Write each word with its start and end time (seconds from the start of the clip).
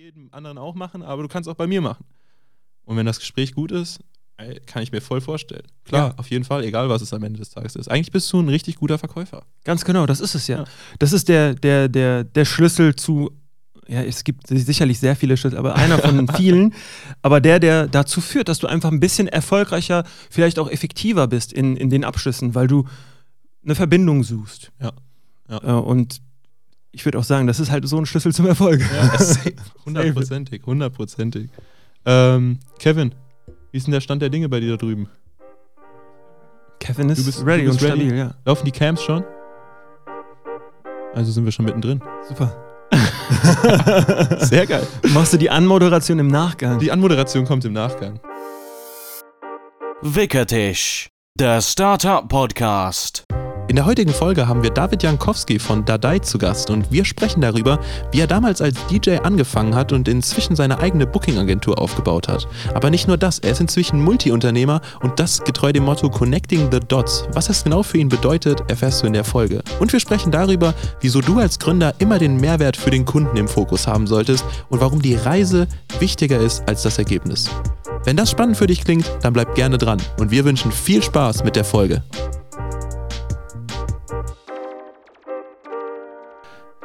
jedem 0.00 0.28
anderen 0.32 0.56
auch 0.56 0.74
machen, 0.74 1.02
aber 1.02 1.20
du 1.22 1.28
kannst 1.28 1.46
auch 1.46 1.54
bei 1.54 1.66
mir 1.66 1.82
machen. 1.82 2.04
Und 2.86 2.96
wenn 2.96 3.04
das 3.04 3.18
Gespräch 3.20 3.52
gut 3.54 3.70
ist, 3.70 4.00
kann 4.64 4.82
ich 4.82 4.90
mir 4.92 5.02
voll 5.02 5.20
vorstellen. 5.20 5.66
Klar, 5.84 6.08
Ja. 6.12 6.14
auf 6.16 6.30
jeden 6.30 6.44
Fall, 6.44 6.64
egal 6.64 6.88
was 6.88 7.02
es 7.02 7.12
am 7.12 7.22
Ende 7.22 7.38
des 7.38 7.50
Tages 7.50 7.76
ist. 7.76 7.88
Eigentlich 7.88 8.10
bist 8.10 8.32
du 8.32 8.40
ein 8.40 8.48
richtig 8.48 8.76
guter 8.76 8.96
Verkäufer. 8.96 9.42
Ganz 9.64 9.84
genau, 9.84 10.06
das 10.06 10.20
ist 10.20 10.34
es 10.34 10.46
ja. 10.46 10.60
Ja. 10.60 10.64
Das 10.98 11.12
ist 11.12 11.28
der, 11.28 11.54
der, 11.54 11.90
der, 11.90 12.24
der 12.24 12.44
Schlüssel 12.46 12.96
zu, 12.96 13.30
ja, 13.86 14.02
es 14.02 14.24
gibt 14.24 14.46
sicherlich 14.46 14.98
sehr 14.98 15.14
viele 15.16 15.36
Schlüssel, 15.36 15.58
aber 15.58 15.74
einer 15.76 15.98
von 15.98 16.26
vielen, 16.34 16.72
aber 17.20 17.42
der, 17.42 17.60
der 17.60 17.86
dazu 17.86 18.22
führt, 18.22 18.48
dass 18.48 18.58
du 18.58 18.66
einfach 18.68 18.90
ein 18.90 19.00
bisschen 19.00 19.28
erfolgreicher, 19.28 20.04
vielleicht 20.30 20.58
auch 20.58 20.70
effektiver 20.70 21.26
bist 21.28 21.52
in, 21.52 21.76
in 21.76 21.90
den 21.90 22.04
Abschlüssen, 22.04 22.54
weil 22.54 22.68
du 22.68 22.88
eine 23.62 23.74
Verbindung 23.74 24.24
suchst. 24.24 24.72
Ja. 24.80 24.92
Ja. 25.50 25.58
Äh, 25.62 25.82
Und 25.82 26.22
ich 26.92 27.04
würde 27.04 27.18
auch 27.18 27.24
sagen, 27.24 27.46
das 27.46 27.60
ist 27.60 27.70
halt 27.70 27.86
so 27.88 27.96
ein 27.98 28.06
Schlüssel 28.06 28.32
zum 28.34 28.46
Erfolg. 28.46 28.80
Ja, 28.80 29.12
hundertprozentig, 29.86 30.62
hundertprozentig. 30.66 31.50
Ähm, 32.06 32.58
Kevin, 32.78 33.14
wie 33.70 33.78
ist 33.78 33.86
denn 33.86 33.92
der 33.92 34.00
Stand 34.00 34.22
der 34.22 34.28
Dinge 34.30 34.48
bei 34.48 34.60
dir 34.60 34.70
da 34.72 34.76
drüben? 34.76 35.08
Kevin 36.80 37.10
ist 37.10 37.18
Du 37.20 37.24
bist- 37.26 37.44
ready 37.46 37.64
du 37.64 37.70
bist 37.72 37.82
und 37.82 37.88
ready? 37.90 38.00
stabil, 38.06 38.18
ja. 38.18 38.34
Laufen 38.44 38.64
die 38.64 38.72
Camps 38.72 39.02
schon? 39.02 39.22
Also 41.14 41.30
sind 41.32 41.44
wir 41.44 41.52
schon 41.52 41.64
mittendrin. 41.66 42.00
Super. 42.28 42.56
Sehr 44.38 44.66
geil. 44.66 44.86
Machst 45.12 45.32
du 45.32 45.36
die 45.36 45.50
Anmoderation 45.50 46.18
im 46.18 46.28
Nachgang? 46.28 46.78
Die 46.78 46.90
Anmoderation 46.90 47.44
kommt 47.44 47.64
im 47.64 47.72
Nachgang. 47.72 48.18
Wickertisch, 50.02 51.08
der 51.38 51.60
Startup 51.60 52.26
Podcast. 52.28 53.24
In 53.70 53.76
der 53.76 53.86
heutigen 53.86 54.12
Folge 54.12 54.48
haben 54.48 54.64
wir 54.64 54.70
David 54.70 55.04
Jankowski 55.04 55.60
von 55.60 55.84
Dadai 55.84 56.18
zu 56.18 56.38
Gast 56.38 56.70
und 56.70 56.90
wir 56.90 57.04
sprechen 57.04 57.40
darüber, 57.40 57.78
wie 58.10 58.18
er 58.18 58.26
damals 58.26 58.60
als 58.60 58.76
DJ 58.88 59.18
angefangen 59.18 59.76
hat 59.76 59.92
und 59.92 60.08
inzwischen 60.08 60.56
seine 60.56 60.80
eigene 60.80 61.06
Booking-Agentur 61.06 61.78
aufgebaut 61.78 62.26
hat. 62.26 62.48
Aber 62.74 62.90
nicht 62.90 63.06
nur 63.06 63.16
das, 63.16 63.38
er 63.38 63.52
ist 63.52 63.60
inzwischen 63.60 64.02
Multiunternehmer 64.02 64.80
und 65.02 65.20
das 65.20 65.44
getreu 65.44 65.72
dem 65.72 65.84
Motto 65.84 66.10
Connecting 66.10 66.68
the 66.72 66.80
Dots. 66.80 67.28
Was 67.32 67.46
das 67.46 67.62
genau 67.62 67.84
für 67.84 67.98
ihn 67.98 68.08
bedeutet, 68.08 68.60
erfährst 68.68 69.04
du 69.04 69.06
in 69.06 69.12
der 69.12 69.22
Folge. 69.22 69.62
Und 69.78 69.92
wir 69.92 70.00
sprechen 70.00 70.32
darüber, 70.32 70.74
wieso 71.00 71.20
du 71.20 71.38
als 71.38 71.60
Gründer 71.60 71.94
immer 72.00 72.18
den 72.18 72.38
Mehrwert 72.38 72.76
für 72.76 72.90
den 72.90 73.04
Kunden 73.04 73.36
im 73.36 73.46
Fokus 73.46 73.86
haben 73.86 74.08
solltest 74.08 74.44
und 74.68 74.80
warum 74.80 75.00
die 75.00 75.14
Reise 75.14 75.68
wichtiger 76.00 76.40
ist 76.40 76.68
als 76.68 76.82
das 76.82 76.98
Ergebnis. 76.98 77.48
Wenn 78.02 78.16
das 78.16 78.32
spannend 78.32 78.56
für 78.56 78.66
dich 78.66 78.82
klingt, 78.82 79.08
dann 79.22 79.32
bleib 79.32 79.54
gerne 79.54 79.78
dran 79.78 80.02
und 80.18 80.32
wir 80.32 80.44
wünschen 80.44 80.72
viel 80.72 81.04
Spaß 81.04 81.44
mit 81.44 81.54
der 81.54 81.64
Folge. 81.64 82.02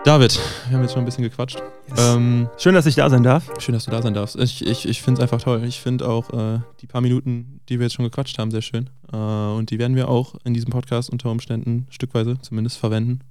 David, 0.06 0.40
wir 0.68 0.78
haben 0.78 0.84
jetzt 0.84 0.94
schon 0.94 1.02
ein 1.02 1.06
bisschen 1.06 1.24
gequatscht. 1.24 1.58
Ähm, 1.98 2.48
Schön, 2.60 2.76
dass 2.76 2.86
ich 2.86 2.94
da 2.94 3.10
sein 3.10 3.24
darf. 3.24 3.50
schön, 3.60 3.74
dass 3.74 3.86
du 3.86 3.92
da 3.92 4.04
sein 4.04 4.14
darfst. 4.14 4.36
Ich, 4.36 4.64
ich, 4.64 4.88
ich 4.88 5.02
finde 5.02 5.20
es 5.20 5.24
einfach 5.24 5.42
toll. 5.44 5.64
Ich 5.66 5.80
finde 5.80 6.08
auch 6.08 6.30
äh, 6.32 6.60
die 6.80 6.86
paar 6.86 7.02
Minuten, 7.02 7.60
die 7.68 7.80
wir 7.80 7.88
jetzt 7.88 7.94
schon 7.96 8.06
gequatscht 8.06 8.38
haben, 8.38 8.52
sehr 8.52 8.62
schön. 8.62 8.92
Äh, 9.12 9.16
und 9.18 9.72
die 9.72 9.80
werden 9.80 9.96
wir 9.96 10.08
auch 10.08 10.36
in 10.44 10.54
diesem 10.54 10.70
Podcast 10.70 11.10
unter 11.10 11.32
Umständen 11.32 11.88
stückweise 11.90 12.38
zumindest 12.40 12.78
verwenden. 12.78 13.22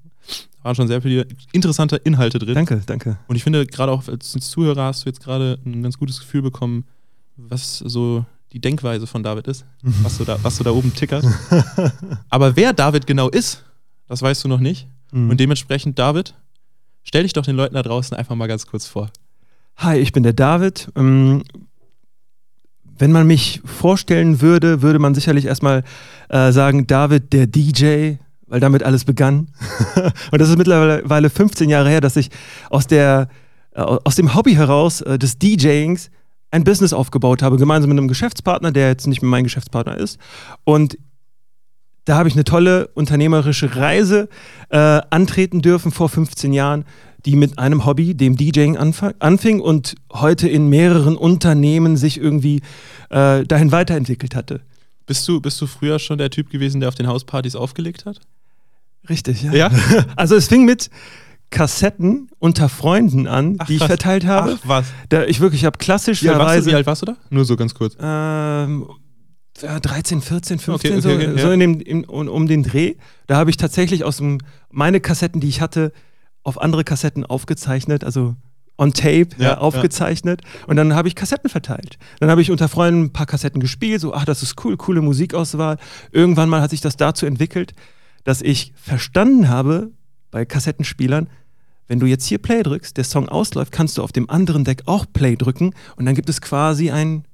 Da 0.59 0.65
waren 0.65 0.75
schon 0.75 0.89
sehr 0.89 1.01
viele 1.01 1.29
interessante 1.53 1.95
Inhalte 1.95 2.41
drin. 2.41 2.55
Danke, 2.55 2.83
danke. 2.85 3.19
Und 3.29 3.37
ich 3.37 3.45
finde, 3.45 3.65
gerade 3.67 3.93
auch 3.93 4.09
als 4.09 4.33
Zuhörer 4.33 4.87
hast 4.87 5.05
du 5.05 5.09
jetzt 5.11 5.23
gerade 5.23 5.61
ein 5.65 5.81
ganz 5.81 5.97
gutes 5.97 6.19
Gefühl 6.19 6.43
bekommen, 6.43 6.87
was 7.37 7.79
so 7.79 8.25
die 8.53 8.61
Denkweise 8.61 9.07
von 9.07 9.23
David 9.23 9.47
ist, 9.47 9.65
was 10.03 10.17
so 10.17 10.25
da, 10.25 10.39
was 10.43 10.57
so 10.57 10.65
da 10.65 10.73
oben 10.73 10.93
tickert. 10.93 11.25
Aber 12.31 12.57
wer 12.57 12.73
David 12.73 13.07
genau 13.07 13.29
ist, 13.29 13.63
das 14.09 14.23
weißt 14.23 14.43
du 14.43 14.49
noch 14.49 14.61
nicht. 14.61 14.89
Mhm. 15.13 15.31
Und 15.31 15.39
dementsprechend, 15.39 16.01
David, 16.01 16.35
stell 17.05 17.23
dich 17.23 17.33
doch 17.33 17.45
den 17.45 17.57
Leuten 17.57 17.75
da 17.75 17.83
draußen 17.83 18.17
einfach 18.17 18.35
mal 18.35 18.49
ganz 18.49 18.67
kurz 18.67 18.87
vor. 18.87 19.11
Hi, 19.77 19.99
ich 19.99 20.13
bin 20.13 20.23
der 20.23 20.33
David. 20.33 20.89
Ähm, 20.97 21.45
wenn 22.99 23.13
man 23.13 23.27
mich 23.27 23.61
vorstellen 23.65 24.41
würde, 24.41 24.83
würde 24.83 24.99
man 24.99 25.15
sicherlich 25.15 25.47
erstmal 25.47 25.83
äh, 26.29 26.53
sagen, 26.53 26.87
David, 26.87 27.33
der 27.33 27.47
DJ, 27.47 28.15
weil 28.47 28.61
damit 28.61 28.83
alles 28.83 29.05
begann. 29.05 29.49
Und 30.31 30.41
das 30.41 30.49
ist 30.49 30.59
mittlerweile 30.59 31.31
15 31.31 31.69
Jahre 31.69 31.89
her, 31.89 32.01
dass 32.01 32.17
ich 32.17 32.31
aus, 32.71 32.87
der, 32.87 33.29
äh, 33.73 33.81
aus 33.81 34.15
dem 34.15 34.35
Hobby 34.35 34.55
heraus 34.55 35.01
äh, 35.01 35.19
des 35.19 35.39
DJings 35.39 36.11
ein 36.53 36.63
Business 36.63 36.93
aufgebaut 36.93 37.43
habe, 37.43 37.57
gemeinsam 37.57 37.89
mit 37.89 37.99
einem 37.99 38.07
Geschäftspartner, 38.07 38.71
der 38.71 38.89
jetzt 38.89 39.09
nicht 39.09 39.23
mehr 39.23 39.31
mein 39.31 39.45
Geschäftspartner 39.45 39.97
ist. 39.97 40.19
Und 40.63 40.97
da 42.05 42.17
habe 42.17 42.29
ich 42.29 42.35
eine 42.35 42.45
tolle 42.45 42.89
unternehmerische 42.89 43.77
Reise 43.77 44.29
äh, 44.69 45.01
antreten 45.11 45.63
dürfen 45.63 45.91
vor 45.93 46.09
15 46.09 46.53
Jahren, 46.53 46.85
die 47.25 47.37
mit 47.37 47.59
einem 47.59 47.87
Hobby, 47.87 48.15
dem 48.15 48.37
DJing, 48.37 48.77
anfing 48.77 49.61
und 49.61 49.95
heute 50.13 50.49
in 50.49 50.69
mehreren 50.69 51.17
Unternehmen 51.17 51.97
sich 51.97 52.21
irgendwie 52.21 52.61
äh, 53.11 53.45
dahin 53.45 53.73
weiterentwickelt 53.73 54.35
hatte. 54.35 54.61
Bist 55.07 55.27
du, 55.29 55.41
bist 55.41 55.61
du 55.61 55.67
früher 55.67 55.99
schon 55.99 56.19
der 56.19 56.31
Typ 56.31 56.51
gewesen, 56.51 56.81
der 56.81 56.89
auf 56.89 56.95
den 56.95 57.07
Hauspartys 57.07 57.57
aufgelegt 57.57 58.05
hat? 58.05 58.21
Richtig, 59.09 59.43
ja. 59.43 59.53
Ja? 59.53 59.71
Also 60.17 60.35
es 60.35 60.49
fing 60.49 60.65
mit 60.65 60.91
Kassetten 61.51 62.29
unter 62.39 62.69
Freunden 62.69 63.27
an, 63.27 63.57
Ach, 63.59 63.67
die 63.67 63.77
ich 63.77 63.85
verteilt 63.85 64.27
habe. 64.27 64.59
was? 64.65 64.87
Da 65.09 65.25
ich 65.25 65.41
wirklich 65.41 65.65
habe 65.65 65.79
Wie 65.79 65.91
alt, 65.91 65.99
warst 65.99 66.09
du, 66.09 66.15
klassischerweise 66.15 66.71
wie 66.71 66.75
alt 66.75 66.87
warst 66.87 67.03
du 67.03 67.07
da? 67.07 67.17
Nur 67.31 67.45
so 67.45 67.57
ganz 67.57 67.75
kurz. 67.75 67.97
ähm, 68.01 68.87
13, 69.61 70.21
14, 70.21 70.59
15, 70.59 70.93
Okay, 70.93 71.01
so, 71.01 71.11
okay, 71.11 71.29
okay, 71.29 71.41
so 71.41 71.47
ja. 71.49 71.55
in 71.55 71.61
dem, 71.61 71.81
in, 71.81 72.05
um, 72.05 72.29
um 72.29 72.47
den 72.47 72.63
Dreh. 72.63 72.97
Da 73.27 73.37
habe 73.37 73.51
ich 73.51 73.57
tatsächlich 73.57 74.05
aus 74.05 74.17
dem, 74.17 74.39
meine 74.71 75.01
Kassetten, 75.01 75.41
die 75.41 75.49
ich 75.49 75.61
hatte, 75.61 75.93
auf 76.43 76.61
andere 76.61 76.85
Kassetten 76.85 77.25
aufgezeichnet, 77.25 78.05
also 78.05 78.35
on 78.77 78.93
tape 78.93 79.29
Ja, 79.39 79.45
ja, 79.45 79.59
aufgezeichnet. 79.59 80.43
Und 80.67 80.77
dann 80.77 80.95
habe 80.95 81.09
ich 81.09 81.15
Kassetten 81.15 81.49
verteilt. 81.49 81.99
Dann 82.19 82.31
habe 82.31 82.43
ich 82.43 82.51
unter 82.51 82.69
Freunden 82.69 83.05
ein 83.05 83.13
paar 83.13 83.27
Kassetten 83.27 83.61
gespielt, 83.61 84.01
so, 84.01 84.13
ach, 84.13 84.25
das 84.25 84.43
ist 84.43 84.63
cool, 84.65 84.77
coole 84.77 85.01
Musikauswahl. 85.01 85.79
Irgendwann 86.11 86.49
mal 86.49 86.61
hat 86.61 86.71
sich 86.71 86.81
das 86.81 86.97
dazu 86.97 87.25
entwickelt, 87.25 87.73
dass 88.25 88.43
ich 88.43 88.73
verstanden 88.77 89.49
habe 89.49 89.93
bei 90.31 90.45
Kassettenspielern, 90.45 91.29
wenn 91.87 92.01
du 92.01 92.07
jetzt 92.07 92.27
hier 92.27 92.39
Play 92.39 92.63
drückst, 92.63 92.97
der 92.97 93.05
Song 93.05 93.29
ausläuft, 93.29 93.71
kannst 93.71 93.99
du 93.99 94.03
auf 94.03 94.11
dem 94.11 94.29
anderen 94.29 94.65
Deck 94.65 94.83
auch 94.87 95.07
Play 95.13 95.37
drücken 95.37 95.75
und 95.97 96.07
dann 96.07 96.15
gibt 96.15 96.29
es 96.29 96.41
quasi 96.41 96.91
einen 96.91 97.25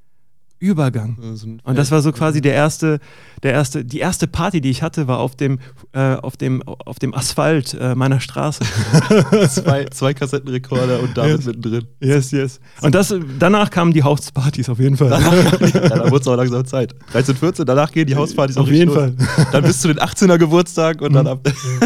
Übergang. 0.60 1.16
Und 1.65 1.78
das 1.78 1.91
war 1.91 2.03
so 2.03 2.12
quasi 2.12 2.41
der 2.43 2.53
erste, 2.54 3.00
der 3.43 3.53
erste, 3.53 3.82
die 3.84 3.98
erste 3.98 4.26
Party, 4.26 4.60
die 4.60 4.69
ich 4.71 4.82
hatte, 4.82 5.09
war 5.09 5.19
auf 5.19 5.34
dem, 5.34 5.59
äh, 5.93 6.15
auf 6.16 6.37
dem, 6.37 6.62
auf 6.62 6.98
dem 6.98 7.15
Asphalt 7.15 7.75
äh, 7.81 7.94
meiner 7.94 8.21
Straße. 8.21 8.62
zwei, 9.48 9.87
zwei 9.87 10.12
Kassettenrekorder 10.15 11.00
und 11.00 11.16
David 11.16 11.37
Yes. 11.38 11.47
mittendrin. 11.47 11.84
yes, 12.00 12.31
yes. 12.31 12.60
Und 12.82 12.94
das, 12.94 13.15
danach 13.38 13.71
kamen 13.71 13.93
die 13.94 14.03
Hauspartys 14.03 14.69
auf 14.69 14.78
jeden 14.78 14.97
Fall. 14.98 15.10
ja, 15.10 15.88
da 15.88 16.10
wurde 16.10 16.21
es 16.21 16.28
auch 16.28 16.37
langsam 16.37 16.65
Zeit. 16.66 16.94
13, 17.12 17.37
14, 17.37 17.65
danach 17.65 17.91
gehen 17.91 18.06
die 18.06 18.15
Hauspartys 18.16 18.56
auf 18.59 18.69
jeden 18.71 18.88
los. 18.88 18.97
Fall. 18.97 19.15
Dann 19.53 19.65
bis 19.65 19.81
zu 19.81 19.88
den 19.88 19.98
18er 19.98 20.37
Geburtstag 20.37 21.00
und 21.00 21.15
dann 21.15 21.27
ab. 21.27 21.41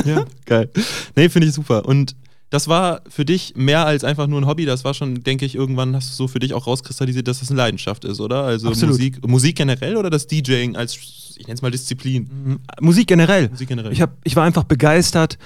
Ja. 0.04 0.24
Geil. 0.46 0.68
Nee, 1.14 1.28
finde 1.28 1.46
ich 1.48 1.54
super. 1.54 1.84
Und 1.86 2.16
das 2.54 2.68
war 2.68 3.00
für 3.08 3.24
dich 3.24 3.54
mehr 3.56 3.84
als 3.84 4.04
einfach 4.04 4.28
nur 4.28 4.40
ein 4.40 4.46
Hobby. 4.46 4.64
Das 4.64 4.84
war 4.84 4.94
schon, 4.94 5.24
denke 5.24 5.44
ich, 5.44 5.56
irgendwann 5.56 5.96
hast 5.96 6.10
du 6.10 6.14
so 6.14 6.28
für 6.28 6.38
dich 6.38 6.54
auch 6.54 6.68
rauskristallisiert, 6.68 7.26
dass 7.26 7.40
das 7.40 7.50
eine 7.50 7.58
Leidenschaft 7.58 8.04
ist, 8.04 8.20
oder? 8.20 8.44
Also 8.44 8.68
Absolut. 8.68 8.94
Musik, 8.94 9.26
Musik 9.26 9.56
generell 9.56 9.96
oder 9.96 10.08
das 10.08 10.28
DJing 10.28 10.76
als, 10.76 10.94
ich 11.36 11.48
nenne 11.48 11.54
es 11.54 11.62
mal 11.62 11.72
Disziplin? 11.72 12.30
Mhm. 12.30 12.60
Musik 12.80 13.08
generell. 13.08 13.48
Musik 13.48 13.68
generell. 13.68 13.92
Ich, 13.92 14.00
hab, 14.00 14.12
ich 14.22 14.36
war 14.36 14.44
einfach 14.44 14.62
begeistert, 14.62 15.36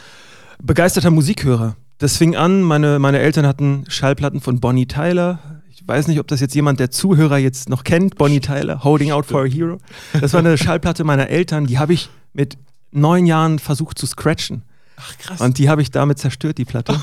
begeisterter 0.63 1.11
Musikhörer. 1.11 1.77
Das 1.97 2.19
fing 2.19 2.37
an, 2.37 2.61
meine, 2.61 2.99
meine 2.99 3.21
Eltern 3.21 3.47
hatten 3.47 3.85
Schallplatten 3.89 4.43
von 4.43 4.61
Bonnie 4.61 4.87
Tyler. 4.87 5.63
Ich 5.71 5.89
weiß 5.89 6.09
nicht, 6.09 6.21
ob 6.21 6.27
das 6.29 6.41
jetzt 6.41 6.55
jemand 6.55 6.79
der 6.79 6.91
Zuhörer 6.91 7.39
jetzt 7.39 7.71
noch 7.71 7.85
kennt. 7.85 8.17
Bonnie 8.17 8.41
Tyler, 8.41 8.85
Holding 8.85 9.13
Out 9.13 9.25
for 9.25 9.45
a 9.45 9.47
Hero. 9.47 9.79
Das 10.21 10.35
war 10.35 10.41
eine 10.41 10.59
Schallplatte 10.59 11.05
meiner 11.05 11.29
Eltern, 11.29 11.67
die 11.67 11.79
habe 11.79 11.95
ich 11.95 12.11
mit 12.35 12.59
neun 12.91 13.25
Jahren 13.25 13.59
versucht 13.59 13.97
zu 13.97 14.05
scratchen. 14.05 14.63
Ach 14.99 15.19
krass. 15.19 15.41
Und 15.41 15.59
die 15.59 15.69
habe 15.69 15.83
ich 15.83 15.91
damit 15.91 16.19
zerstört, 16.19 16.59
die 16.59 16.65
Platte. 16.65 17.01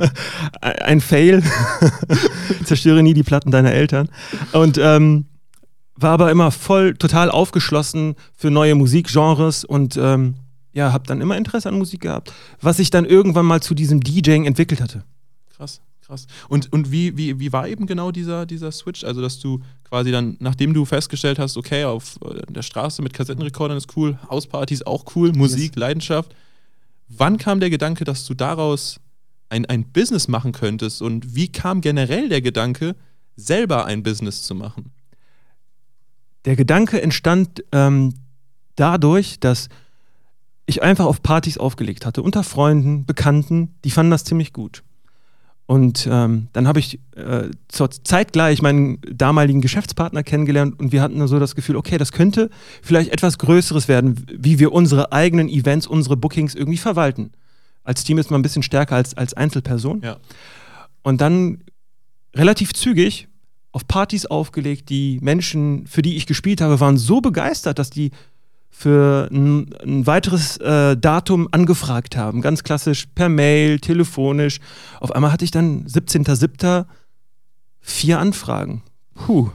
Ein 0.60 1.00
Fail. 1.00 1.42
Zerstöre 2.64 3.02
nie 3.02 3.14
die 3.14 3.22
Platten 3.22 3.50
deiner 3.50 3.72
Eltern. 3.72 4.08
Und 4.52 4.78
ähm, 4.78 5.26
war 5.96 6.12
aber 6.12 6.30
immer 6.30 6.50
voll, 6.50 6.94
total 6.94 7.30
aufgeschlossen 7.30 8.16
für 8.34 8.50
neue 8.50 8.74
Musikgenres 8.74 9.64
und 9.64 9.96
ähm, 9.96 10.34
ja, 10.72 10.92
habe 10.92 11.06
dann 11.06 11.20
immer 11.20 11.36
Interesse 11.36 11.68
an 11.68 11.78
Musik 11.78 12.00
gehabt, 12.00 12.32
was 12.60 12.78
sich 12.78 12.90
dann 12.90 13.04
irgendwann 13.04 13.46
mal 13.46 13.62
zu 13.62 13.74
diesem 13.74 14.00
DJing 14.00 14.44
entwickelt 14.44 14.80
hatte. 14.80 15.04
Krass, 15.56 15.80
krass. 16.04 16.26
Und, 16.48 16.72
und 16.72 16.90
wie, 16.90 17.16
wie, 17.16 17.38
wie 17.38 17.52
war 17.52 17.68
eben 17.68 17.86
genau 17.86 18.10
dieser, 18.10 18.44
dieser 18.44 18.72
Switch? 18.72 19.04
Also, 19.04 19.22
dass 19.22 19.38
du 19.38 19.60
quasi 19.84 20.10
dann, 20.10 20.36
nachdem 20.40 20.74
du 20.74 20.84
festgestellt 20.84 21.38
hast, 21.38 21.56
okay, 21.56 21.84
auf 21.84 22.18
äh, 22.24 22.52
der 22.52 22.62
Straße 22.62 23.02
mit 23.02 23.12
Kassettenrekordern 23.12 23.76
ist 23.76 23.96
cool, 23.96 24.18
Hauspartys 24.28 24.82
auch 24.82 25.04
cool, 25.14 25.32
Musik, 25.32 25.76
Leidenschaft. 25.76 26.34
Wann 27.08 27.38
kam 27.38 27.60
der 27.60 27.70
Gedanke, 27.70 28.04
dass 28.04 28.26
du 28.26 28.34
daraus 28.34 29.00
ein, 29.48 29.66
ein 29.66 29.84
Business 29.92 30.28
machen 30.28 30.52
könntest? 30.52 31.02
Und 31.02 31.34
wie 31.34 31.50
kam 31.50 31.80
generell 31.80 32.28
der 32.28 32.42
Gedanke, 32.42 32.96
selber 33.36 33.86
ein 33.86 34.02
Business 34.02 34.42
zu 34.42 34.54
machen? 34.54 34.92
Der 36.44 36.56
Gedanke 36.56 37.00
entstand 37.00 37.64
ähm, 37.72 38.14
dadurch, 38.76 39.40
dass 39.40 39.68
ich 40.66 40.82
einfach 40.82 41.06
auf 41.06 41.22
Partys 41.22 41.58
aufgelegt 41.58 42.06
hatte, 42.06 42.22
unter 42.22 42.42
Freunden, 42.42 43.06
Bekannten, 43.06 43.74
die 43.84 43.90
fanden 43.90 44.10
das 44.10 44.24
ziemlich 44.24 44.52
gut. 44.52 44.82
Und 45.66 46.06
ähm, 46.10 46.48
dann 46.52 46.68
habe 46.68 46.78
ich 46.78 47.00
äh, 47.16 47.48
zur 47.68 47.90
zeitgleich 47.90 48.60
meinen 48.60 48.98
damaligen 49.10 49.62
Geschäftspartner 49.62 50.22
kennengelernt 50.22 50.78
und 50.78 50.92
wir 50.92 51.00
hatten 51.00 51.26
so 51.26 51.38
das 51.38 51.54
Gefühl, 51.54 51.76
okay, 51.76 51.96
das 51.96 52.12
könnte 52.12 52.50
vielleicht 52.82 53.10
etwas 53.10 53.38
Größeres 53.38 53.88
werden, 53.88 54.26
wie 54.30 54.58
wir 54.58 54.72
unsere 54.72 55.12
eigenen 55.12 55.48
Events, 55.48 55.86
unsere 55.86 56.18
Bookings 56.18 56.54
irgendwie 56.54 56.78
verwalten. 56.78 57.32
Als 57.82 58.04
Team 58.04 58.18
ist 58.18 58.30
man 58.30 58.40
ein 58.40 58.42
bisschen 58.42 58.62
stärker 58.62 58.96
als 58.96 59.14
als 59.14 59.32
Einzelperson. 59.32 60.02
Ja. 60.02 60.18
Und 61.02 61.22
dann 61.22 61.62
relativ 62.34 62.74
zügig 62.74 63.28
auf 63.72 63.88
Partys 63.88 64.26
aufgelegt. 64.26 64.90
Die 64.90 65.18
Menschen, 65.22 65.86
für 65.86 66.02
die 66.02 66.16
ich 66.16 66.26
gespielt 66.26 66.60
habe, 66.60 66.78
waren 66.80 66.98
so 66.98 67.20
begeistert, 67.20 67.78
dass 67.78 67.90
die 67.90 68.10
für 68.76 69.28
ein, 69.30 69.72
ein 69.84 70.04
weiteres 70.04 70.56
äh, 70.56 70.96
Datum 70.96 71.48
angefragt 71.52 72.16
haben. 72.16 72.40
Ganz 72.40 72.64
klassisch 72.64 73.06
per 73.14 73.28
Mail, 73.28 73.78
telefonisch. 73.78 74.58
Auf 74.98 75.12
einmal 75.12 75.30
hatte 75.30 75.44
ich 75.44 75.52
dann 75.52 75.86
17.07. 75.86 76.84
vier 77.80 78.18
Anfragen. 78.18 78.82
Puh, 79.14 79.50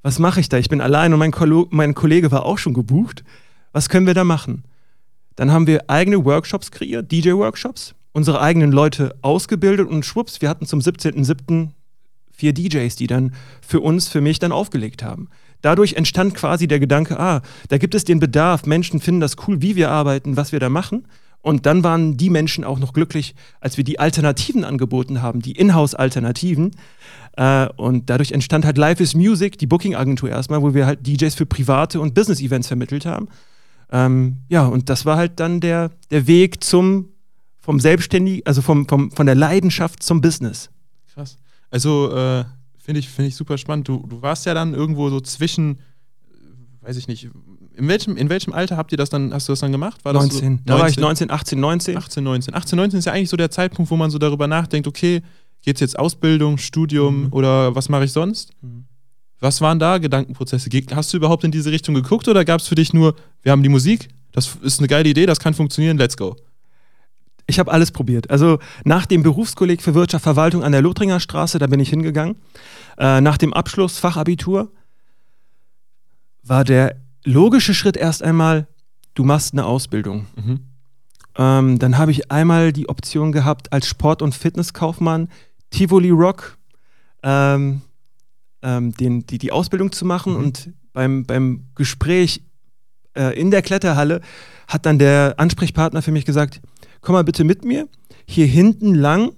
was 0.00 0.18
mache 0.18 0.40
ich 0.40 0.48
da? 0.48 0.56
Ich 0.56 0.70
bin 0.70 0.80
allein 0.80 1.12
und 1.12 1.18
mein, 1.18 1.32
Kollo 1.32 1.68
mein 1.70 1.92
Kollege 1.92 2.30
war 2.32 2.46
auch 2.46 2.56
schon 2.56 2.72
gebucht. 2.72 3.24
Was 3.72 3.90
können 3.90 4.06
wir 4.06 4.14
da 4.14 4.24
machen? 4.24 4.64
Dann 5.36 5.52
haben 5.52 5.66
wir 5.66 5.90
eigene 5.90 6.24
Workshops 6.24 6.70
kreiert, 6.70 7.12
DJ-Workshops, 7.12 7.94
unsere 8.12 8.40
eigenen 8.40 8.72
Leute 8.72 9.14
ausgebildet 9.20 9.86
und 9.86 10.06
schwupps, 10.06 10.40
wir 10.40 10.48
hatten 10.48 10.64
zum 10.64 10.80
17.07. 10.80 11.68
vier 12.30 12.54
DJs, 12.54 12.96
die 12.96 13.06
dann 13.06 13.34
für 13.60 13.80
uns, 13.80 14.08
für 14.08 14.22
mich 14.22 14.38
dann 14.38 14.50
aufgelegt 14.50 15.02
haben. 15.02 15.28
Dadurch 15.62 15.94
entstand 15.94 16.34
quasi 16.34 16.68
der 16.68 16.80
Gedanke, 16.80 17.18
ah, 17.18 17.40
da 17.68 17.78
gibt 17.78 17.94
es 17.94 18.04
den 18.04 18.20
Bedarf, 18.20 18.66
Menschen 18.66 19.00
finden 19.00 19.20
das 19.20 19.36
cool, 19.46 19.62
wie 19.62 19.76
wir 19.76 19.90
arbeiten, 19.90 20.36
was 20.36 20.52
wir 20.52 20.60
da 20.60 20.68
machen. 20.68 21.06
Und 21.40 21.66
dann 21.66 21.82
waren 21.82 22.16
die 22.16 22.30
Menschen 22.30 22.62
auch 22.62 22.78
noch 22.78 22.92
glücklich, 22.92 23.34
als 23.60 23.76
wir 23.76 23.82
die 23.82 23.98
Alternativen 23.98 24.62
angeboten 24.62 25.22
haben, 25.22 25.42
die 25.42 25.52
Inhouse-Alternativen. 25.52 26.70
Äh, 27.36 27.68
und 27.76 28.10
dadurch 28.10 28.30
entstand 28.30 28.64
halt 28.64 28.78
Life 28.78 29.02
is 29.02 29.14
Music, 29.14 29.58
die 29.58 29.66
Booking-Agentur 29.66 30.30
erstmal, 30.30 30.62
wo 30.62 30.72
wir 30.72 30.86
halt 30.86 31.04
DJs 31.04 31.34
für 31.34 31.46
private 31.46 32.00
und 32.00 32.14
Business-Events 32.14 32.68
vermittelt 32.68 33.06
haben. 33.06 33.28
Ähm, 33.90 34.38
ja, 34.48 34.66
und 34.66 34.88
das 34.88 35.04
war 35.04 35.16
halt 35.16 35.40
dann 35.40 35.60
der, 35.60 35.90
der 36.12 36.28
Weg 36.28 36.62
zum, 36.62 37.08
vom 37.60 37.80
Selbstständigen, 37.80 38.46
also 38.46 38.62
vom, 38.62 38.88
vom, 38.88 39.10
von 39.10 39.26
der 39.26 39.34
Leidenschaft 39.34 40.02
zum 40.02 40.20
Business. 40.20 40.70
Krass. 41.12 41.38
Also, 41.70 42.14
äh, 42.14 42.44
finde 42.82 42.98
ich, 42.98 43.08
find 43.08 43.28
ich 43.28 43.36
super 43.36 43.56
spannend. 43.56 43.88
Du, 43.88 44.04
du 44.06 44.20
warst 44.22 44.44
ja 44.44 44.54
dann 44.54 44.74
irgendwo 44.74 45.08
so 45.08 45.20
zwischen, 45.20 45.78
weiß 46.80 46.96
ich 46.96 47.06
nicht, 47.06 47.28
in 47.74 47.88
welchem, 47.88 48.16
in 48.16 48.28
welchem 48.28 48.52
Alter 48.52 48.76
habt 48.76 48.92
ihr 48.92 48.98
das 48.98 49.08
dann, 49.08 49.32
hast 49.32 49.48
du 49.48 49.52
das 49.52 49.60
dann 49.60 49.72
gemacht? 49.72 50.04
War 50.04 50.12
19. 50.12 50.58
So 50.58 50.62
da 50.66 50.78
war 50.78 50.88
ich 50.88 50.98
19, 50.98 51.30
18, 51.30 51.58
19. 51.58 51.96
18, 51.96 52.24
19. 52.24 52.54
18, 52.54 52.76
19 52.76 52.98
ist 52.98 53.04
ja 53.06 53.12
eigentlich 53.12 53.30
so 53.30 53.36
der 53.36 53.50
Zeitpunkt, 53.50 53.90
wo 53.90 53.96
man 53.96 54.10
so 54.10 54.18
darüber 54.18 54.46
nachdenkt, 54.46 54.86
okay, 54.86 55.22
geht 55.62 55.76
es 55.76 55.80
jetzt 55.80 55.98
Ausbildung, 55.98 56.58
Studium 56.58 57.24
mhm. 57.24 57.32
oder 57.32 57.74
was 57.74 57.88
mache 57.88 58.04
ich 58.04 58.12
sonst? 58.12 58.50
Mhm. 58.60 58.84
Was 59.38 59.60
waren 59.60 59.78
da 59.78 59.98
Gedankenprozesse? 59.98 60.68
Hast 60.94 61.12
du 61.12 61.16
überhaupt 61.16 61.44
in 61.44 61.50
diese 61.50 61.70
Richtung 61.70 61.94
geguckt 61.94 62.28
oder 62.28 62.44
gab 62.44 62.60
es 62.60 62.68
für 62.68 62.74
dich 62.74 62.92
nur, 62.92 63.14
wir 63.42 63.52
haben 63.52 63.62
die 63.62 63.68
Musik, 63.68 64.08
das 64.32 64.56
ist 64.62 64.80
eine 64.80 64.88
geile 64.88 65.08
Idee, 65.08 65.26
das 65.26 65.40
kann 65.40 65.54
funktionieren, 65.54 65.98
let's 65.98 66.16
go? 66.16 66.36
Ich 67.52 67.58
habe 67.58 67.70
alles 67.70 67.90
probiert. 67.90 68.30
Also 68.30 68.60
nach 68.84 69.04
dem 69.04 69.22
Berufskolleg 69.22 69.82
für 69.82 69.92
Wirtschaft 69.92 70.22
Verwaltung 70.22 70.64
an 70.64 70.72
der 70.72 70.80
Lothringer 70.80 71.20
Straße, 71.20 71.58
da 71.58 71.66
bin 71.66 71.80
ich 71.80 71.90
hingegangen. 71.90 72.36
Äh, 72.96 73.20
nach 73.20 73.36
dem 73.36 73.52
Abschluss 73.52 73.98
Fachabitur 73.98 74.72
war 76.42 76.64
der 76.64 76.96
logische 77.24 77.74
Schritt 77.74 77.98
erst 77.98 78.22
einmal, 78.22 78.68
du 79.12 79.24
machst 79.24 79.52
eine 79.52 79.66
Ausbildung. 79.66 80.28
Mhm. 80.34 80.60
Ähm, 81.36 81.78
dann 81.78 81.98
habe 81.98 82.10
ich 82.10 82.32
einmal 82.32 82.72
die 82.72 82.88
Option 82.88 83.32
gehabt, 83.32 83.70
als 83.70 83.86
Sport- 83.86 84.22
und 84.22 84.34
Fitnesskaufmann 84.34 85.28
Tivoli 85.68 86.08
Rock 86.08 86.56
ähm, 87.22 87.82
ähm, 88.62 88.94
den, 88.94 89.26
die, 89.26 89.36
die 89.36 89.52
Ausbildung 89.52 89.92
zu 89.92 90.06
machen. 90.06 90.32
Mhm. 90.32 90.38
Und 90.38 90.70
beim, 90.94 91.26
beim 91.26 91.66
Gespräch 91.74 92.40
äh, 93.14 93.38
in 93.38 93.50
der 93.50 93.60
Kletterhalle 93.60 94.22
hat 94.68 94.86
dann 94.86 94.98
der 94.98 95.34
Ansprechpartner 95.36 96.00
für 96.00 96.12
mich 96.12 96.24
gesagt, 96.24 96.62
komm 97.02 97.12
mal 97.12 97.24
bitte 97.24 97.44
mit 97.44 97.64
mir, 97.64 97.88
hier 98.26 98.46
hinten 98.46 98.94
lang. 98.94 99.32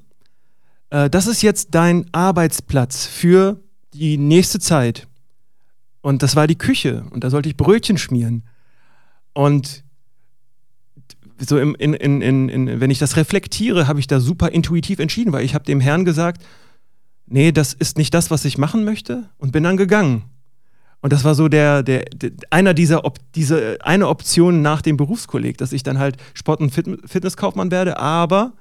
Äh, 0.91 1.11
das 1.11 1.27
ist 1.27 1.43
jetzt 1.43 1.75
dein 1.75 2.07
Arbeitsplatz 2.13 3.07
für 3.07 3.61
die 3.93 4.17
nächste 4.17 4.61
Zeit. 4.61 5.09
Und 6.01 6.23
das 6.23 6.37
war 6.37 6.47
die 6.47 6.59
Küche 6.59 7.07
und 7.11 7.25
da 7.25 7.31
sollte 7.31 7.49
ich 7.49 7.57
Brötchen 7.57 7.99
schmieren. 7.99 8.45
Und 9.33 9.83
so 11.39 11.59
im, 11.59 11.75
in, 11.75 11.95
in, 11.95 12.21
in, 12.21 12.81
wenn 12.81 12.91
ich 12.91 12.99
das 12.99 13.17
reflektiere, 13.17 13.89
habe 13.89 14.01
ich 14.01 14.07
da 14.07 14.21
super 14.21 14.53
intuitiv 14.53 14.99
entschieden, 14.99 15.33
weil 15.33 15.45
ich 15.45 15.55
habe 15.55 15.65
dem 15.65 15.81
Herrn 15.81 16.05
gesagt, 16.05 16.45
nee, 17.27 17.53
das 17.53 17.73
ist 17.73 17.99
nicht 17.99 18.15
das, 18.15 18.31
was 18.31 18.45
ich 18.45 18.59
machen 18.59 18.85
möchte 18.85 19.31
und 19.39 19.53
bin 19.53 19.65
dann 19.65 19.77
gegangen. 19.77 20.25
Und 21.05 21.13
das 21.13 21.23
war 21.23 21.35
so 21.35 21.49
der, 21.49 21.83
der, 21.83 22.07
der 22.15 22.31
einer 22.49 22.73
dieser 22.73 23.05
Op 23.05 23.19
diese 23.35 23.77
eine 23.83 24.09
Option 24.09 24.63
nach 24.63 24.81
dem 24.81 24.97
Berufskolleg, 24.97 25.59
dass 25.59 25.75
ich 25.75 25.83
dann 25.83 25.99
halt 25.99 26.17
Sport- 26.33 26.61
und 26.61 26.71
Fit 26.71 26.87
Fitnesskaufmann 27.05 27.71
werde, 27.71 27.99
aber 27.99 28.55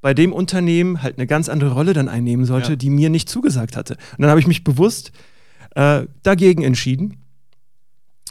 bei 0.00 0.14
dem 0.14 0.32
Unternehmen 0.32 1.02
halt 1.02 1.18
eine 1.18 1.26
ganz 1.26 1.50
andere 1.50 1.72
Rolle 1.72 1.92
dann 1.92 2.08
einnehmen 2.08 2.46
sollte, 2.46 2.70
ja. 2.70 2.76
die 2.76 2.88
mir 2.88 3.10
nicht 3.10 3.28
zugesagt 3.28 3.76
hatte. 3.76 3.98
Und 4.12 4.22
dann 4.22 4.30
habe 4.30 4.40
ich 4.40 4.46
mich 4.46 4.64
bewusst 4.64 5.12
äh, 5.74 6.06
dagegen 6.22 6.62
entschieden. 6.62 7.18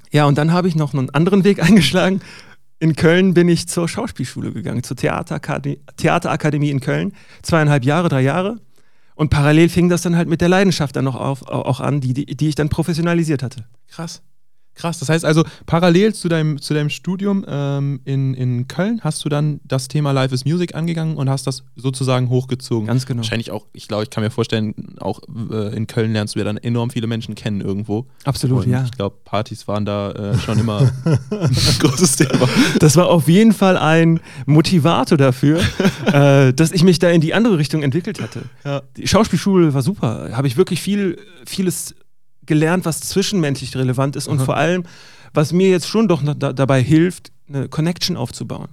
Ja, 0.09 0.25
und 0.25 0.39
dann 0.39 0.51
habe 0.51 0.67
ich 0.67 0.75
noch 0.75 0.95
einen 0.95 1.11
anderen 1.11 1.43
Weg 1.43 1.61
eingeschlagen. 1.63 2.21
In 2.79 2.95
Köln 2.95 3.35
bin 3.35 3.47
ich 3.47 3.67
zur 3.67 3.87
Schauspielschule 3.87 4.53
gegangen, 4.53 4.81
zur 4.81 4.97
Theaterakademie, 4.97 5.79
Theaterakademie 5.97 6.71
in 6.71 6.79
Köln. 6.79 7.13
Zweieinhalb 7.43 7.85
Jahre, 7.85 8.09
drei 8.09 8.21
Jahre. 8.21 8.57
Und 9.19 9.27
parallel 9.27 9.68
fing 9.68 9.89
das 9.89 10.01
dann 10.01 10.16
halt 10.16 10.30
mit 10.30 10.39
der 10.39 10.48
Leidenschaft 10.48 10.95
dann 10.95 11.04
noch 11.04 11.16
auf, 11.16 11.45
auch 11.45 11.81
an, 11.81 12.00
die, 12.00 12.13
die, 12.13 12.25
die 12.25 12.48
ich 12.48 12.56
dann 12.56 12.69
professionalisiert 12.69 13.44
hatte. 13.44 13.66
Krass. 13.89 14.21
Krass, 14.79 14.97
das 14.99 15.09
heißt 15.09 15.25
also, 15.25 15.43
parallel 15.65 16.13
zu 16.13 16.29
deinem, 16.29 16.61
zu 16.61 16.73
deinem 16.73 16.89
Studium 16.89 17.43
ähm, 17.45 17.99
in, 18.05 18.33
in 18.33 18.69
Köln 18.69 19.01
hast 19.03 19.25
du 19.25 19.29
dann 19.29 19.59
das 19.65 19.89
Thema 19.89 20.13
Life 20.13 20.33
is 20.33 20.45
Music 20.45 20.73
angegangen 20.73 21.17
und 21.17 21.29
hast 21.29 21.45
das 21.47 21.63
sozusagen 21.75 22.29
hochgezogen. 22.29 22.87
Ganz 22.87 23.05
genau. 23.05 23.17
Wahrscheinlich 23.17 23.51
auch, 23.51 23.65
ich 23.73 23.89
glaube, 23.89 24.03
ich 24.03 24.09
kann 24.09 24.23
mir 24.23 24.29
vorstellen, 24.31 24.95
auch 25.01 25.19
äh, 25.51 25.75
in 25.75 25.85
Köln 25.85 26.13
lernst 26.13 26.35
du 26.35 26.39
ja 26.39 26.45
dann 26.45 26.55
enorm 26.55 26.91
viele 26.91 27.07
Menschen 27.07 27.35
kennen 27.35 27.59
irgendwo. 27.59 28.05
Absolut, 28.23 28.65
und 28.65 28.71
ja. 28.71 28.85
Ich 28.85 28.91
glaube, 28.91 29.17
Partys 29.25 29.67
waren 29.67 29.83
da 29.83 30.11
äh, 30.11 30.37
schon 30.37 30.57
immer 30.57 30.79
ein 30.79 31.49
großes 31.79 32.15
Thema. 32.15 32.47
Das 32.79 32.95
war 32.95 33.09
auf 33.09 33.27
jeden 33.27 33.51
Fall 33.51 33.75
ein 33.75 34.21
Motivator 34.45 35.17
dafür, 35.17 35.59
äh, 36.05 36.53
dass 36.53 36.71
ich 36.71 36.83
mich 36.83 36.99
da 36.99 37.09
in 37.09 37.19
die 37.19 37.33
andere 37.33 37.57
Richtung 37.57 37.83
entwickelt 37.83 38.21
hatte. 38.21 38.43
Ja. 38.63 38.83
Die 38.95 39.09
Schauspielschule 39.09 39.73
war 39.73 39.81
super. 39.81 40.29
Habe 40.31 40.47
ich 40.47 40.55
wirklich 40.55 40.81
viel, 40.81 41.17
vieles 41.45 41.95
gelernt, 42.49 42.83
was 42.83 42.99
zwischenmenschlich 42.99 43.77
relevant 43.77 44.18
ist 44.18 44.27
und 44.27 44.41
vor 44.41 44.57
allem, 44.57 44.83
was 45.33 45.53
mir 45.53 45.69
jetzt 45.69 45.87
schon 45.87 46.09
doch 46.09 46.21
da, 46.37 46.51
dabei 46.51 46.83
hilft, 46.83 47.31
eine 47.47 47.69
Connection 47.69 48.18
aufzubauen. 48.18 48.68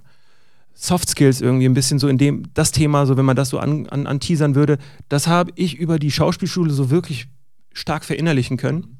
Soft 0.73 1.09
Skills 1.09 1.39
irgendwie 1.41 1.65
ein 1.65 1.73
bisschen 1.73 1.97
so 1.97 2.07
in 2.07 2.17
dem, 2.17 2.43
das 2.53 2.71
Thema, 2.71 3.05
so 3.05 3.15
wenn 3.17 3.25
man 3.25 3.35
das 3.35 3.49
so 3.49 3.59
an, 3.59 3.87
an, 3.87 4.05
anteasern 4.05 4.55
würde, 4.55 4.77
das 5.09 5.27
habe 5.27 5.51
ich 5.55 5.75
über 5.75 5.97
die 5.97 6.11
Schauspielschule 6.11 6.71
so 6.71 6.89
wirklich 6.89 7.27
stark 7.73 8.03
verinnerlichen 8.03 8.57
können. 8.57 8.97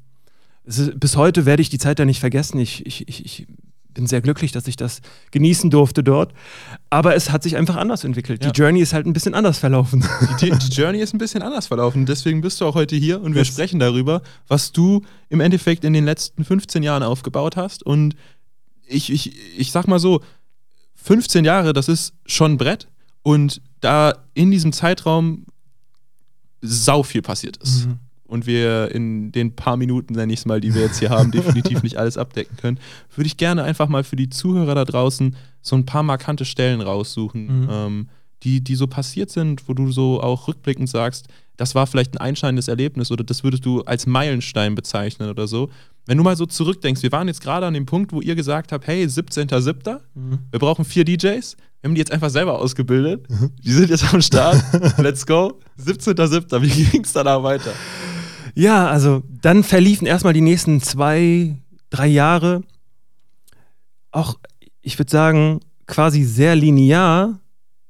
Ist, 0.64 0.98
bis 0.98 1.16
heute 1.16 1.44
werde 1.44 1.62
ich 1.62 1.68
die 1.68 1.78
Zeit 1.78 1.98
da 1.98 2.04
nicht 2.04 2.20
vergessen. 2.20 2.58
Ich, 2.58 2.86
ich, 2.86 3.08
ich 3.08 3.46
bin 3.98 4.06
sehr 4.06 4.20
glücklich, 4.20 4.52
dass 4.52 4.68
ich 4.68 4.76
das 4.76 5.00
genießen 5.32 5.70
durfte 5.70 6.04
dort. 6.04 6.32
Aber 6.88 7.16
es 7.16 7.30
hat 7.30 7.42
sich 7.42 7.56
einfach 7.56 7.74
anders 7.74 8.04
entwickelt. 8.04 8.44
Ja. 8.44 8.52
Die 8.52 8.60
Journey 8.60 8.80
ist 8.80 8.92
halt 8.92 9.06
ein 9.06 9.12
bisschen 9.12 9.34
anders 9.34 9.58
verlaufen. 9.58 10.04
Die, 10.40 10.50
die, 10.50 10.68
Journey 10.68 11.00
ist 11.00 11.14
ein 11.14 11.18
bisschen 11.18 11.42
anders 11.42 11.66
verlaufen. 11.66 12.06
Deswegen 12.06 12.40
bist 12.40 12.60
du 12.60 12.66
auch 12.66 12.76
heute 12.76 12.94
hier 12.94 13.20
und 13.20 13.34
wir 13.34 13.40
das 13.40 13.48
sprechen 13.48 13.80
darüber, 13.80 14.22
was 14.46 14.70
du 14.70 15.02
im 15.30 15.40
Endeffekt 15.40 15.82
in 15.82 15.92
den 15.92 16.04
letzten 16.04 16.44
15 16.44 16.84
Jahren 16.84 17.02
aufgebaut 17.02 17.56
hast. 17.56 17.82
Und 17.82 18.14
ich, 18.86 19.10
ich, 19.10 19.32
ich 19.58 19.72
sag 19.72 19.88
mal 19.88 19.98
so, 19.98 20.20
15 20.94 21.44
Jahre, 21.44 21.72
das 21.72 21.88
ist 21.88 22.14
schon 22.24 22.52
ein 22.52 22.56
Brett. 22.56 22.86
Und 23.24 23.60
da 23.80 24.14
in 24.34 24.52
diesem 24.52 24.72
Zeitraum 24.72 25.44
sau 26.60 27.02
viel 27.02 27.22
passiert 27.22 27.56
ist. 27.56 27.86
Mhm 27.86 27.98
und 28.28 28.46
wir 28.46 28.94
in 28.94 29.32
den 29.32 29.56
paar 29.56 29.76
Minuten, 29.76 30.14
nenne 30.14 30.32
ich 30.32 30.40
es 30.40 30.46
mal, 30.46 30.60
die 30.60 30.74
wir 30.74 30.82
jetzt 30.82 31.00
hier 31.00 31.10
haben, 31.10 31.30
definitiv 31.32 31.82
nicht 31.82 31.96
alles 31.96 32.16
abdecken 32.16 32.56
können, 32.56 32.78
würde 33.16 33.26
ich 33.26 33.36
gerne 33.36 33.64
einfach 33.64 33.88
mal 33.88 34.04
für 34.04 34.16
die 34.16 34.28
Zuhörer 34.28 34.74
da 34.74 34.84
draußen 34.84 35.34
so 35.62 35.74
ein 35.74 35.86
paar 35.86 36.04
markante 36.04 36.44
Stellen 36.44 36.80
raussuchen, 36.80 37.62
mhm. 37.62 37.68
ähm, 37.70 38.08
die, 38.44 38.62
die 38.62 38.76
so 38.76 38.86
passiert 38.86 39.30
sind, 39.30 39.68
wo 39.68 39.74
du 39.74 39.90
so 39.90 40.22
auch 40.22 40.46
rückblickend 40.46 40.88
sagst, 40.88 41.26
das 41.56 41.74
war 41.74 41.88
vielleicht 41.88 42.14
ein 42.14 42.18
einschneidendes 42.18 42.68
Erlebnis 42.68 43.10
oder 43.10 43.24
das 43.24 43.42
würdest 43.42 43.64
du 43.64 43.82
als 43.82 44.06
Meilenstein 44.06 44.76
bezeichnen 44.76 45.28
oder 45.28 45.48
so. 45.48 45.70
Wenn 46.06 46.16
du 46.16 46.22
mal 46.22 46.36
so 46.36 46.46
zurückdenkst, 46.46 47.02
wir 47.02 47.12
waren 47.12 47.26
jetzt 47.26 47.42
gerade 47.42 47.66
an 47.66 47.74
dem 47.74 47.84
Punkt, 47.84 48.12
wo 48.12 48.20
ihr 48.20 48.36
gesagt 48.36 48.70
habt, 48.70 48.86
hey, 48.86 49.04
17.07., 49.04 49.98
mhm. 50.14 50.38
wir 50.50 50.60
brauchen 50.60 50.84
vier 50.84 51.04
DJs. 51.04 51.56
Wir 51.80 51.88
haben 51.88 51.94
die 51.94 51.98
jetzt 51.98 52.12
einfach 52.12 52.30
selber 52.30 52.60
ausgebildet. 52.60 53.28
Mhm. 53.28 53.50
Die 53.62 53.72
sind 53.72 53.90
jetzt 53.90 54.12
am 54.12 54.22
Start. 54.22 54.62
Let's 54.98 55.26
go. 55.26 55.58
17.07., 55.84 56.62
wie 56.62 56.84
ging 56.84 57.04
es 57.04 57.12
danach 57.12 57.42
weiter? 57.42 57.72
Ja, 58.54 58.88
also 58.88 59.22
dann 59.42 59.62
verliefen 59.62 60.06
erstmal 60.06 60.32
die 60.32 60.40
nächsten 60.40 60.80
zwei, 60.80 61.56
drei 61.90 62.06
Jahre 62.06 62.62
auch, 64.10 64.38
ich 64.82 64.98
würde 64.98 65.10
sagen, 65.10 65.60
quasi 65.86 66.24
sehr 66.24 66.56
linear 66.56 67.40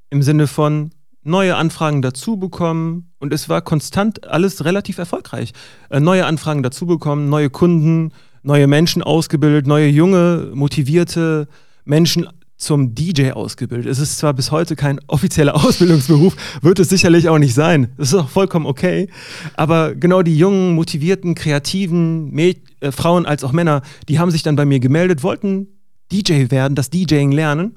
im 0.09 0.21
Sinne 0.21 0.47
von, 0.47 0.91
neue 1.23 1.55
Anfragen 1.55 2.01
dazu 2.01 2.37
bekommen 2.37 3.11
und 3.19 3.33
es 3.33 3.49
war 3.49 3.61
konstant 3.61 4.27
alles 4.27 4.65
relativ 4.65 4.97
erfolgreich. 4.97 5.53
Äh, 5.89 5.99
neue 5.99 6.25
Anfragen 6.25 6.63
dazu 6.63 6.85
bekommen, 6.85 7.29
neue 7.29 7.49
Kunden, 7.49 8.11
neue 8.41 8.67
Menschen 8.67 9.03
ausgebildet, 9.03 9.67
neue 9.67 9.87
junge, 9.87 10.51
motivierte 10.53 11.47
Menschen 11.85 12.27
zum 12.59 12.93
DJ 12.93 13.31
ausgebildet. 13.31 13.89
Es 13.89 13.99
ist 13.99 14.17
zwar 14.19 14.33
bis 14.33 14.51
heute 14.51 14.75
kein 14.75 14.99
offizieller 15.07 15.55
Ausbildungsberuf, 15.65 16.35
wird 16.61 16.79
es 16.79 16.89
sicherlich 16.89 17.29
auch 17.29 17.39
nicht 17.39 17.55
sein. 17.55 17.91
Das 17.97 18.09
ist 18.09 18.13
auch 18.13 18.29
vollkommen 18.29 18.65
okay. 18.65 19.09
Aber 19.55 19.95
genau 19.95 20.21
die 20.21 20.37
jungen, 20.37 20.75
motivierten, 20.75 21.33
kreativen 21.35 22.29
Mäd 22.31 22.61
äh, 22.81 22.91
Frauen 22.91 23.25
als 23.25 23.43
auch 23.43 23.53
Männer, 23.53 23.81
die 24.07 24.19
haben 24.19 24.29
sich 24.29 24.43
dann 24.43 24.57
bei 24.57 24.65
mir 24.65 24.79
gemeldet, 24.79 25.23
wollten 25.23 25.67
DJ 26.11 26.51
werden, 26.51 26.75
das 26.75 26.89
DJing 26.89 27.31
lernen. 27.31 27.75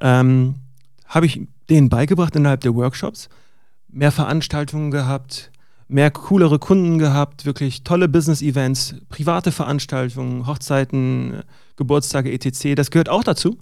Ähm, 0.00 0.54
Habe 1.06 1.26
ich 1.26 1.42
denen 1.68 1.88
beigebracht 1.88 2.36
innerhalb 2.36 2.60
der 2.60 2.74
Workshops. 2.74 3.28
Mehr 3.88 4.12
Veranstaltungen 4.12 4.90
gehabt, 4.90 5.50
mehr 5.88 6.10
coolere 6.10 6.58
Kunden 6.58 6.98
gehabt, 6.98 7.46
wirklich 7.46 7.82
tolle 7.82 8.08
Business-Events, 8.08 8.96
private 9.08 9.50
Veranstaltungen, 9.50 10.46
Hochzeiten, 10.46 11.42
Geburtstage, 11.76 12.32
etc. 12.32 12.74
Das 12.76 12.90
gehört 12.90 13.08
auch 13.08 13.24
dazu. 13.24 13.58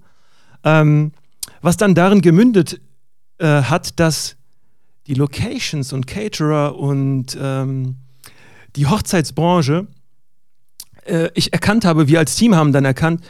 Ähm, 0.65 1.13
was 1.61 1.77
dann 1.77 1.95
darin 1.95 2.21
gemündet 2.21 2.81
äh, 3.39 3.63
hat, 3.63 4.01
dass 4.01 4.37
die 5.07 5.15
Locations 5.15 5.93
und 5.93 6.07
Caterer 6.07 6.77
und 6.77 7.37
ähm, 7.41 7.97
die 8.77 8.87
Hochzeitsbranche, 8.87 9.87
äh, 11.05 11.31
ich 11.35 11.53
erkannt 11.53 11.85
habe, 11.85 12.07
wir 12.09 12.19
als 12.19 12.37
Team 12.37 12.55
haben 12.55 12.73
dann 12.73 12.85
erkannt, 12.85 13.25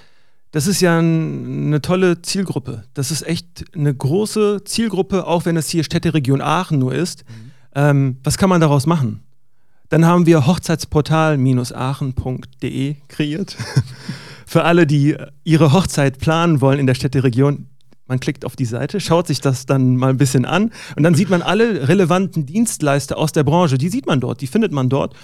das 0.50 0.66
ist 0.66 0.82
ja 0.82 0.98
ein, 0.98 1.68
eine 1.68 1.80
tolle 1.80 2.20
Zielgruppe. 2.20 2.84
Das 2.92 3.10
ist 3.10 3.22
echt 3.22 3.64
eine 3.74 3.94
große 3.94 4.64
Zielgruppe, 4.64 5.26
auch 5.26 5.46
wenn 5.46 5.56
es 5.56 5.70
hier 5.70 5.82
Städteregion 5.82 6.42
Aachen 6.42 6.78
nur 6.78 6.94
ist. 6.94 7.24
Mhm. 7.26 7.50
Ähm, 7.74 8.18
was 8.22 8.36
kann 8.36 8.50
man 8.50 8.60
daraus 8.60 8.84
machen? 8.84 9.22
Dann 9.88 10.04
haben 10.04 10.26
wir 10.26 10.46
hochzeitsportal-aachen.de 10.46 12.96
kreiert. 13.08 13.56
Für 14.52 14.64
alle, 14.64 14.86
die 14.86 15.16
ihre 15.44 15.72
Hochzeit 15.72 16.18
planen 16.18 16.60
wollen 16.60 16.78
in 16.78 16.86
der 16.86 16.94
Städteregion, 16.94 17.68
man 18.06 18.20
klickt 18.20 18.44
auf 18.44 18.54
die 18.54 18.66
Seite, 18.66 19.00
schaut 19.00 19.26
sich 19.26 19.40
das 19.40 19.64
dann 19.64 19.96
mal 19.96 20.10
ein 20.10 20.18
bisschen 20.18 20.44
an 20.44 20.72
und 20.94 21.04
dann 21.04 21.14
sieht 21.14 21.30
man 21.30 21.40
alle 21.40 21.88
relevanten 21.88 22.44
Dienstleister 22.44 23.16
aus 23.16 23.32
der 23.32 23.44
Branche, 23.44 23.78
die 23.78 23.88
sieht 23.88 24.04
man 24.04 24.20
dort, 24.20 24.42
die 24.42 24.46
findet 24.46 24.70
man 24.70 24.90
dort. 24.90 25.14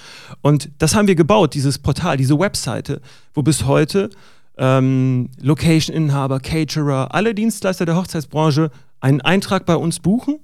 Und 0.40 0.70
das 0.78 0.94
haben 0.94 1.08
wir 1.08 1.14
gebaut, 1.14 1.52
dieses 1.52 1.78
Portal, 1.78 2.16
diese 2.16 2.38
Webseite, 2.38 3.02
wo 3.34 3.42
bis 3.42 3.66
heute 3.66 4.08
ähm, 4.56 5.28
Location-Inhaber, 5.42 6.40
Caterer, 6.40 7.14
alle 7.14 7.34
Dienstleister 7.34 7.84
der 7.84 7.96
Hochzeitsbranche 7.96 8.70
einen 9.00 9.20
Eintrag 9.20 9.66
bei 9.66 9.76
uns 9.76 10.00
buchen. 10.00 10.38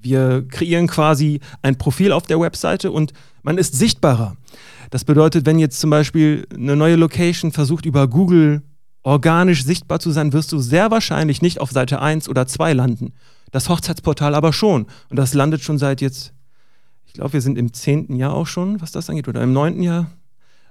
Wir 0.00 0.46
kreieren 0.48 0.86
quasi 0.86 1.40
ein 1.62 1.76
Profil 1.76 2.12
auf 2.12 2.24
der 2.24 2.40
Webseite 2.40 2.90
und 2.90 3.12
man 3.42 3.58
ist 3.58 3.74
sichtbarer. 3.74 4.36
Das 4.90 5.04
bedeutet, 5.04 5.46
wenn 5.46 5.58
jetzt 5.58 5.80
zum 5.80 5.90
Beispiel 5.90 6.46
eine 6.54 6.76
neue 6.76 6.96
Location 6.96 7.52
versucht, 7.52 7.86
über 7.86 8.08
Google 8.08 8.62
organisch 9.02 9.64
sichtbar 9.64 10.00
zu 10.00 10.10
sein, 10.10 10.32
wirst 10.32 10.52
du 10.52 10.58
sehr 10.58 10.90
wahrscheinlich 10.90 11.42
nicht 11.42 11.60
auf 11.60 11.70
Seite 11.70 12.00
1 12.00 12.28
oder 12.28 12.46
2 12.46 12.72
landen. 12.74 13.12
Das 13.50 13.68
Hochzeitsportal 13.68 14.34
aber 14.34 14.52
schon. 14.52 14.86
Und 15.08 15.16
das 15.16 15.34
landet 15.34 15.62
schon 15.62 15.78
seit 15.78 16.00
jetzt, 16.00 16.32
ich 17.06 17.14
glaube, 17.14 17.32
wir 17.32 17.40
sind 17.40 17.56
im 17.56 17.72
zehnten 17.72 18.16
Jahr 18.16 18.34
auch 18.34 18.46
schon, 18.46 18.80
was 18.80 18.92
das 18.92 19.08
angeht, 19.08 19.28
oder 19.28 19.42
im 19.42 19.52
neunten 19.52 19.82
Jahr. 19.82 20.10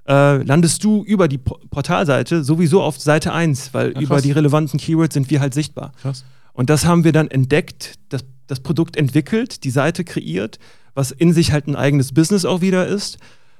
Äh, 0.06 0.42
landest 0.42 0.84
du 0.84 1.04
über 1.04 1.28
die 1.28 1.38
Portalseite 1.38 2.42
sowieso 2.42 2.82
auf 2.82 2.98
Seite 2.98 3.32
1, 3.32 3.74
weil 3.74 3.92
ja, 3.94 4.00
über 4.00 4.20
die 4.20 4.32
relevanten 4.32 4.78
Keywords 4.78 5.14
sind 5.14 5.30
wir 5.30 5.40
halt 5.40 5.52
sichtbar. 5.52 5.92
Krass. 6.00 6.24
Und 6.54 6.70
das 6.70 6.86
haben 6.86 7.04
wir 7.04 7.12
dann 7.12 7.28
entdeckt, 7.28 7.94
das, 8.08 8.24
das 8.48 8.60
Produkt 8.60 8.96
entwickelt, 8.96 9.62
die 9.62 9.70
Seite 9.70 10.02
kreiert, 10.02 10.58
was 10.94 11.12
in 11.12 11.32
sich 11.32 11.52
halt 11.52 11.68
ein 11.68 11.76
eigenes 11.76 12.12
Business 12.12 12.44
auch 12.44 12.60
wieder 12.60 12.88
ist 12.88 13.18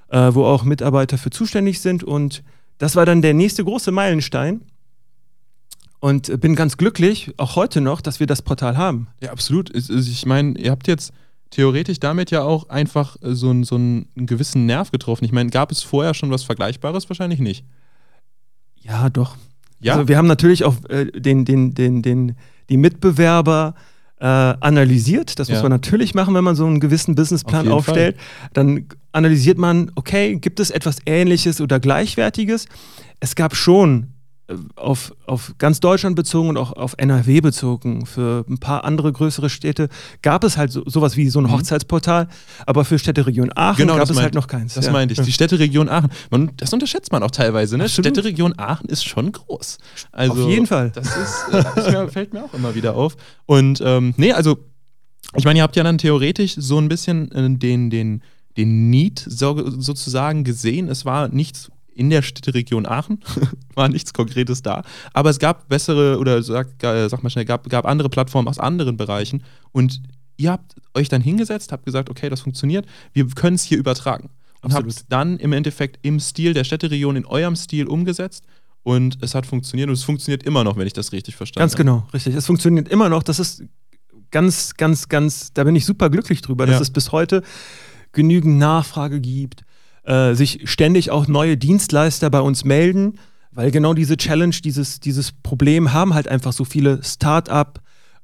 äh, 0.09 0.35
wo 0.35 0.45
auch 0.45 0.65
Mitarbeiter 0.65 1.19
für 1.19 1.31
zuständig 1.31 1.81
sind. 1.81 2.05
Und 2.05 2.43
das 2.79 2.97
war 2.97 3.07
dann 3.07 3.23
der 3.23 3.35
nächste 3.35 3.65
große 3.65 3.91
Meilenstein. 3.93 4.63
Und 6.01 6.41
bin 6.41 6.55
ganz 6.55 6.77
glücklich, 6.77 7.33
auch 7.39 7.57
heute 7.57 7.81
noch, 7.81 8.01
dass 8.01 8.21
wir 8.21 8.29
das 8.29 8.43
Portal 8.43 8.77
haben. 8.77 9.09
Ja, 9.21 9.33
absolut. 9.33 9.75
Ich 9.75 10.27
meine, 10.27 10.57
ihr 10.57 10.71
habt 10.71 10.87
jetzt 10.87 11.13
theoretisch 11.51 11.99
damit 11.99 12.31
ja 12.31 12.43
auch 12.43 12.69
einfach 12.69 13.17
so, 13.21 13.51
einen, 13.51 13.65
so 13.65 13.75
einen 13.75 14.07
gewissen 14.15 14.65
Nerv 14.65 14.93
getroffen. 14.93 15.25
Ich 15.25 15.33
meine, 15.33 15.51
gab 15.51 15.73
es 15.73 15.83
vorher 15.83 16.15
schon 16.15 16.31
was 16.31 16.45
Vergleichbares? 16.45 17.11
Wahrscheinlich 17.11 17.41
nicht. 17.41 17.65
Ja, 18.77 19.11
doch. 19.11 19.37
Ja? 19.81 19.95
Also 19.95 20.07
wir 20.07 20.17
haben 20.17 20.29
natürlich 20.29 20.63
auch 20.63 20.77
äh, 20.89 21.07
den, 21.07 21.45
den, 21.45 21.75
den, 21.75 22.03
den, 22.03 22.37
die 22.69 22.77
Mitbewerber 22.77 23.75
äh, 24.21 24.25
analysiert. 24.25 25.39
Das 25.39 25.49
ja. 25.49 25.55
muss 25.55 25.63
man 25.63 25.71
natürlich 25.71 26.15
machen, 26.15 26.35
wenn 26.35 26.45
man 26.45 26.57
so 26.57 26.67
einen 26.67 26.81
gewissen 26.81 27.15
Businessplan 27.15 27.69
Auf 27.69 27.89
aufstellt. 27.89 28.17
Fall. 28.17 28.51
Dann 28.53 28.87
analysiert 29.13 29.59
man, 29.59 29.91
okay, 29.95 30.37
gibt 30.37 30.61
es 30.61 30.71
etwas 30.71 30.99
Ähnliches 31.07 31.61
oder 31.61 31.81
Gleichwertiges? 31.81 32.67
Es 33.21 33.35
gab 33.35 33.55
schon 33.55 34.09
auf, 34.77 35.15
auf 35.27 35.55
ganz 35.59 35.81
Deutschland 35.81 36.17
bezogen 36.17 36.49
und 36.49 36.57
auch 36.57 36.73
auf 36.73 36.95
NRW 36.97 37.41
bezogen, 37.41 38.07
für 38.07 38.45
ein 38.49 38.59
paar 38.59 38.85
andere 38.85 39.13
größere 39.13 39.51
Städte 39.51 39.89
gab 40.23 40.43
es 40.45 40.57
halt 40.57 40.73
so, 40.73 40.83
sowas 40.87 41.17
wie 41.17 41.29
so 41.29 41.41
ein 41.41 41.45
mhm. 41.45 41.53
Hochzeitsportal, 41.53 42.29
aber 42.65 42.85
für 42.85 42.99
Städteregion 42.99 43.51
Aachen 43.55 43.77
genau, 43.77 43.97
gab 43.97 44.09
es 44.09 44.19
halt 44.19 44.35
noch 44.35 44.47
keins. 44.47 44.75
Das 44.75 44.87
ja. 44.87 44.93
meinte 44.93 45.13
ich, 45.13 45.21
die 45.21 45.33
Städteregion 45.33 45.89
Aachen. 45.89 46.11
Man, 46.31 46.51
das 46.57 46.73
unterschätzt 46.73 47.13
man 47.13 47.23
auch 47.23 47.31
teilweise, 47.31 47.77
ne? 47.77 47.89
Städteregion 47.89 48.55
Aachen 48.59 48.89
ist 48.89 49.05
schon 49.05 49.33
groß. 49.33 49.79
Also, 50.13 50.45
auf 50.45 50.49
jeden 50.49 50.67
Fall. 50.67 50.91
Das 50.91 51.09
ist, 51.09 51.87
äh, 51.87 51.91
mir, 51.91 52.09
fällt 52.09 52.33
mir 52.33 52.45
auch 52.45 52.55
immer 52.55 52.75
wieder 52.75 52.95
auf. 52.95 53.17
Und 53.45 53.83
ähm, 53.85 54.15
nee, 54.17 54.33
also 54.33 54.59
ich 55.37 55.45
meine, 55.45 55.59
ihr 55.59 55.63
habt 55.63 55.77
ja 55.77 55.83
dann 55.83 55.99
theoretisch 55.99 56.55
so 56.55 56.79
ein 56.79 56.89
bisschen 56.89 57.31
äh, 57.33 57.51
den, 57.51 57.91
den 57.91 58.23
den 58.57 58.91
Need 58.91 59.25
so, 59.25 59.71
sozusagen 59.81 60.43
gesehen. 60.43 60.89
Es 60.89 61.05
war 61.05 61.29
nichts 61.29 61.71
in 61.99 62.11
der 62.11 62.23
Städteregion 62.23 62.87
Aachen, 62.87 63.21
war 63.75 63.89
nichts 63.89 64.13
Konkretes 64.13 64.63
da. 64.63 64.83
Aber 65.13 65.31
es 65.31 65.39
gab 65.39 65.69
bessere, 65.69 66.19
oder 66.19 66.43
sag, 66.43 66.83
äh, 66.83 67.09
sag 67.09 67.23
mal 67.23 67.31
schnell, 67.31 67.45
gab, 67.45 67.69
gab 67.69 67.87
andere 67.87 68.09
Plattformen 68.09 68.49
aus 68.49 68.59
anderen 68.59 68.97
Bereichen. 68.97 69.43
Und 69.73 70.01
ihr 70.37 70.53
habt 70.53 70.77
euch 70.95 71.09
dann 71.09 71.21
hingesetzt, 71.21 71.73
habt 71.73 71.85
gesagt, 71.85 72.09
okay, 72.09 72.31
das 72.31 72.41
funktioniert, 72.41 72.87
wir 73.13 73.27
können 73.29 73.57
es 73.57 73.65
hier 73.65 73.79
übertragen. 73.79 74.31
Und 74.61 74.75
habt 74.75 74.89
es 74.89 75.07
dann 75.09 75.39
im 75.39 75.53
Endeffekt 75.53 75.99
im 76.03 76.19
Stil 76.19 76.53
der 76.53 76.65
Städteregion, 76.65 77.17
in 77.17 77.27
eurem 77.27 77.55
Stil 77.55 77.87
umgesetzt. 77.87 78.45
Und 78.83 79.19
es 79.21 79.35
hat 79.35 79.47
funktioniert 79.47 79.89
und 79.89 79.95
es 79.95 80.03
funktioniert 80.03 80.43
immer 80.43 80.65
noch, 80.65 80.77
wenn 80.77 80.87
ich 80.87 80.93
das 80.93 81.13
richtig 81.13 81.37
verstanden 81.37 81.63
habe. 81.63 81.71
Ganz 81.71 81.77
genau, 81.77 82.09
richtig. 82.13 82.35
Es 82.35 82.47
funktioniert 82.47 82.89
immer 82.89 83.09
noch. 83.09 83.23
Das 83.23 83.39
ist 83.39 83.63
ganz, 84.31 84.75
ganz, 84.75 85.09
ganz, 85.09 85.53
da 85.53 85.65
bin 85.65 85.77
ich 85.77 85.85
super 85.85 86.11
glücklich 86.11 86.43
drüber, 86.43 86.67
dass 86.67 86.81
es 86.81 86.91
bis 86.91 87.13
heute 87.13 87.43
genügend 88.13 88.59
Nachfrage 88.59 89.21
gibt, 89.21 89.65
äh, 90.09 90.35
sich 90.35 90.61
ständig 90.65 91.11
auch 91.11 91.29
neue 91.29 91.59
Dienstleister 91.59 92.31
bei 92.31 92.41
uns 92.41 92.65
melden, 92.65 93.19
weil 93.51 93.71
genau 93.71 93.93
diese 93.93 94.17
Challenge, 94.17 94.55
dieses, 94.65 95.01
dieses 95.01 95.33
Problem 95.33 95.93
haben 95.93 96.15
halt 96.15 96.29
einfach 96.29 96.55
so 96.55 96.65
viele 96.65 97.03
Start-up, 97.05 97.81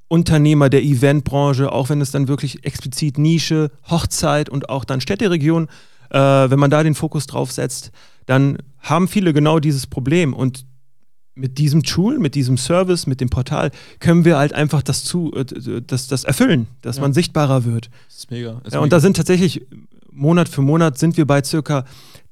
Unternehmer 0.08 0.70
der 0.70 0.82
Eventbranche, 0.82 1.70
auch 1.70 1.90
wenn 1.90 2.00
es 2.00 2.10
dann 2.10 2.26
wirklich 2.26 2.64
explizit 2.64 3.18
Nische, 3.18 3.70
Hochzeit 3.90 4.48
und 4.48 4.70
auch 4.70 4.84
dann 4.86 5.02
Städteregion, 5.02 5.68
äh, 6.08 6.18
wenn 6.18 6.58
man 6.58 6.70
da 6.70 6.82
den 6.82 6.94
Fokus 6.94 7.26
drauf 7.26 7.52
setzt, 7.52 7.90
dann 8.24 8.58
haben 8.78 9.06
viele 9.06 9.34
genau 9.34 9.58
dieses 9.58 9.86
Problem 9.86 10.32
und 10.32 10.64
mit 11.34 11.58
diesem 11.58 11.82
Tool, 11.82 12.18
mit 12.18 12.34
diesem 12.34 12.56
Service, 12.56 13.06
mit 13.06 13.20
dem 13.20 13.28
Portal 13.28 13.72
können 13.98 14.24
wir 14.24 14.38
halt 14.38 14.52
einfach 14.52 14.82
das 14.82 15.04
zu, 15.04 15.32
äh, 15.34 15.44
das, 15.86 16.06
das 16.06 16.24
erfüllen, 16.24 16.68
dass 16.80 16.96
ja. 16.96 17.02
man 17.02 17.12
sichtbarer 17.12 17.64
wird. 17.64 17.90
Das 18.06 18.18
ist 18.18 18.30
mega. 18.30 18.60
Das 18.64 18.74
ja, 18.74 18.80
und 18.80 18.92
da 18.92 19.00
sind 19.00 19.16
tatsächlich 19.16 19.66
Monat 20.14 20.48
für 20.48 20.62
Monat 20.62 20.98
sind 20.98 21.16
wir 21.16 21.26
bei 21.26 21.42
circa 21.42 21.84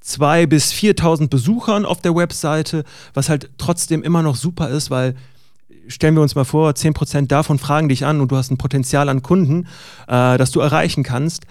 2.000 0.04 0.46
bis 0.46 0.72
4.000 0.72 1.28
Besuchern 1.28 1.84
auf 1.84 2.00
der 2.00 2.14
Webseite, 2.14 2.84
was 3.14 3.28
halt 3.28 3.50
trotzdem 3.58 4.02
immer 4.02 4.22
noch 4.22 4.36
super 4.36 4.68
ist, 4.68 4.90
weil 4.90 5.14
stellen 5.88 6.14
wir 6.14 6.22
uns 6.22 6.34
mal 6.34 6.44
vor, 6.44 6.70
10% 6.70 7.26
davon 7.26 7.58
fragen 7.58 7.88
dich 7.88 8.04
an 8.04 8.20
und 8.20 8.30
du 8.30 8.36
hast 8.36 8.50
ein 8.50 8.58
Potenzial 8.58 9.08
an 9.08 9.22
Kunden, 9.22 9.66
äh, 10.06 10.38
das 10.38 10.50
du 10.50 10.60
erreichen 10.60 11.02
kannst. 11.02 11.44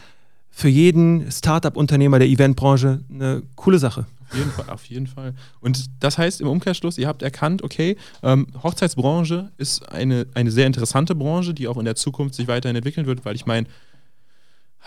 Für 0.50 0.70
jeden 0.70 1.32
Startup-Unternehmer 1.32 2.20
der 2.20 2.28
Eventbranche 2.28 3.02
eine 3.10 3.44
coole 3.56 3.80
Sache. 3.80 4.06
Auf 4.30 4.38
jeden 4.38 4.52
Fall, 4.52 4.70
auf 4.70 4.86
jeden 4.86 5.08
Fall. 5.08 5.34
Und 5.60 5.86
das 6.00 6.18
heißt 6.18 6.40
im 6.42 6.48
Umkehrschluss, 6.48 6.98
ihr 6.98 7.08
habt 7.08 7.22
erkannt, 7.22 7.64
okay, 7.64 7.98
ähm, 8.24 8.48
Hochzeitsbranche 8.64 9.52
ist 9.58 9.90
eine, 9.90 10.28
eine 10.34 10.52
sehr 10.52 10.68
interessante 10.68 11.16
Branche, 11.16 11.54
die 11.54 11.68
auch 11.68 11.78
in 11.78 11.86
der 11.86 11.96
Zukunft 11.96 12.36
sich 12.36 12.48
weiterhin 12.48 12.76
entwickeln 12.76 13.08
wird, 13.08 13.26
weil 13.26 13.36
ich 13.36 13.46
meine, 13.46 13.68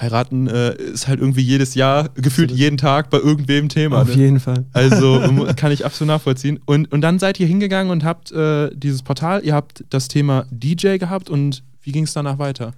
heiraten 0.01 0.49
äh, 0.49 0.75
ist 0.75 1.07
halt 1.07 1.21
irgendwie 1.21 1.43
jedes 1.43 1.75
Jahr, 1.75 2.09
gefühlt 2.15 2.51
absolut. 2.51 2.59
jeden 2.59 2.77
Tag 2.77 3.11
bei 3.11 3.19
irgendwem 3.19 3.69
Thema. 3.69 4.03
Auf 4.03 4.09
ne? 4.09 4.15
jeden 4.15 4.41
Fall. 4.41 4.67
Also 4.73 5.21
kann 5.57 5.73
ich 5.73 5.85
absolut 5.85 6.09
nachvollziehen. 6.09 6.59
Und, 6.67 6.91
und 6.93 7.01
dann 7.01 7.19
seid 7.19 7.39
ihr 7.39 7.47
hingegangen 7.47 7.91
und 7.93 8.05
habt 8.05 8.33
äh, 8.33 8.71
dieses 8.75 9.03
Portal, 9.03 9.45
ihr 9.45 9.55
habt 9.55 9.85
das 9.91 10.09
Thema 10.09 10.47
DJ 10.51 10.97
gehabt 10.99 11.31
und 11.31 11.63
wie 11.83 11.93
ging 11.93 12.05
es 12.05 12.13
danach 12.13 12.39
weiter? 12.39 12.73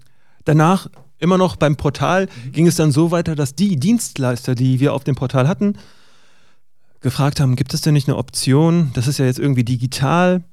Danach, 0.44 0.88
immer 1.18 1.38
noch 1.38 1.56
beim 1.56 1.76
Portal, 1.76 2.26
mhm. 2.26 2.52
ging 2.52 2.66
es 2.66 2.76
dann 2.76 2.92
so 2.92 3.10
weiter, 3.10 3.34
dass 3.34 3.54
die 3.54 3.76
Dienstleister, 3.76 4.54
die 4.54 4.80
wir 4.80 4.92
auf 4.92 5.04
dem 5.04 5.14
Portal 5.14 5.48
hatten, 5.48 5.74
gefragt 7.00 7.40
haben, 7.40 7.56
gibt 7.56 7.72
es 7.72 7.80
denn 7.80 7.94
nicht 7.94 8.08
eine 8.08 8.16
Option, 8.16 8.90
das 8.94 9.06
ist 9.06 9.18
ja 9.18 9.24
jetzt 9.24 9.38
irgendwie 9.38 9.64
digital, 9.64 10.44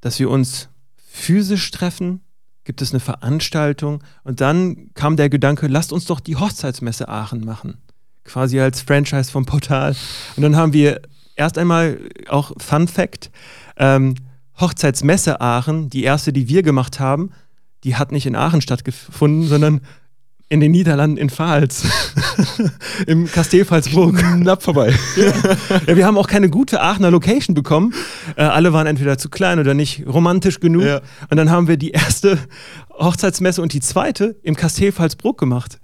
dass 0.00 0.18
wir 0.18 0.30
uns 0.30 0.68
physisch 0.96 1.70
treffen, 1.70 2.20
gibt 2.68 2.82
es 2.82 2.92
eine 2.92 3.00
Veranstaltung 3.00 4.04
und 4.24 4.42
dann 4.42 4.90
kam 4.92 5.16
der 5.16 5.30
Gedanke, 5.30 5.68
lasst 5.68 5.90
uns 5.90 6.04
doch 6.04 6.20
die 6.20 6.36
Hochzeitsmesse 6.36 7.08
Aachen 7.08 7.42
machen. 7.42 7.78
Quasi 8.24 8.60
als 8.60 8.82
Franchise 8.82 9.30
vom 9.30 9.46
Portal. 9.46 9.96
Und 10.36 10.42
dann 10.42 10.54
haben 10.54 10.74
wir 10.74 11.00
erst 11.34 11.56
einmal 11.56 11.98
auch 12.28 12.52
Fun 12.58 12.86
Fact, 12.86 13.30
ähm, 13.78 14.16
Hochzeitsmesse 14.60 15.40
Aachen, 15.40 15.88
die 15.88 16.02
erste, 16.02 16.30
die 16.30 16.46
wir 16.48 16.62
gemacht 16.62 17.00
haben, 17.00 17.30
die 17.84 17.96
hat 17.96 18.12
nicht 18.12 18.26
in 18.26 18.36
Aachen 18.36 18.60
stattgefunden, 18.60 19.48
sondern 19.48 19.80
in 20.48 20.60
den 20.60 20.72
Niederlanden 20.72 21.18
in 21.18 21.28
Pfalz. 21.28 21.84
Im 23.06 23.26
Kastelpfalzburg. 23.26 24.16
Knapp 24.40 24.62
vorbei. 24.62 24.94
ja, 25.86 25.96
wir 25.96 26.06
haben 26.06 26.16
auch 26.16 26.26
keine 26.26 26.48
gute 26.48 26.80
Aachener 26.80 27.10
Location 27.10 27.54
bekommen. 27.54 27.92
Äh, 28.36 28.42
alle 28.42 28.72
waren 28.72 28.86
entweder 28.86 29.18
zu 29.18 29.28
klein 29.28 29.58
oder 29.58 29.74
nicht 29.74 30.06
romantisch 30.06 30.60
genug. 30.60 30.84
Ja. 30.84 31.00
Und 31.30 31.36
dann 31.36 31.50
haben 31.50 31.68
wir 31.68 31.76
die 31.76 31.90
erste 31.90 32.38
Hochzeitsmesse 32.98 33.60
und 33.60 33.72
die 33.74 33.80
zweite 33.80 34.36
im 34.42 34.56
Kastelpfalzbruck 34.56 35.38
gemacht. 35.38 35.80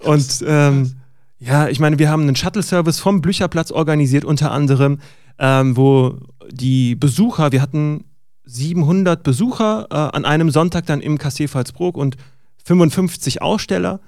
Und 0.00 0.44
ähm, 0.46 0.92
ja, 1.38 1.68
ich 1.68 1.80
meine, 1.80 1.98
wir 1.98 2.10
haben 2.10 2.22
einen 2.22 2.36
Shuttle-Service 2.36 2.98
vom 2.98 3.22
Blücherplatz 3.22 3.70
organisiert, 3.70 4.24
unter 4.24 4.50
anderem, 4.50 4.98
ähm, 5.38 5.76
wo 5.76 6.18
die 6.50 6.94
Besucher, 6.94 7.52
wir 7.52 7.62
hatten 7.62 8.04
700 8.44 9.22
Besucher 9.22 9.86
äh, 9.90 9.94
an 9.94 10.26
einem 10.26 10.50
Sonntag 10.50 10.84
dann 10.86 11.00
im 11.00 11.16
Kastelpfalzbruck 11.16 11.96
und 11.96 12.16
55 12.64 13.42
Aussteller. 13.42 14.00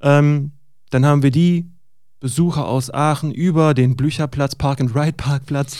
Ähm, 0.00 0.52
dann 0.90 1.04
haben 1.06 1.22
wir 1.22 1.30
die 1.30 1.66
Besucher 2.20 2.66
aus 2.66 2.92
Aachen 2.92 3.30
über 3.30 3.74
den 3.74 3.94
Blücherplatz, 3.94 4.56
Park-and-Ride-Parkplatz 4.56 5.76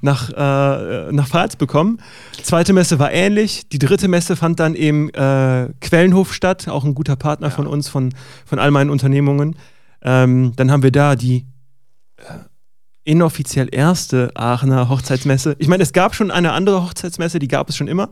nach, 0.00 0.30
äh, 0.30 1.12
nach 1.12 1.28
Pfalz 1.28 1.56
bekommen. 1.56 1.98
Zweite 2.42 2.72
Messe 2.72 2.98
war 2.98 3.12
ähnlich. 3.12 3.68
Die 3.68 3.78
dritte 3.78 4.08
Messe 4.08 4.34
fand 4.36 4.58
dann 4.58 4.74
im 4.74 5.10
äh, 5.10 5.68
Quellenhof 5.80 6.32
statt, 6.32 6.66
auch 6.68 6.84
ein 6.84 6.94
guter 6.94 7.16
Partner 7.16 7.48
Ja. 7.48 7.54
von 7.54 7.66
uns, 7.66 7.88
von, 7.90 8.14
von 8.46 8.58
all 8.58 8.70
meinen 8.70 8.88
Unternehmungen. 8.88 9.56
Ähm, 10.00 10.52
dann 10.56 10.70
haben 10.70 10.82
wir 10.82 10.92
da 10.92 11.14
die 11.14 11.44
äh, 12.16 12.22
inoffiziell 13.04 13.68
erste 13.70 14.30
Aachener 14.34 14.88
Hochzeitsmesse. 14.88 15.56
Ich 15.58 15.68
meine, 15.68 15.82
es 15.82 15.92
gab 15.92 16.14
schon 16.14 16.30
eine 16.30 16.52
andere 16.52 16.82
Hochzeitsmesse, 16.82 17.38
die 17.38 17.48
gab 17.48 17.68
es 17.68 17.76
schon 17.76 17.88
immer. 17.88 18.08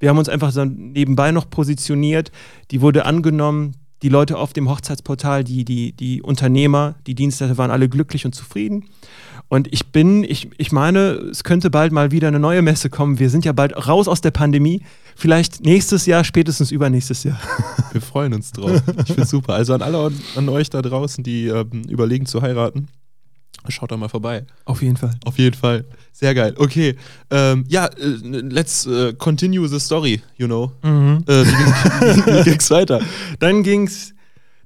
Wir 0.00 0.08
haben 0.08 0.18
uns 0.18 0.28
einfach 0.28 0.52
so 0.52 0.64
nebenbei 0.64 1.32
noch 1.32 1.48
positioniert. 1.48 2.32
Die 2.70 2.80
wurde 2.80 3.04
angenommen. 3.06 3.76
Die 4.02 4.08
Leute 4.10 4.36
auf 4.36 4.52
dem 4.52 4.68
Hochzeitsportal, 4.68 5.44
die, 5.44 5.64
die, 5.64 5.92
die 5.92 6.20
Unternehmer, 6.20 6.96
die 7.06 7.14
Dienstleister 7.14 7.56
waren 7.56 7.70
alle 7.70 7.88
glücklich 7.88 8.26
und 8.26 8.34
zufrieden. 8.34 8.84
Und 9.48 9.72
ich 9.72 9.92
bin, 9.92 10.24
ich, 10.24 10.50
ich 10.58 10.72
meine, 10.72 11.12
es 11.30 11.44
könnte 11.44 11.70
bald 11.70 11.92
mal 11.92 12.10
wieder 12.10 12.28
eine 12.28 12.38
neue 12.38 12.60
Messe 12.60 12.90
kommen. 12.90 13.18
Wir 13.18 13.30
sind 13.30 13.44
ja 13.44 13.52
bald 13.52 13.86
raus 13.86 14.08
aus 14.08 14.20
der 14.20 14.30
Pandemie. 14.30 14.82
Vielleicht 15.16 15.64
nächstes 15.64 16.06
Jahr, 16.06 16.24
spätestens 16.24 16.70
übernächstes 16.70 17.24
Jahr. 17.24 17.38
Wir 17.92 18.00
freuen 18.00 18.34
uns 18.34 18.52
drauf. 18.52 18.82
Ich 18.98 19.12
finde 19.12 19.26
super. 19.26 19.54
Also 19.54 19.74
an 19.74 19.82
alle 19.82 20.10
an, 20.36 20.48
euch 20.48 20.70
da 20.70 20.82
draußen, 20.82 21.22
die 21.22 21.46
ähm, 21.46 21.84
überlegen 21.88 22.26
zu 22.26 22.42
heiraten, 22.42 22.88
schaut 23.72 23.90
da 23.90 23.96
mal 23.96 24.08
vorbei. 24.08 24.44
Auf 24.64 24.82
jeden 24.82 24.96
Fall. 24.96 25.14
Auf 25.24 25.38
jeden 25.38 25.56
Fall. 25.56 25.84
Sehr 26.12 26.34
geil. 26.34 26.54
Okay. 26.56 26.96
Ähm, 27.30 27.64
ja, 27.68 27.86
äh, 27.86 27.90
let's 27.96 28.86
äh, 28.86 29.14
continue 29.14 29.66
the 29.68 29.80
story, 29.80 30.22
you 30.36 30.46
know. 30.46 30.72
Mhm. 30.82 31.24
Äh, 31.26 31.44
wie, 31.44 32.26
wie 32.26 32.44
ging's 32.44 32.70
weiter? 32.70 33.00
Dann 33.38 33.62
ging's, 33.62 34.14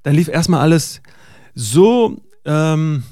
dann 0.03 0.15
lief 0.15 0.27
erstmal 0.27 0.61
alles 0.61 1.01
so, 1.55 2.21
ähm, 2.45 3.03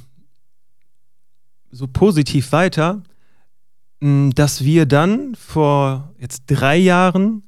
so 1.72 1.88
positiv 1.88 2.52
weiter, 2.52 3.02
dass 4.00 4.64
wir 4.64 4.86
dann 4.86 5.34
vor 5.36 6.14
jetzt 6.20 6.44
drei 6.46 6.78
Jahren 6.78 7.44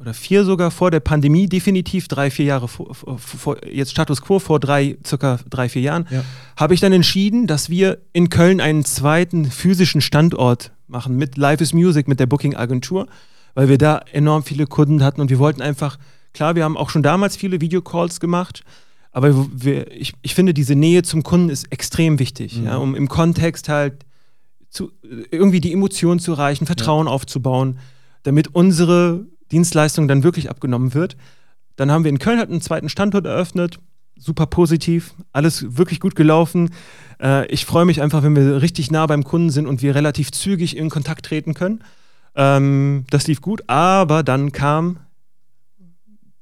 oder 0.00 0.14
vier 0.14 0.44
sogar 0.44 0.70
vor 0.70 0.90
der 0.90 1.00
Pandemie, 1.00 1.48
definitiv 1.48 2.06
drei, 2.08 2.30
vier 2.30 2.44
Jahre 2.46 2.68
vor, 2.68 2.94
vor, 2.94 3.56
jetzt 3.66 3.90
Status 3.90 4.22
Quo 4.22 4.38
vor 4.38 4.60
drei, 4.60 4.96
circa 5.04 5.40
drei, 5.50 5.68
vier 5.68 5.82
Jahren, 5.82 6.06
Ja. 6.10 6.24
habe 6.56 6.74
ich 6.74 6.80
dann 6.80 6.92
entschieden, 6.92 7.46
dass 7.46 7.68
wir 7.68 7.98
in 8.12 8.28
Köln 8.30 8.60
einen 8.60 8.84
zweiten 8.84 9.46
physischen 9.50 10.00
Standort 10.00 10.70
machen 10.86 11.16
mit 11.16 11.36
Life 11.36 11.62
is 11.62 11.72
Music, 11.72 12.06
mit 12.08 12.20
der 12.20 12.26
Booking-Agentur, 12.26 13.06
weil 13.54 13.68
wir 13.68 13.78
da 13.78 14.00
enorm 14.12 14.44
viele 14.44 14.66
Kunden 14.66 15.02
hatten 15.02 15.20
und 15.20 15.30
wir 15.30 15.38
wollten 15.40 15.62
einfach, 15.62 15.98
klar, 16.32 16.54
wir 16.54 16.62
haben 16.64 16.76
auch 16.76 16.90
schon 16.90 17.02
damals 17.02 17.36
viele 17.36 17.60
Videocalls 17.60 18.20
gemacht, 18.20 18.62
aber 19.10 19.34
wir, 19.52 19.90
ich, 19.90 20.12
ich 20.22 20.34
finde, 20.34 20.54
diese 20.54 20.76
Nähe 20.76 21.02
zum 21.02 21.24
Kunden 21.24 21.48
ist 21.50 21.72
extrem 21.72 22.20
wichtig, 22.20 22.56
Mhm. 22.58 22.64
ja, 22.66 22.76
um 22.76 22.94
im 22.94 23.08
Kontext 23.08 23.68
halt 23.68 24.04
zu, 24.70 24.92
irgendwie 25.30 25.60
die 25.60 25.72
Emotionen 25.72 26.20
zu 26.20 26.32
erreichen, 26.32 26.66
Vertrauen 26.66 27.08
aufzubauen, 27.08 27.78
damit 28.22 28.54
unsere 28.54 29.26
Dienstleistung 29.52 30.08
dann 30.08 30.22
wirklich 30.22 30.50
abgenommen 30.50 30.94
wird. 30.94 31.16
Dann 31.76 31.90
haben 31.90 32.04
wir 32.04 32.10
in 32.10 32.18
Köln 32.18 32.38
halt 32.38 32.50
einen 32.50 32.60
zweiten 32.60 32.88
Standort 32.88 33.26
eröffnet, 33.26 33.78
super 34.18 34.46
positiv, 34.46 35.14
alles 35.32 35.76
wirklich 35.76 36.00
gut 36.00 36.16
gelaufen. 36.16 36.70
Äh, 37.22 37.46
ich 37.46 37.64
freue 37.64 37.84
mich 37.84 38.02
einfach, 38.02 38.22
wenn 38.22 38.34
wir 38.34 38.60
richtig 38.62 38.90
nah 38.90 39.06
beim 39.06 39.24
Kunden 39.24 39.50
sind 39.50 39.66
und 39.66 39.80
wir 39.80 39.94
relativ 39.94 40.32
zügig 40.32 40.76
in 40.76 40.90
Kontakt 40.90 41.24
treten 41.24 41.54
können. 41.54 41.84
Ähm, 42.34 43.04
das 43.10 43.26
lief 43.26 43.40
gut, 43.40 43.62
aber 43.68 44.22
dann 44.22 44.52
kam 44.52 44.98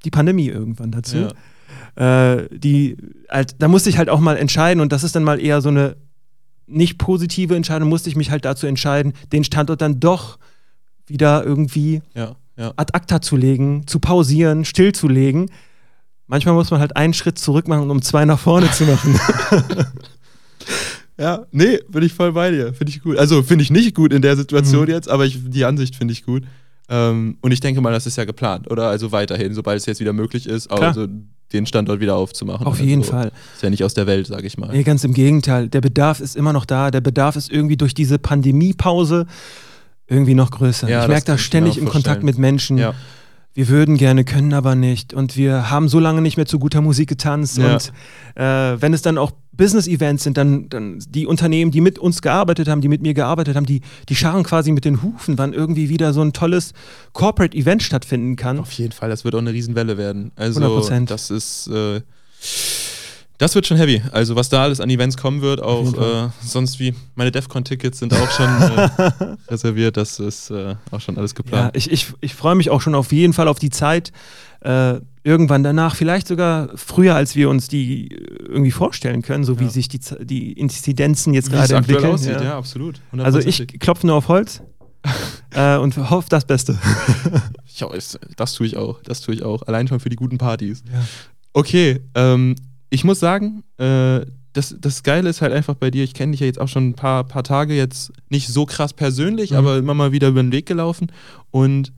die 0.04 0.10
Pandemie 0.10 0.48
irgendwann 0.48 0.90
dazu. 0.90 1.28
Äh, 1.96 2.48
die, 2.50 2.96
halt, 3.28 3.56
da 3.60 3.68
musste 3.68 3.90
ich 3.90 3.98
halt 3.98 4.08
auch 4.08 4.20
mal 4.20 4.36
entscheiden 4.36 4.80
und 4.80 4.92
das 4.92 5.04
ist 5.04 5.16
dann 5.16 5.24
mal 5.24 5.40
eher 5.40 5.60
so 5.60 5.68
eine 5.68 5.96
nicht 6.66 6.98
positive 6.98 7.54
Entscheidung, 7.54 7.88
musste 7.88 8.08
ich 8.08 8.16
mich 8.16 8.30
halt 8.30 8.44
dazu 8.44 8.66
entscheiden, 8.66 9.12
den 9.32 9.44
Standort 9.44 9.80
dann 9.80 10.00
doch 10.00 10.38
wieder 11.06 11.44
irgendwie 11.44 12.02
Ja, 12.14 12.36
ja. 12.56 12.72
ad 12.76 12.92
acta 12.94 13.20
zu 13.20 13.36
legen, 13.36 13.86
zu 13.86 13.98
pausieren, 14.00 14.64
stillzulegen. 14.64 15.50
Manchmal 16.26 16.54
muss 16.54 16.70
man 16.70 16.80
halt 16.80 16.96
einen 16.96 17.14
Schritt 17.14 17.38
zurück 17.38 17.68
machen, 17.68 17.90
um 17.90 18.02
zwei 18.02 18.24
nach 18.24 18.38
vorne 18.38 18.70
zu 18.72 18.84
machen. 18.84 19.18
Ja, 21.18 21.46
nee, 21.50 21.78
bin 21.88 22.02
ich 22.02 22.12
voll 22.12 22.32
bei 22.32 22.50
dir. 22.50 22.74
Finde 22.74 22.90
ich 22.92 23.00
gut. 23.02 23.16
Also 23.16 23.42
finde 23.42 23.62
ich 23.62 23.70
nicht 23.70 23.94
gut 23.94 24.12
in 24.12 24.20
der 24.20 24.36
Situation 24.36 24.82
Mhm. 24.82 24.90
jetzt, 24.90 25.08
aber 25.08 25.24
ich, 25.24 25.38
die 25.48 25.64
Ansicht 25.64 25.96
finde 25.96 26.12
ich 26.12 26.24
gut. 26.26 26.42
Ähm, 26.90 27.38
und 27.40 27.52
ich 27.52 27.60
denke 27.60 27.80
mal, 27.80 27.90
das 27.92 28.06
ist 28.06 28.16
ja 28.16 28.24
geplant, 28.26 28.70
oder? 28.70 28.88
Also 28.88 29.12
weiterhin, 29.12 29.54
sobald 29.54 29.78
es 29.80 29.86
jetzt 29.86 29.98
wieder 29.98 30.12
möglich 30.12 30.46
ist, 30.46 30.68
Klar. 30.68 30.82
also 30.82 31.06
den 31.54 31.64
Standort 31.64 32.00
wieder 32.00 32.16
aufzumachen. 32.16 32.66
Auf 32.66 32.80
jeden 32.80 33.02
Fall. 33.02 33.32
Ist 33.54 33.62
ja 33.62 33.70
nicht 33.70 33.82
aus 33.82 33.94
der 33.94 34.06
Welt, 34.06 34.26
sage 34.26 34.46
ich 34.46 34.58
mal. 34.58 34.70
Nee, 34.72 34.82
ganz 34.82 35.04
im 35.04 35.14
Gegenteil. 35.14 35.68
Der 35.68 35.80
Bedarf 35.80 36.20
ist 36.20 36.36
immer 36.36 36.52
noch 36.52 36.66
da. 36.66 36.90
Der 36.90 37.00
Bedarf 37.00 37.36
ist 37.36 37.50
irgendwie 37.50 37.76
durch 37.78 37.94
diese 37.94 38.18
Pandemiepause 38.18 39.26
irgendwie 40.08 40.34
noch 40.34 40.50
größer. 40.50 40.88
Ja, 40.88 41.02
ich 41.02 41.08
merke 41.08 41.26
da 41.26 41.38
ständig 41.38 41.78
im 41.78 41.88
Kontakt 41.88 42.22
mit 42.22 42.38
Menschen. 42.38 42.78
Ja. 42.78 42.94
Wir 43.56 43.68
würden 43.68 43.96
gerne, 43.96 44.24
können 44.24 44.52
aber 44.52 44.74
nicht. 44.74 45.14
Und 45.14 45.34
wir 45.36 45.70
haben 45.70 45.88
so 45.88 45.98
lange 45.98 46.20
nicht 46.20 46.36
mehr 46.36 46.44
zu 46.44 46.58
guter 46.58 46.82
Musik 46.82 47.08
getanzt. 47.08 47.56
Ja. 47.56 47.72
Und 47.72 47.92
äh, 48.34 48.80
wenn 48.82 48.92
es 48.92 49.00
dann 49.00 49.16
auch 49.16 49.32
Business-Events 49.52 50.24
sind, 50.24 50.36
dann, 50.36 50.68
dann 50.68 50.98
die 51.08 51.26
Unternehmen, 51.26 51.70
die 51.70 51.80
mit 51.80 51.98
uns 51.98 52.20
gearbeitet 52.20 52.68
haben, 52.68 52.82
die 52.82 52.88
mit 52.88 53.00
mir 53.00 53.14
gearbeitet 53.14 53.56
haben, 53.56 53.64
die, 53.64 53.80
die 54.10 54.14
scharren 54.14 54.42
quasi 54.42 54.72
mit 54.72 54.84
den 54.84 55.02
Hufen, 55.02 55.38
wann 55.38 55.54
irgendwie 55.54 55.88
wieder 55.88 56.12
so 56.12 56.20
ein 56.20 56.34
tolles 56.34 56.74
Corporate-Event 57.14 57.82
stattfinden 57.82 58.36
kann. 58.36 58.58
Auf 58.58 58.72
jeden 58.72 58.92
Fall, 58.92 59.08
das 59.08 59.24
wird 59.24 59.34
auch 59.34 59.38
eine 59.38 59.54
Riesenwelle 59.54 59.96
werden. 59.96 60.32
Also 60.36 60.60
100%. 60.60 61.06
das 61.06 61.30
ist, 61.30 61.68
äh, 61.68 62.02
das 63.38 63.54
wird 63.54 63.66
schon 63.66 63.76
heavy. 63.76 64.02
Also 64.12 64.34
was 64.36 64.48
da 64.48 64.62
alles 64.62 64.80
an 64.80 64.88
Events 64.90 65.16
kommen 65.16 65.42
wird, 65.42 65.62
auch 65.62 65.92
äh, 65.94 66.28
sonst 66.42 66.78
wie 66.80 66.94
meine 67.14 67.30
DEFCON-Tickets 67.32 67.98
sind 67.98 68.14
auch 68.14 68.30
schon 68.30 68.46
äh, 68.46 69.36
reserviert. 69.50 69.96
Das 69.96 70.18
ist 70.20 70.50
äh, 70.50 70.74
auch 70.90 71.00
schon 71.00 71.18
alles 71.18 71.32
Ja, 71.32 71.36
geplant. 71.36 71.76
ich, 71.76 71.90
ich, 71.90 72.12
ich 72.20 72.34
freue 72.34 72.54
mich 72.54 72.70
auch 72.70 72.80
schon 72.80 72.94
auf 72.94 73.12
jeden 73.12 73.32
Fall 73.32 73.48
auf 73.48 73.58
die 73.58 73.70
Zeit. 73.70 74.12
Äh, 74.60 75.00
irgendwann 75.22 75.62
danach, 75.62 75.96
vielleicht 75.96 76.28
sogar 76.28 76.70
früher, 76.76 77.14
als 77.14 77.36
wir 77.36 77.50
uns 77.50 77.68
die 77.68 78.08
äh, 78.10 78.16
irgendwie 78.48 78.70
vorstellen 78.70 79.22
können, 79.22 79.44
so 79.44 79.58
wie 79.60 79.64
Ja. 79.64 79.70
sich 79.70 79.88
die, 79.88 80.00
die 80.24 80.52
Inzidenzen 80.52 81.34
jetzt 81.34 81.50
gerade 81.52 81.74
entwickeln. 81.74 82.06
aussieht, 82.12 82.30
ja, 82.36 82.42
ja. 82.42 82.58
absolut. 82.58 83.00
Also 83.18 83.38
ich 83.38 83.60
100%. 83.60 83.78
klopfe 83.78 84.06
nur 84.06 84.16
auf 84.16 84.28
Holz 84.28 84.62
äh, 85.54 85.76
und 85.76 85.96
hoffe 86.10 86.28
das 86.30 86.44
Beste. 86.46 86.78
Ich 87.66 87.84
das 88.36 88.54
tue 88.54 88.66
ich 88.66 88.76
auch. 88.78 89.02
Das 89.02 89.20
tue 89.20 89.34
ich 89.34 89.42
auch. 89.42 89.62
Allein 89.62 89.86
schon 89.86 90.00
für 90.00 90.08
die 90.08 90.16
guten 90.16 90.38
Partys. 90.38 90.82
Ja. 90.90 91.04
Okay, 91.52 92.00
ähm, 92.14 92.54
ich 92.90 93.04
muss 93.04 93.20
sagen, 93.20 93.62
äh, 93.78 94.24
das, 94.52 94.74
das 94.80 95.02
Geile 95.02 95.28
ist 95.28 95.42
halt 95.42 95.52
einfach 95.52 95.74
bei 95.74 95.90
dir, 95.90 96.02
ich 96.04 96.14
kenne 96.14 96.32
dich 96.32 96.40
ja 96.40 96.46
jetzt 96.46 96.60
auch 96.60 96.68
schon 96.68 96.88
ein 96.88 96.94
paar, 96.94 97.24
paar 97.24 97.44
Tage, 97.44 97.74
jetzt 97.74 98.12
nicht 98.30 98.48
so 98.48 98.64
krass 98.64 98.92
persönlich, 98.94 99.50
Mhm. 99.50 99.56
aber 99.56 99.76
immer 99.76 99.94
mal 99.94 100.12
wieder 100.12 100.28
über 100.28 100.42
den 100.42 100.52
Weg 100.52 100.66
gelaufen. 100.66 101.12
Und 101.50 101.92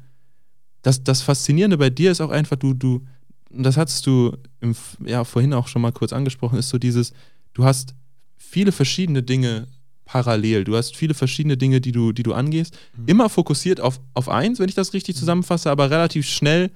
das, 0.82 1.04
das 1.04 1.22
Faszinierende 1.22 1.78
bei 1.78 1.90
dir 1.90 2.10
ist 2.10 2.20
auch 2.20 2.30
einfach, 2.30 2.56
du, 2.56 2.74
du, 2.74 3.04
das 3.50 3.76
hattest 3.76 4.06
du 4.06 4.36
im, 4.60 4.74
ja, 5.04 5.24
vorhin 5.24 5.52
auch 5.54 5.68
schon 5.68 5.82
mal 5.82 5.92
kurz 5.92 6.12
angesprochen, 6.12 6.58
ist 6.58 6.68
so 6.68 6.78
dieses, 6.78 7.12
du 7.54 7.64
hast 7.64 7.94
viele 8.36 8.72
verschiedene 8.72 9.22
Dinge 9.22 9.68
parallel. 10.04 10.64
Du 10.64 10.74
hast 10.74 10.96
viele 10.96 11.12
verschiedene 11.14 11.56
Dinge, 11.58 11.80
die 11.82 11.92
du, 11.92 12.12
die 12.12 12.22
du 12.22 12.32
angehst. 12.32 12.76
Mhm. 12.96 13.04
Immer 13.08 13.28
fokussiert 13.28 13.80
auf, 13.80 14.00
auf 14.14 14.28
eins, 14.30 14.58
wenn 14.58 14.68
ich 14.68 14.74
das 14.74 14.94
richtig 14.94 15.16
zusammenfasse, 15.16 15.70
aber 15.70 15.90
relativ 15.90 16.26
schnell 16.26 16.70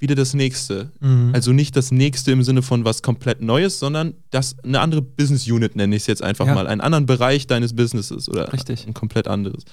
wieder 0.00 0.14
das 0.14 0.34
nächste. 0.34 0.90
Mhm. 1.00 1.30
Also 1.34 1.52
nicht 1.52 1.76
das 1.76 1.90
nächste 1.90 2.32
im 2.32 2.42
Sinne 2.42 2.62
von 2.62 2.84
was 2.84 3.02
komplett 3.02 3.40
Neues, 3.42 3.78
sondern 3.78 4.14
das 4.30 4.56
eine 4.62 4.80
andere 4.80 5.02
Business 5.02 5.46
Unit 5.48 5.76
nenne 5.76 5.96
ich 5.96 6.02
es 6.02 6.06
jetzt 6.06 6.22
einfach 6.22 6.46
Ja. 6.46 6.54
mal, 6.54 6.66
einen 6.66 6.80
anderen 6.80 7.06
Bereich 7.06 7.46
deines 7.46 7.74
Businesses 7.74 8.28
oder 8.28 8.52
Richtig. 8.52 8.86
ein 8.86 8.94
komplett 8.94 9.28
anderes. 9.28 9.64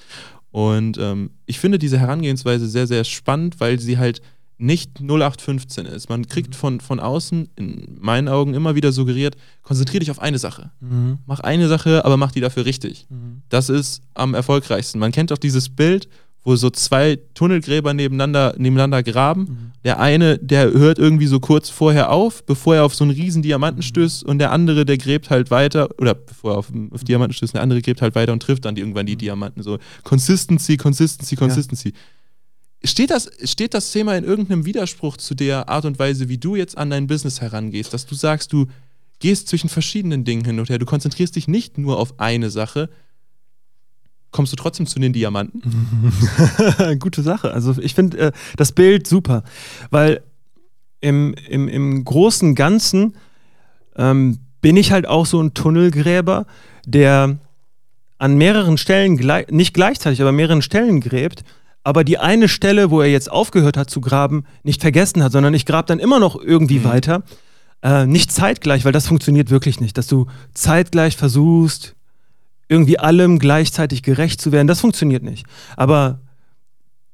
Und 0.50 0.98
ähm, 0.98 1.30
ich 1.46 1.58
finde 1.60 1.78
diese 1.78 1.98
Herangehensweise 1.98 2.66
sehr, 2.68 2.86
sehr 2.86 3.04
spannend, 3.04 3.60
weil 3.60 3.78
sie 3.78 3.98
halt 3.98 4.20
nicht 4.58 5.00
0815 5.02 5.84
ist. 5.84 6.08
Man 6.08 6.26
kriegt 6.28 6.54
von, 6.56 6.80
von 6.80 6.98
außen, 6.98 7.50
in 7.56 7.98
meinen 8.00 8.26
Augen, 8.26 8.54
immer 8.54 8.74
wieder 8.74 8.90
suggeriert, 8.90 9.36
konzentriere 9.62 10.00
dich 10.00 10.10
auf 10.10 10.18
eine 10.18 10.38
Sache. 10.38 10.70
Mhm. 10.80 11.18
Mach 11.26 11.40
eine 11.40 11.68
Sache, 11.68 12.06
aber 12.06 12.16
mach 12.16 12.32
die 12.32 12.40
dafür 12.40 12.64
richtig. 12.64 13.06
Mhm. 13.10 13.42
Das 13.50 13.68
ist 13.68 14.00
am 14.14 14.32
erfolgreichsten. 14.32 14.98
Man 14.98 15.12
kennt 15.12 15.30
doch 15.30 15.36
dieses 15.36 15.68
Bild, 15.68 16.08
wo 16.46 16.54
so 16.54 16.70
zwei 16.70 17.18
Tunnelgräber 17.34 17.92
nebeneinander, 17.92 18.54
nebeneinander 18.56 19.02
graben. 19.02 19.40
Mhm. 19.40 19.72
Der 19.84 19.98
eine, 19.98 20.38
der 20.38 20.70
hört 20.70 20.96
irgendwie 20.96 21.26
so 21.26 21.40
kurz 21.40 21.70
vorher 21.70 22.12
auf, 22.12 22.46
bevor 22.46 22.76
er 22.76 22.84
auf 22.84 22.94
so 22.94 23.02
einen 23.02 23.10
riesen 23.10 23.42
Diamanten 23.42 23.82
stößt 23.82 24.22
und 24.22 24.38
der 24.38 24.52
andere, 24.52 24.84
der 24.84 24.96
gräbt 24.96 25.28
halt 25.28 25.50
weiter, 25.50 25.88
oder 25.98 26.14
bevor 26.14 26.52
er 26.52 26.58
auf, 26.58 26.72
auf 26.92 27.02
Diamanten 27.02 27.34
stößt, 27.34 27.54
der 27.54 27.62
andere 27.62 27.82
gräbt 27.82 28.00
halt 28.00 28.14
weiter 28.14 28.32
und 28.32 28.44
trifft 28.44 28.64
dann 28.64 28.76
die, 28.76 28.80
irgendwann 28.80 29.06
die 29.06 29.16
Diamanten. 29.16 29.64
So 29.64 29.78
Consistency, 30.04 30.76
Consistency, 30.76 31.34
Consistency. 31.34 31.92
Steht, 32.84 33.10
das, 33.10 33.28
steht 33.42 33.74
das 33.74 33.90
Thema 33.90 34.16
in 34.16 34.22
irgendeinem 34.22 34.64
Widerspruch 34.64 35.16
zu 35.16 35.34
der 35.34 35.68
Art 35.68 35.84
und 35.84 35.98
Weise, 35.98 36.28
wie 36.28 36.38
du 36.38 36.54
jetzt 36.54 36.78
an 36.78 36.90
dein 36.90 37.08
Business 37.08 37.40
herangehst, 37.40 37.92
dass 37.92 38.06
du 38.06 38.14
sagst, 38.14 38.52
du 38.52 38.66
gehst 39.18 39.48
zwischen 39.48 39.68
verschiedenen 39.68 40.22
Dingen 40.22 40.44
hin 40.44 40.60
und 40.60 40.68
her, 40.68 40.78
du 40.78 40.86
konzentrierst 40.86 41.34
dich 41.34 41.48
nicht 41.48 41.76
nur 41.76 41.98
auf 41.98 42.20
eine 42.20 42.50
Sache, 42.50 42.88
kommst 44.36 44.52
du 44.52 44.56
trotzdem 44.56 44.86
zu 44.86 45.00
den 45.00 45.12
Diamanten? 45.12 45.60
Gute 47.00 47.22
Sache. 47.22 47.52
Also 47.52 47.74
ich 47.80 47.94
finde 47.94 48.18
äh, 48.18 48.32
das 48.56 48.70
Bild 48.72 49.06
super, 49.08 49.42
weil 49.90 50.22
im, 51.00 51.34
im, 51.48 51.66
im 51.68 52.04
großen 52.04 52.54
Ganzen 52.54 53.16
ähm, 53.96 54.38
bin 54.60 54.76
ich 54.76 54.92
halt 54.92 55.06
auch 55.08 55.26
so 55.26 55.40
ein 55.42 55.54
Tunnelgräber, 55.54 56.46
der 56.86 57.38
an 58.18 58.36
mehreren 58.36 58.78
Stellen, 58.78 59.16
glei 59.16 59.46
nicht 59.50 59.74
gleichzeitig, 59.74 60.20
aber 60.20 60.30
an 60.30 60.36
mehreren 60.36 60.62
Stellen 60.62 61.00
gräbt, 61.00 61.42
aber 61.82 62.04
die 62.04 62.18
eine 62.18 62.48
Stelle, 62.48 62.90
wo 62.90 63.00
er 63.00 63.08
jetzt 63.08 63.30
aufgehört 63.30 63.76
hat 63.76 63.90
zu 63.90 64.00
graben, 64.00 64.44
nicht 64.62 64.80
vergessen 64.80 65.22
hat, 65.22 65.32
sondern 65.32 65.54
ich 65.54 65.66
grab 65.66 65.86
dann 65.86 65.98
immer 65.98 66.18
noch 66.20 66.36
irgendwie 66.40 66.78
Mhm. 66.80 66.84
weiter. 66.84 67.22
Äh, 67.82 68.06
nicht 68.06 68.32
zeitgleich, 68.32 68.84
weil 68.84 68.92
das 68.92 69.06
funktioniert 69.06 69.50
wirklich 69.50 69.80
nicht, 69.80 69.98
dass 69.98 70.06
du 70.06 70.26
zeitgleich 70.54 71.16
versuchst, 71.16 71.95
irgendwie 72.68 72.98
allem 72.98 73.38
gleichzeitig 73.38 74.02
gerecht 74.02 74.40
zu 74.40 74.52
werden. 74.52 74.66
Das 74.66 74.80
funktioniert 74.80 75.22
nicht. 75.22 75.46
Aber 75.76 76.20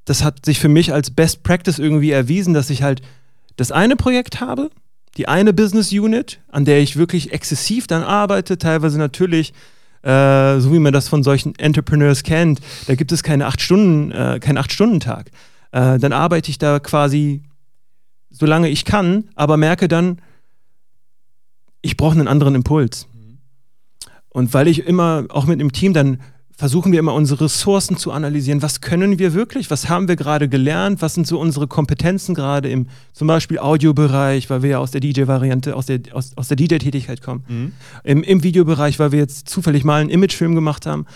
das 0.05 0.25
hat 0.25 0.45
sich 0.45 0.59
für 0.59 0.69
mich 0.69 0.93
als 0.93 1.11
Best 1.11 1.43
Practice 1.43 1.79
irgendwie 1.79 2.11
erwiesen, 2.11 2.55
dass 2.55 2.71
ich 2.71 2.83
halt 2.83 3.03
das 3.57 3.71
eine 3.71 3.97
Projekt 3.97 4.41
habe, 4.41 4.71
die 5.17 5.29
eine 5.29 5.53
Business 5.53 5.93
Unit, 5.93 6.41
an 6.49 6.65
der 6.65 6.81
ich 6.81 6.97
wirklich 6.97 7.33
exzessiv 7.33 7.87
dann 7.87 8.03
arbeite, 8.03 8.57
teilweise 8.57 8.99
natürlich, 8.99 9.53
äh, 10.03 10.59
so 10.59 10.73
wie 10.73 10.79
man 10.79 10.93
das 10.93 11.09
von 11.09 11.23
solchen 11.23 11.55
Entrepreneurs 11.57 12.23
kennt, 12.23 12.61
da 12.87 12.95
gibt 12.95 13.13
es 13.13 13.23
keine 13.23 13.47
acht 13.47 13.61
Stunden, 13.61 14.11
äh, 14.11 14.41
keinen 14.41 14.59
Acht-Stunden-Tag. 14.59 15.31
Äh, 15.73 15.99
dann 15.99 16.13
arbeite 16.13 16.51
ich 16.51 16.59
da 16.59 16.81
quasi 16.81 17.43
solange 18.33 18.69
ich 18.69 18.85
kann, 18.85 19.29
aber 19.35 19.57
merke 19.57 19.87
dann, 19.87 20.21
ich 21.83 21.97
brauche 21.97 22.13
einen 22.13 22.29
anderen 22.29 22.55
Impuls. 22.55 23.07
Und 24.33 24.55
weil 24.55 24.67
ich 24.69 24.87
immer, 24.87 25.27
auch 25.29 25.47
mit 25.47 25.61
dem 25.61 25.73
Team, 25.73 25.93
dann 25.93 26.19
versuchen 26.57 26.93
wir 26.93 26.99
immer 26.99 27.15
unsere 27.15 27.45
Ressourcen 27.45 27.97
zu 27.97 28.13
analysieren. 28.13 28.63
Was 28.63 28.81
können 28.81 29.19
wir 29.19 29.35
wirklich? 29.35 29.71
Was 29.71 29.89
haben 29.89 30.09
wir 30.09 30.17
gerade 30.17 30.49
gelernt? 30.49 31.03
Was 31.03 31.15
sind 31.15 31.27
so 31.27 31.41
unsere 31.41 31.67
Kompetenzen 31.67 32.35
gerade 32.35 32.69
im 32.69 32.87
zum 33.13 33.27
Beispiel 33.27 33.59
Audiobereich, 33.59 34.49
weil 34.49 34.63
wir 34.63 34.71
ja 34.71 34.79
aus 34.79 34.91
der 34.91 35.01
DJ-Variante, 35.01 35.75
aus 35.75 35.87
der, 35.87 36.01
aus, 36.13 36.37
aus 36.37 36.49
der 36.49 36.57
DJ-Tätigkeit 36.57 37.21
kommen. 37.21 37.45
Mhm. 37.49 37.73
Im, 38.05 38.23
Im 38.23 38.43
Videobereich, 38.43 38.99
weil 38.99 39.13
wir 39.13 39.19
jetzt 39.19 39.49
zufällig 39.49 39.85
mal 39.85 40.01
einen 40.01 40.11
Imagefilm 40.11 40.55
gemacht 40.55 40.87
haben. 40.87 41.07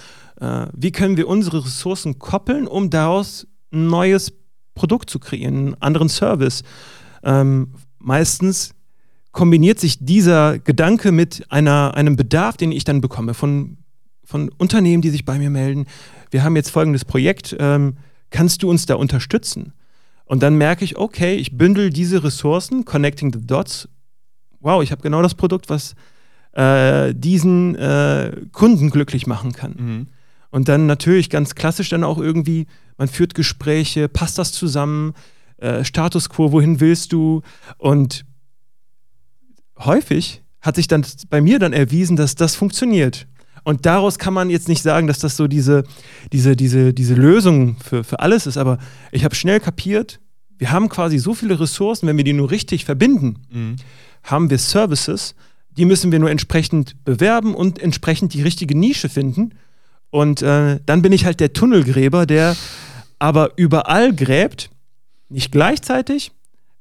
Äh, 0.41 0.67
wie 0.73 0.93
können 0.93 1.17
wir 1.17 1.29
unsere 1.29 1.65
Ressourcen 1.65 2.19
koppeln, 2.19 2.67
um 2.67 2.91
daraus 2.91 3.47
ein 3.73 3.87
neues 3.87 4.33
Produkt 4.75 5.11
zu 5.11 5.19
kreieren, 5.19 5.57
einen 5.57 5.75
anderen 5.81 6.09
Service? 6.09 6.65
Ähm, 7.23 7.73
meistens 7.99 8.76
kombiniert 9.37 9.79
sich 9.79 9.99
dieser 10.01 10.59
Gedanke 10.59 11.13
mit 11.13 11.45
einer, 11.51 11.93
einem 11.95 12.17
Bedarf, 12.17 12.57
den 12.57 12.73
ich 12.73 12.85
dann 12.85 13.03
bekomme 13.03 13.35
von, 13.35 13.77
von 14.25 14.49
Unternehmen, 14.57 15.03
die 15.03 15.11
sich 15.11 15.27
bei 15.27 15.39
mir 15.39 15.51
melden. 15.51 15.85
Wir 16.31 16.43
haben 16.43 16.57
jetzt 16.57 16.71
folgendes 16.71 17.05
Projekt, 17.05 17.55
ähm, 17.61 17.99
kannst 18.31 18.63
du 18.63 18.71
uns 18.71 18.87
da 18.87 18.95
unterstützen? 18.95 19.75
Und 20.25 20.43
dann 20.43 20.57
merke 20.57 20.87
ich, 20.87 20.97
okay, 20.97 21.35
ich 21.35 21.59
bündel 21.59 21.91
diese 21.91 22.25
Ressourcen, 22.25 22.87
connecting 22.87 23.31
the 23.31 23.47
dots. 23.47 23.91
Wow, 24.61 24.83
ich 24.83 24.91
habe 24.91 25.03
genau 25.03 25.21
das 25.21 25.35
Produkt, 25.35 25.69
was 25.69 25.95
äh, 26.53 27.15
diesen 27.15 27.75
äh, 27.75 28.33
Kunden 28.53 28.89
glücklich 28.89 29.27
machen 29.27 29.53
kann. 29.53 29.75
Mhm. 29.79 30.07
Und 30.49 30.69
dann 30.69 30.87
natürlich 30.87 31.29
ganz 31.29 31.55
klassisch 31.55 31.91
dann 31.91 32.05
auch 32.05 32.17
irgendwie, 32.17 32.69
man 32.97 33.09
führt 33.09 33.35
Gespräche, 33.35 34.09
passt 34.09 34.39
das 34.39 34.53
zusammen, 34.53 35.13
äh, 35.59 35.85
Status 35.85 36.31
quo, 36.31 36.53
wohin 36.53 36.81
willst 36.81 37.13
du? 37.13 37.43
Und 37.77 38.25
häufig 39.79 40.43
hat 40.61 40.77
sich 40.77 40.89
dann 40.89 41.05
bei 41.31 41.41
mir 41.41 41.59
dann 41.59 41.73
erwiesen, 41.73 42.17
dass 42.17 42.35
das 42.35 42.55
funktioniert. 42.57 43.27
Und 43.65 43.85
daraus 43.85 44.19
kann 44.19 44.33
man 44.35 44.49
jetzt 44.51 44.69
nicht 44.69 44.83
sagen, 44.83 45.07
dass 45.07 45.19
das 45.19 45.37
so 45.37 45.49
diese, 45.49 45.85
diese, 46.33 46.55
diese, 46.57 46.95
diese 46.95 47.15
Lösung 47.15 47.77
für, 47.81 48.05
für 48.05 48.21
alles 48.21 48.47
ist, 48.47 48.57
aber 48.57 48.79
ich 49.11 49.25
habe 49.25 49.35
schnell 49.35 49.59
kapiert, 49.61 50.21
wir 50.59 50.71
haben 50.71 50.89
quasi 50.89 51.19
so 51.19 51.35
viele 51.35 51.59
Ressourcen, 51.61 52.07
wenn 52.07 52.17
wir 52.17 52.25
die 52.25 52.33
nur 52.33 52.51
richtig 52.51 52.85
verbinden, 52.85 53.37
Mhm. 53.53 53.77
haben 54.23 54.51
wir 54.51 54.59
Services, 54.59 55.35
die 55.77 55.85
müssen 55.85 56.11
wir 56.13 56.19
nur 56.19 56.31
entsprechend 56.31 57.05
bewerben 57.05 57.55
und 57.55 57.79
entsprechend 57.81 58.33
die 58.35 58.43
richtige 58.43 58.77
Nische 58.79 59.09
finden. 59.09 59.51
Und 60.11 60.41
äh, 60.43 60.79
dann 60.87 61.03
bin 61.03 61.13
ich 61.13 61.25
halt 61.27 61.41
der 61.41 61.53
Tunnelgräber, 61.53 62.25
der 62.25 62.57
aber 63.19 63.51
überall 63.57 64.15
gräbt, 64.15 64.71
nicht 65.29 65.51
gleichzeitig, 65.53 66.31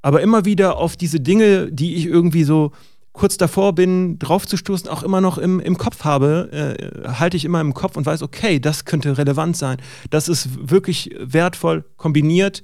aber 0.05 0.21
immer 0.21 0.45
wieder 0.45 0.77
auf 0.77 0.95
diese 0.95 1.19
Dinge, 1.19 1.71
die 1.71 1.95
ich 1.95 2.05
irgendwie 2.05 2.43
so 2.43 2.73
kurz 3.11 3.37
davor 3.37 3.73
bin, 3.73 4.19
draufzustoßen, 4.19 4.87
auch 4.87 5.01
immer 5.01 5.19
noch 5.19 5.39
im, 5.39 5.59
im 5.59 5.79
Kopf 5.79 6.03
habe, 6.03 6.51
äh, 6.51 7.09
halte 7.09 7.37
ich 7.37 7.43
immer 7.43 7.59
im 7.59 7.73
Kopf 7.73 7.97
und 7.97 8.05
weiß, 8.05 8.21
okay, 8.21 8.59
das 8.59 8.85
könnte 8.85 9.17
relevant 9.17 9.57
sein. 9.57 9.77
Das 10.11 10.29
ist 10.29 10.69
wirklich 10.69 11.09
wertvoll 11.19 11.85
kombiniert. 11.97 12.61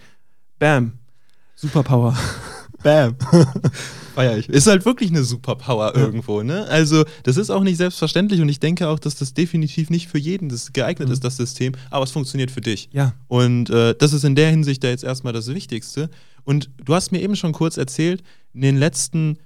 Bam. 0.59 0.99
Superpower. 1.55 2.15
Bam. 2.83 3.15
Feier 4.13 4.37
ich. 4.37 4.47
Ist 4.49 4.67
halt 4.67 4.85
wirklich 4.85 5.09
eine 5.09 5.23
Superpower 5.23 5.95
irgendwo, 5.95 6.43
ne? 6.43 6.67
Also, 6.67 7.05
das 7.23 7.37
ist 7.37 7.49
auch 7.49 7.63
nicht 7.63 7.77
selbstverständlich 7.77 8.41
und 8.41 8.49
ich 8.49 8.59
denke 8.59 8.87
auch, 8.87 8.99
dass 8.99 9.15
das 9.15 9.33
definitiv 9.33 9.89
nicht 9.89 10.09
für 10.09 10.19
jeden 10.19 10.49
das 10.49 10.73
geeignet 10.73 11.09
ist, 11.09 11.23
das 11.23 11.37
System, 11.37 11.73
aber 11.89 12.03
es 12.03 12.11
funktioniert 12.11 12.51
für 12.51 12.61
dich. 12.61 12.89
Ja. 12.91 13.13
Und 13.27 13.69
äh, 13.69 13.95
das 13.97 14.13
ist 14.13 14.25
in 14.25 14.35
der 14.35 14.49
Hinsicht 14.49 14.83
da 14.83 14.89
jetzt 14.89 15.03
erstmal 15.03 15.33
das 15.33 15.47
Wichtigste. 15.47 16.09
Und 16.43 16.69
du 16.83 16.93
hast 16.95 17.11
mir 17.11 17.21
eben 17.21 17.35
schon 17.35 17.51
kurz 17.51 17.77
erzählt, 17.77 18.23
in 18.53 18.61
den 18.61 18.77
letzten 18.77 19.37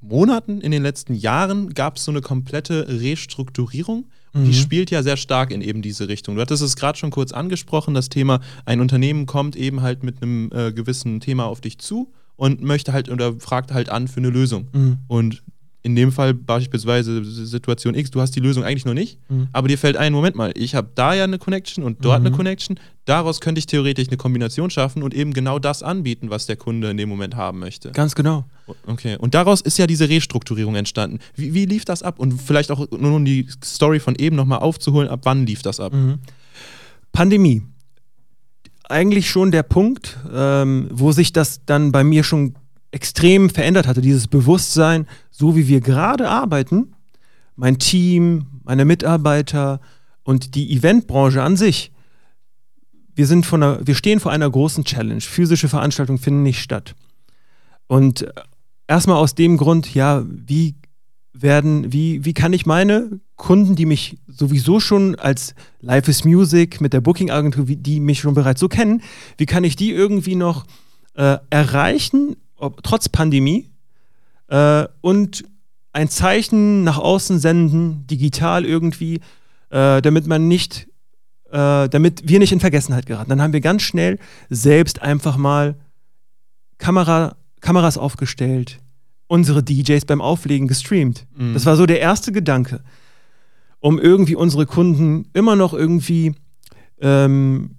Monaten, 0.00 0.60
in 0.60 0.72
den 0.72 0.82
letzten 0.82 1.14
Jahren 1.14 1.74
gab 1.74 1.96
es 1.96 2.04
so 2.04 2.10
eine 2.10 2.20
komplette 2.20 2.86
Restrukturierung. 2.88 4.06
Und 4.34 4.44
die 4.44 4.50
Mhm. 4.50 4.54
spielt 4.54 4.90
ja 4.90 5.02
sehr 5.02 5.18
stark 5.18 5.50
in 5.50 5.60
eben 5.60 5.82
diese 5.82 6.08
Richtung. 6.08 6.36
Du 6.36 6.40
hattest 6.40 6.62
es 6.62 6.74
gerade 6.74 6.98
schon 6.98 7.10
kurz 7.10 7.32
angesprochen, 7.32 7.92
das 7.94 8.08
Thema, 8.08 8.40
ein 8.64 8.80
Unternehmen 8.80 9.26
kommt 9.26 9.56
eben 9.56 9.82
halt 9.82 10.02
mit 10.02 10.22
einem 10.22 10.50
äh, 10.52 10.72
gewissen 10.72 11.20
Thema 11.20 11.44
auf 11.44 11.60
dich 11.60 11.78
zu 11.78 12.10
und 12.36 12.62
möchte 12.62 12.94
halt 12.94 13.10
oder 13.10 13.34
fragt 13.38 13.72
halt 13.72 13.90
an 13.90 14.08
für 14.08 14.18
eine 14.20 14.30
Lösung. 14.30 14.68
Mhm. 14.72 14.98
Und 15.06 15.42
in 15.84 15.96
dem 15.96 16.12
Fall 16.12 16.32
beispielsweise 16.32 17.24
Situation 17.24 17.94
X, 17.96 18.10
du 18.12 18.20
hast 18.20 18.36
die 18.36 18.40
Lösung 18.40 18.62
eigentlich 18.62 18.84
noch 18.84 18.94
nicht, 18.94 19.18
Mhm. 19.28 19.48
aber 19.52 19.66
dir 19.66 19.76
fällt 19.76 19.96
ein, 19.96 20.12
Moment 20.12 20.36
mal, 20.36 20.52
ich 20.54 20.76
habe 20.76 20.88
da 20.94 21.12
ja 21.12 21.24
eine 21.24 21.38
Connection 21.38 21.82
und 21.82 22.04
dort 22.04 22.20
Mhm. 22.20 22.26
eine 22.26 22.36
Connection, 22.36 22.78
daraus 23.04 23.40
könnte 23.40 23.58
ich 23.58 23.66
theoretisch 23.66 24.06
eine 24.06 24.16
Kombination 24.16 24.70
schaffen 24.70 25.02
und 25.02 25.12
eben 25.12 25.32
genau 25.32 25.58
das 25.58 25.82
anbieten, 25.82 26.30
was 26.30 26.46
der 26.46 26.54
Kunde 26.56 26.88
in 26.90 26.96
dem 26.98 27.08
Moment 27.08 27.34
haben 27.34 27.58
möchte. 27.58 27.90
Ganz 27.90 28.14
genau. 28.14 28.44
Okay, 28.86 29.16
und 29.18 29.34
daraus 29.34 29.60
ist 29.60 29.76
ja 29.76 29.88
diese 29.88 30.08
Restrukturierung 30.08 30.76
entstanden. 30.76 31.18
Wie, 31.34 31.52
wie 31.52 31.64
lief 31.66 31.84
das 31.84 32.04
ab? 32.04 32.20
Und 32.20 32.40
vielleicht 32.40 32.70
auch 32.70 32.88
nur 32.92 33.16
um 33.16 33.24
die 33.24 33.48
Story 33.64 33.98
von 33.98 34.14
eben 34.14 34.36
nochmal 34.36 34.60
aufzuholen, 34.60 35.08
ab 35.08 35.20
wann 35.24 35.46
lief 35.46 35.62
das 35.62 35.80
ab? 35.80 35.92
Mhm. 35.92 36.18
Pandemie. 37.10 37.62
Eigentlich 38.88 39.28
schon 39.30 39.50
der 39.50 39.62
Punkt, 39.62 40.18
ähm, 40.32 40.88
wo 40.92 41.12
sich 41.12 41.32
das 41.32 41.62
dann 41.66 41.92
bei 41.92 42.04
mir 42.04 42.24
schon 42.24 42.54
extrem 42.92 43.50
verändert 43.50 43.86
hatte, 43.86 44.00
dieses 44.00 44.28
Bewusstsein, 44.28 45.08
so 45.30 45.56
wie 45.56 45.66
wir 45.66 45.80
gerade 45.80 46.28
arbeiten, 46.28 46.94
mein 47.56 47.78
Team, 47.78 48.46
meine 48.62 48.84
Mitarbeiter 48.84 49.80
und 50.22 50.54
die 50.54 50.72
Eventbranche 50.72 51.42
an 51.42 51.56
sich. 51.56 51.90
Wir, 53.14 53.26
sind 53.26 53.44
von 53.44 53.62
einer, 53.62 53.86
wir 53.86 53.94
stehen 53.94 54.20
vor 54.20 54.30
einer 54.30 54.48
großen 54.48 54.84
Challenge. 54.84 55.20
Physische 55.20 55.68
Veranstaltungen 55.68 56.18
finden 56.18 56.42
nicht 56.42 56.60
statt. 56.60 56.94
Und 57.88 58.22
äh, 58.22 58.32
erstmal 58.86 59.16
aus 59.16 59.34
dem 59.34 59.56
Grund, 59.56 59.92
ja, 59.94 60.24
wie 60.26 60.76
werden, 61.32 61.92
wie, 61.92 62.24
wie 62.24 62.34
kann 62.34 62.52
ich 62.52 62.66
meine 62.66 63.20
Kunden, 63.36 63.74
die 63.74 63.86
mich 63.86 64.18
sowieso 64.28 64.80
schon 64.80 65.14
als 65.14 65.54
Life 65.80 66.10
is 66.10 66.24
Music 66.24 66.80
mit 66.80 66.92
der 66.92 67.00
Booking-Agentur, 67.00 67.64
die 67.66 68.00
mich 68.00 68.20
schon 68.20 68.34
bereits 68.34 68.60
so 68.60 68.68
kennen, 68.68 69.02
wie 69.38 69.46
kann 69.46 69.64
ich 69.64 69.76
die 69.76 69.90
irgendwie 69.90 70.36
noch 70.36 70.66
äh, 71.14 71.38
erreichen, 71.50 72.36
ob, 72.62 72.82
trotz 72.82 73.08
Pandemie, 73.08 73.70
äh, 74.48 74.86
und 75.00 75.44
ein 75.92 76.08
Zeichen 76.08 76.84
nach 76.84 76.98
außen 76.98 77.38
senden, 77.38 78.06
digital 78.06 78.64
irgendwie, 78.64 79.16
äh, 79.70 80.00
damit 80.00 80.26
man 80.26 80.48
nicht, 80.48 80.88
äh, 81.50 81.88
damit 81.88 82.28
wir 82.28 82.38
nicht 82.38 82.52
in 82.52 82.60
Vergessenheit 82.60 83.06
geraten. 83.06 83.30
Dann 83.30 83.42
haben 83.42 83.52
wir 83.52 83.60
ganz 83.60 83.82
schnell 83.82 84.18
selbst 84.48 85.02
einfach 85.02 85.36
mal 85.36 85.76
Kamera, 86.78 87.36
Kameras 87.60 87.98
aufgestellt, 87.98 88.80
unsere 89.26 89.62
DJs 89.62 90.04
beim 90.06 90.20
Auflegen 90.20 90.68
gestreamt. 90.68 91.26
Mhm. 91.36 91.54
Das 91.54 91.66
war 91.66 91.76
so 91.76 91.86
der 91.86 92.00
erste 92.00 92.32
Gedanke, 92.32 92.82
um 93.80 93.98
irgendwie 93.98 94.36
unsere 94.36 94.66
Kunden 94.66 95.28
immer 95.34 95.56
noch 95.56 95.74
irgendwie 95.74 96.34
ähm, 97.00 97.76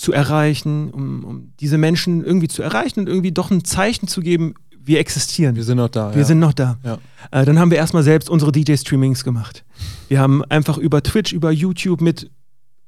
zu 0.00 0.14
erreichen, 0.14 0.90
um, 0.92 1.24
um 1.24 1.52
diese 1.60 1.76
Menschen 1.76 2.24
irgendwie 2.24 2.48
zu 2.48 2.62
erreichen 2.62 3.00
und 3.00 3.06
irgendwie 3.06 3.32
doch 3.32 3.50
ein 3.50 3.64
Zeichen 3.64 4.08
zu 4.08 4.22
geben, 4.22 4.54
wir 4.82 4.98
existieren. 4.98 5.56
Wir 5.56 5.62
sind 5.62 5.76
noch 5.76 5.90
da. 5.90 6.14
Wir 6.14 6.20
ja. 6.20 6.24
sind 6.24 6.38
noch 6.38 6.54
da. 6.54 6.78
Ja. 6.82 6.98
Äh, 7.30 7.44
dann 7.44 7.58
haben 7.58 7.70
wir 7.70 7.76
erstmal 7.76 8.02
selbst 8.02 8.30
unsere 8.30 8.50
DJ-Streamings 8.50 9.24
gemacht. 9.24 9.62
Wir 10.08 10.18
haben 10.18 10.42
einfach 10.44 10.78
über 10.78 11.02
Twitch, 11.02 11.34
über 11.34 11.50
YouTube 11.50 12.00
mit, 12.00 12.30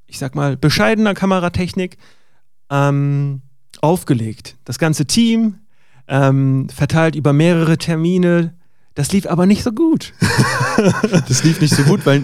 ich 0.07 0.18
sag 0.18 0.35
mal, 0.35 0.57
bescheidener 0.57 1.12
Kameratechnik 1.12 1.98
ähm, 2.70 3.42
aufgelegt. 3.83 4.57
Das 4.64 4.79
ganze 4.79 5.05
Team 5.05 5.57
ähm, 6.09 6.70
verteilt 6.70 7.14
über 7.14 7.35
mehrere 7.35 7.77
Termine. 7.77 8.55
Das 8.95 9.11
lief 9.13 9.27
aber 9.27 9.47
nicht 9.47 9.63
so 9.63 9.73
gut. 9.73 10.13
Das 11.29 11.45
lief 11.45 11.61
nicht 11.61 11.75
so 11.75 11.83
gut, 11.83 12.07
weil, 12.07 12.23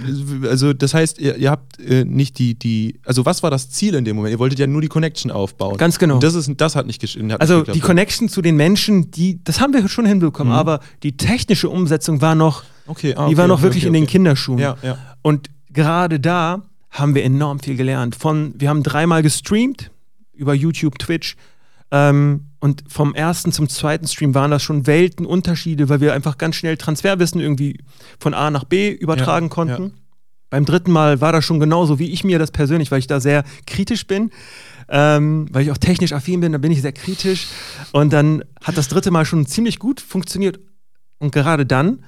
also 0.49 0.73
das 0.73 0.95
heißt, 0.95 1.19
ihr, 1.19 1.37
ihr 1.37 1.51
habt 1.51 1.79
äh, 1.81 2.05
nicht 2.05 2.39
die, 2.39 2.59
die, 2.59 2.99
also 3.05 3.27
was 3.27 3.43
war 3.43 3.51
das 3.51 3.69
Ziel 3.71 3.95
in 3.95 4.05
dem 4.05 4.17
Moment? 4.17 4.33
Ihr 4.33 4.39
wolltet 4.39 4.59
ja 4.59 4.67
nur 4.67 4.81
die 4.81 4.89
Connection 4.89 5.31
aufbauen. 5.31 5.77
Ganz 5.77 5.99
genau. 5.99 6.15
Und 6.15 6.23
das, 6.23 6.35
ist, 6.35 6.51
das 6.57 6.75
hat 6.75 6.87
nicht 6.87 7.03
gesch- 7.03 7.17
hat 7.19 7.23
nicht 7.25 7.41
Also 7.41 7.59
geklappt. 7.59 7.77
die 7.77 7.81
Connection 7.81 8.29
zu 8.31 8.41
den 8.41 8.57
Menschen, 8.57 9.11
die, 9.11 9.43
das 9.45 9.61
haben 9.61 9.73
wir 9.75 9.87
schon 9.89 10.07
hinbekommen, 10.07 10.53
Mhm. 10.53 10.59
aber 10.59 10.81
die 11.03 11.17
technische 11.17 11.69
Umsetzung 11.69 12.21
war 12.23 12.35
noch, 12.35 12.63
okay, 12.87 13.15
ah, 13.15 13.27
die 13.27 13.33
okay, 13.33 13.37
war 13.37 13.47
noch 13.49 13.57
okay, 13.59 13.65
wirklich 13.65 13.85
in 13.85 13.93
den. 13.93 14.07
Kinderschuhen. 14.07 14.59
Ja, 14.59 14.77
ja. 14.83 14.97
Und 15.23 15.51
gerade 15.73 16.19
da 16.21 16.63
haben 16.91 17.15
wir 17.15 17.23
enorm 17.25 17.61
viel 17.61 17.77
gelernt. 17.77 18.17
Von, 18.17 18.55
wir 18.57 18.71
haben 18.71 18.83
dreimal 18.83 19.23
gestreamt 19.23 19.91
über 20.33 20.55
YouTube, 20.55 20.99
Twitch. 20.99 21.37
Ähm, 21.91 22.48
und 22.61 22.85
vom 22.89 23.15
ersten 23.15 23.53
zum 23.53 23.69
zweiten 23.69 24.07
Stream 24.09 24.35
waren 24.35 24.51
das 24.51 24.63
schon 24.63 24.87
Weltenunterschiede, 24.87 25.89
weil 25.89 26.01
wir 26.01 26.13
einfach 26.15 26.39
ganz 26.39 26.57
schnell 26.57 26.77
Transferwissen 26.77 27.41
irgendwie 27.41 27.79
von 28.19 28.35
A 28.35 28.51
nach 28.51 28.65
B 28.65 28.91
übertragen 28.91 29.47
Ja, 29.47 29.51
konnten. 29.53 29.83
ja. 29.85 29.91
Beim 30.51 30.65
dritten 30.65 30.91
Mal 30.91 31.21
war 31.21 31.33
das 31.33 31.45
schon 31.45 31.61
genauso, 31.61 31.99
wie 31.99 32.11
ich 32.11 32.25
mir 32.25 32.39
das 32.39 32.51
persönlich, 32.51 32.91
weil 32.91 33.01
ich 33.01 33.07
da 33.07 33.21
sehr 33.21 33.45
kritisch 33.67 34.07
bin, 34.07 34.31
ähm, 34.89 35.47
weil 35.53 35.63
ich 35.63 35.71
auch 35.71 35.77
technisch 35.79 36.13
affin 36.13 36.41
bin, 36.41 36.53
da 36.53 36.59
bin 36.59 36.73
ich 36.73 36.81
sehr 36.81 36.93
kritisch. 36.93 37.47
Und 37.93 38.13
dann 38.13 38.43
hat 38.63 38.77
das 38.79 38.89
dritte 38.89 39.11
Mal 39.11 39.27
schon 39.27 39.47
ziemlich 39.47 39.79
gut 39.79 40.01
funktioniert. 40.01 40.59
Und 41.19 41.33
gerade 41.33 41.67
dann, 41.67 42.03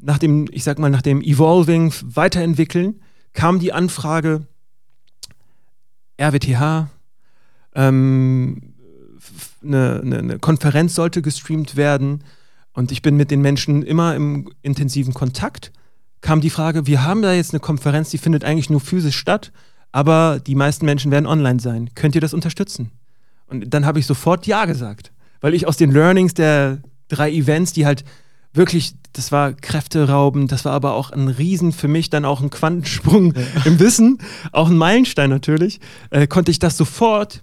nach 0.00 0.18
dem, 0.18 0.46
ich 0.52 0.64
sag 0.64 0.78
mal, 0.78 0.90
nach 0.90 1.00
dem 1.02 1.22
Evolving, 1.22 1.92
Weiterentwickeln, 2.04 3.00
kam 3.32 3.58
die 3.58 3.72
Anfrage, 3.72 4.46
RWTH, 6.20 6.90
ähm, 7.74 8.67
eine, 9.62 10.00
eine, 10.02 10.18
eine 10.18 10.38
Konferenz 10.38 10.94
sollte 10.94 11.22
gestreamt 11.22 11.76
werden. 11.76 12.24
Und 12.72 12.92
ich 12.92 13.02
bin 13.02 13.16
mit 13.16 13.30
den 13.30 13.40
Menschen 13.40 13.82
immer 13.82 14.14
im 14.14 14.50
intensiven 14.62 15.14
Kontakt. 15.14 15.72
Kam 16.20 16.40
die 16.40 16.50
Frage, 16.50 16.86
wir 16.86 17.04
haben 17.04 17.22
da 17.22 17.32
jetzt 17.32 17.52
eine 17.52 17.60
Konferenz, 17.60 18.10
die 18.10 18.18
findet 18.18 18.44
eigentlich 18.44 18.70
nur 18.70 18.80
physisch 18.80 19.16
statt, 19.16 19.52
aber 19.92 20.40
die 20.44 20.54
meisten 20.54 20.84
Menschen 20.84 21.10
werden 21.10 21.26
online 21.26 21.60
sein. 21.60 21.90
Könnt 21.94 22.14
ihr 22.14 22.20
das 22.20 22.34
unterstützen? 22.34 22.90
Und 23.46 23.72
dann 23.72 23.86
habe 23.86 23.98
ich 23.98 24.06
sofort 24.06 24.46
Ja 24.46 24.64
gesagt, 24.64 25.12
weil 25.40 25.54
ich 25.54 25.66
aus 25.66 25.76
den 25.76 25.90
Learnings 25.90 26.34
der 26.34 26.78
drei 27.08 27.32
Events, 27.32 27.72
die 27.72 27.86
halt 27.86 28.04
wirklich, 28.52 28.94
das 29.12 29.32
war 29.32 29.52
kräfteraubend, 29.52 30.52
das 30.52 30.64
war 30.64 30.72
aber 30.72 30.94
auch 30.94 31.10
ein 31.10 31.28
Riesen 31.28 31.72
für 31.72 31.88
mich, 31.88 32.10
dann 32.10 32.24
auch 32.24 32.40
ein 32.40 32.50
Quantensprung 32.50 33.34
im 33.64 33.78
Wissen, 33.78 34.18
auch 34.52 34.68
ein 34.68 34.76
Meilenstein 34.76 35.30
natürlich, 35.30 35.80
äh, 36.10 36.26
konnte 36.26 36.50
ich 36.50 36.58
das 36.58 36.76
sofort 36.76 37.42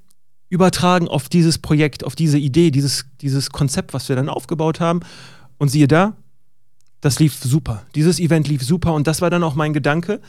übertragen 0.56 1.08
auf 1.10 1.28
dieses 1.28 1.58
Projekt, 1.58 2.06
auf 2.06 2.16
diese 2.16 2.38
Idee, 2.38 2.72
dieses, 2.72 3.06
dieses 3.22 3.50
Konzept, 3.50 3.94
was 3.94 4.08
wir 4.08 4.16
dann 4.16 4.30
aufgebaut 4.30 4.80
haben. 4.80 5.02
Und 5.58 5.70
siehe 5.70 5.88
da, 5.88 6.16
das 7.02 7.20
lief 7.20 7.36
super. 7.36 7.84
Dieses 7.94 8.20
Event 8.20 8.48
lief 8.48 8.64
super 8.64 8.94
und 8.94 9.06
das 9.06 9.22
war 9.22 9.30
dann 9.30 9.44
auch 9.44 9.56
mein 9.56 9.74
Gedanke. 9.74 10.22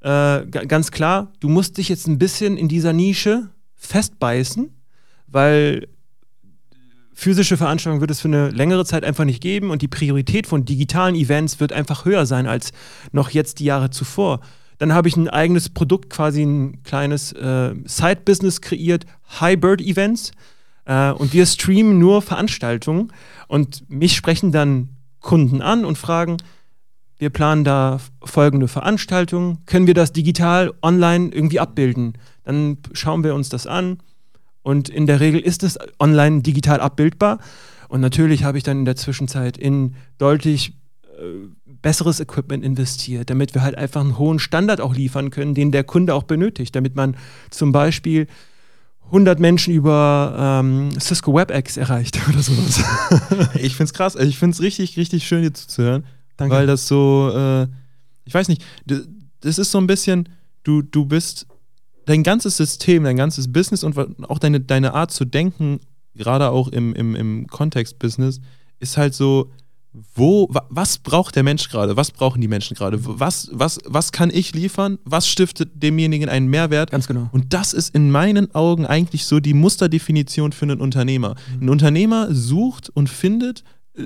Äh, 0.00 0.46
ga- 0.46 0.64
ganz 0.66 0.90
klar, 0.90 1.32
du 1.40 1.48
musst 1.48 1.76
dich 1.76 1.88
jetzt 1.88 2.06
ein 2.08 2.18
bisschen 2.18 2.56
in 2.56 2.68
dieser 2.68 2.92
Nische 2.92 3.50
festbeißen, 3.76 4.70
weil 5.26 5.86
physische 7.12 7.56
Veranstaltungen 7.56 8.00
wird 8.00 8.10
es 8.10 8.20
für 8.20 8.28
eine 8.28 8.48
längere 8.50 8.84
Zeit 8.84 9.04
einfach 9.04 9.24
nicht 9.24 9.42
geben 9.42 9.70
und 9.70 9.82
die 9.82 9.88
Priorität 9.88 10.46
von 10.46 10.64
digitalen 10.64 11.14
Events 11.14 11.60
wird 11.60 11.72
einfach 11.72 12.04
höher 12.04 12.26
sein 12.26 12.46
als 12.46 12.72
noch 13.12 13.30
jetzt 13.30 13.58
die 13.58 13.64
Jahre 13.64 13.90
zuvor. 13.90 14.40
Dann 14.78 14.94
habe 14.94 15.08
ich 15.08 15.16
ein 15.16 15.28
eigenes 15.28 15.68
Produkt, 15.68 16.10
quasi 16.10 16.42
ein 16.42 16.82
kleines 16.84 17.32
äh, 17.32 17.74
Side-Business 17.84 18.60
kreiert, 18.60 19.06
High-Bird-Events. 19.40 20.32
Äh, 20.84 21.10
und 21.12 21.32
wir 21.32 21.46
streamen 21.46 21.98
nur 21.98 22.22
Veranstaltungen 22.22 23.12
und 23.48 23.88
mich 23.90 24.14
sprechen 24.16 24.52
dann 24.52 24.90
Kunden 25.20 25.62
an 25.62 25.84
und 25.84 25.98
fragen, 25.98 26.36
wir 27.18 27.30
planen 27.30 27.64
da 27.64 28.00
folgende 28.22 28.68
Veranstaltungen, 28.68 29.58
können 29.66 29.88
wir 29.88 29.94
das 29.94 30.12
digital 30.12 30.72
online 30.82 31.30
irgendwie 31.32 31.58
abbilden? 31.58 32.14
Dann 32.44 32.78
schauen 32.92 33.24
wir 33.24 33.34
uns 33.34 33.48
das 33.48 33.66
an 33.66 33.98
und 34.62 34.88
in 34.88 35.06
der 35.06 35.18
Regel 35.18 35.40
ist 35.40 35.64
es 35.64 35.78
online 35.98 36.42
digital 36.42 36.80
abbildbar. 36.80 37.38
Und 37.88 38.00
natürlich 38.00 38.44
habe 38.44 38.58
ich 38.58 38.64
dann 38.64 38.80
in 38.80 38.84
der 38.84 38.96
Zwischenzeit 38.96 39.56
in 39.56 39.96
deutlich 40.18 40.74
äh, 41.18 41.67
besseres 41.82 42.20
Equipment 42.20 42.64
investiert, 42.64 43.30
damit 43.30 43.54
wir 43.54 43.62
halt 43.62 43.76
einfach 43.76 44.00
einen 44.00 44.18
hohen 44.18 44.38
Standard 44.38 44.80
auch 44.80 44.94
liefern 44.94 45.30
können, 45.30 45.54
den 45.54 45.72
der 45.72 45.84
Kunde 45.84 46.14
auch 46.14 46.24
benötigt, 46.24 46.74
damit 46.74 46.96
man 46.96 47.16
zum 47.50 47.72
Beispiel 47.72 48.26
100 49.06 49.40
Menschen 49.40 49.72
über 49.72 50.60
ähm, 50.62 50.90
Cisco 51.00 51.34
WebEx 51.34 51.76
erreicht 51.76 52.18
oder 52.28 52.42
sowas. 52.42 52.82
Ich 53.54 53.76
find's 53.76 53.92
krass. 53.92 54.16
Also 54.16 54.28
Ich 54.28 54.38
find's 54.38 54.60
richtig, 54.60 54.96
richtig 54.96 55.26
schön, 55.26 55.42
dir 55.42 55.52
zuzuhören. 55.52 56.04
Danke. 56.36 56.54
Weil 56.54 56.66
das 56.66 56.86
so, 56.86 57.32
äh, 57.34 57.66
ich 58.24 58.34
weiß 58.34 58.48
nicht, 58.48 58.64
das 58.86 59.58
ist 59.58 59.70
so 59.70 59.78
ein 59.78 59.86
bisschen, 59.86 60.28
du, 60.62 60.82
du 60.82 61.04
bist, 61.04 61.46
dein 62.04 62.22
ganzes 62.22 62.56
System, 62.56 63.04
dein 63.04 63.16
ganzes 63.16 63.52
Business 63.52 63.82
und 63.82 63.96
auch 64.28 64.38
deine, 64.38 64.60
deine 64.60 64.94
Art 64.94 65.10
zu 65.10 65.24
denken, 65.24 65.80
gerade 66.14 66.50
auch 66.50 66.68
im, 66.68 66.94
im, 66.94 67.14
im 67.14 67.46
Kontext-Business, 67.46 68.40
ist 68.78 68.96
halt 68.96 69.14
so, 69.14 69.50
wo, 70.14 70.48
wa, 70.50 70.66
was 70.68 70.98
braucht 70.98 71.34
der 71.36 71.42
Mensch 71.42 71.68
gerade? 71.70 71.96
Was 71.96 72.10
brauchen 72.10 72.40
die 72.40 72.48
Menschen 72.48 72.76
gerade? 72.76 72.98
Was, 73.00 73.48
was, 73.52 73.78
was 73.84 74.12
kann 74.12 74.30
ich 74.32 74.54
liefern? 74.54 74.98
Was 75.04 75.28
stiftet 75.28 75.70
demjenigen 75.82 76.28
einen 76.28 76.46
Mehrwert? 76.48 76.90
Ganz 76.90 77.06
genau. 77.06 77.28
Und 77.32 77.52
das 77.54 77.72
ist 77.72 77.94
in 77.94 78.10
meinen 78.10 78.54
Augen 78.54 78.86
eigentlich 78.86 79.24
so 79.24 79.40
die 79.40 79.54
Musterdefinition 79.54 80.52
für 80.52 80.66
einen 80.66 80.80
Unternehmer. 80.80 81.34
Ein 81.60 81.68
Unternehmer 81.70 82.32
sucht 82.34 82.90
und 82.90 83.08
findet 83.08 83.64
äh, 83.94 84.02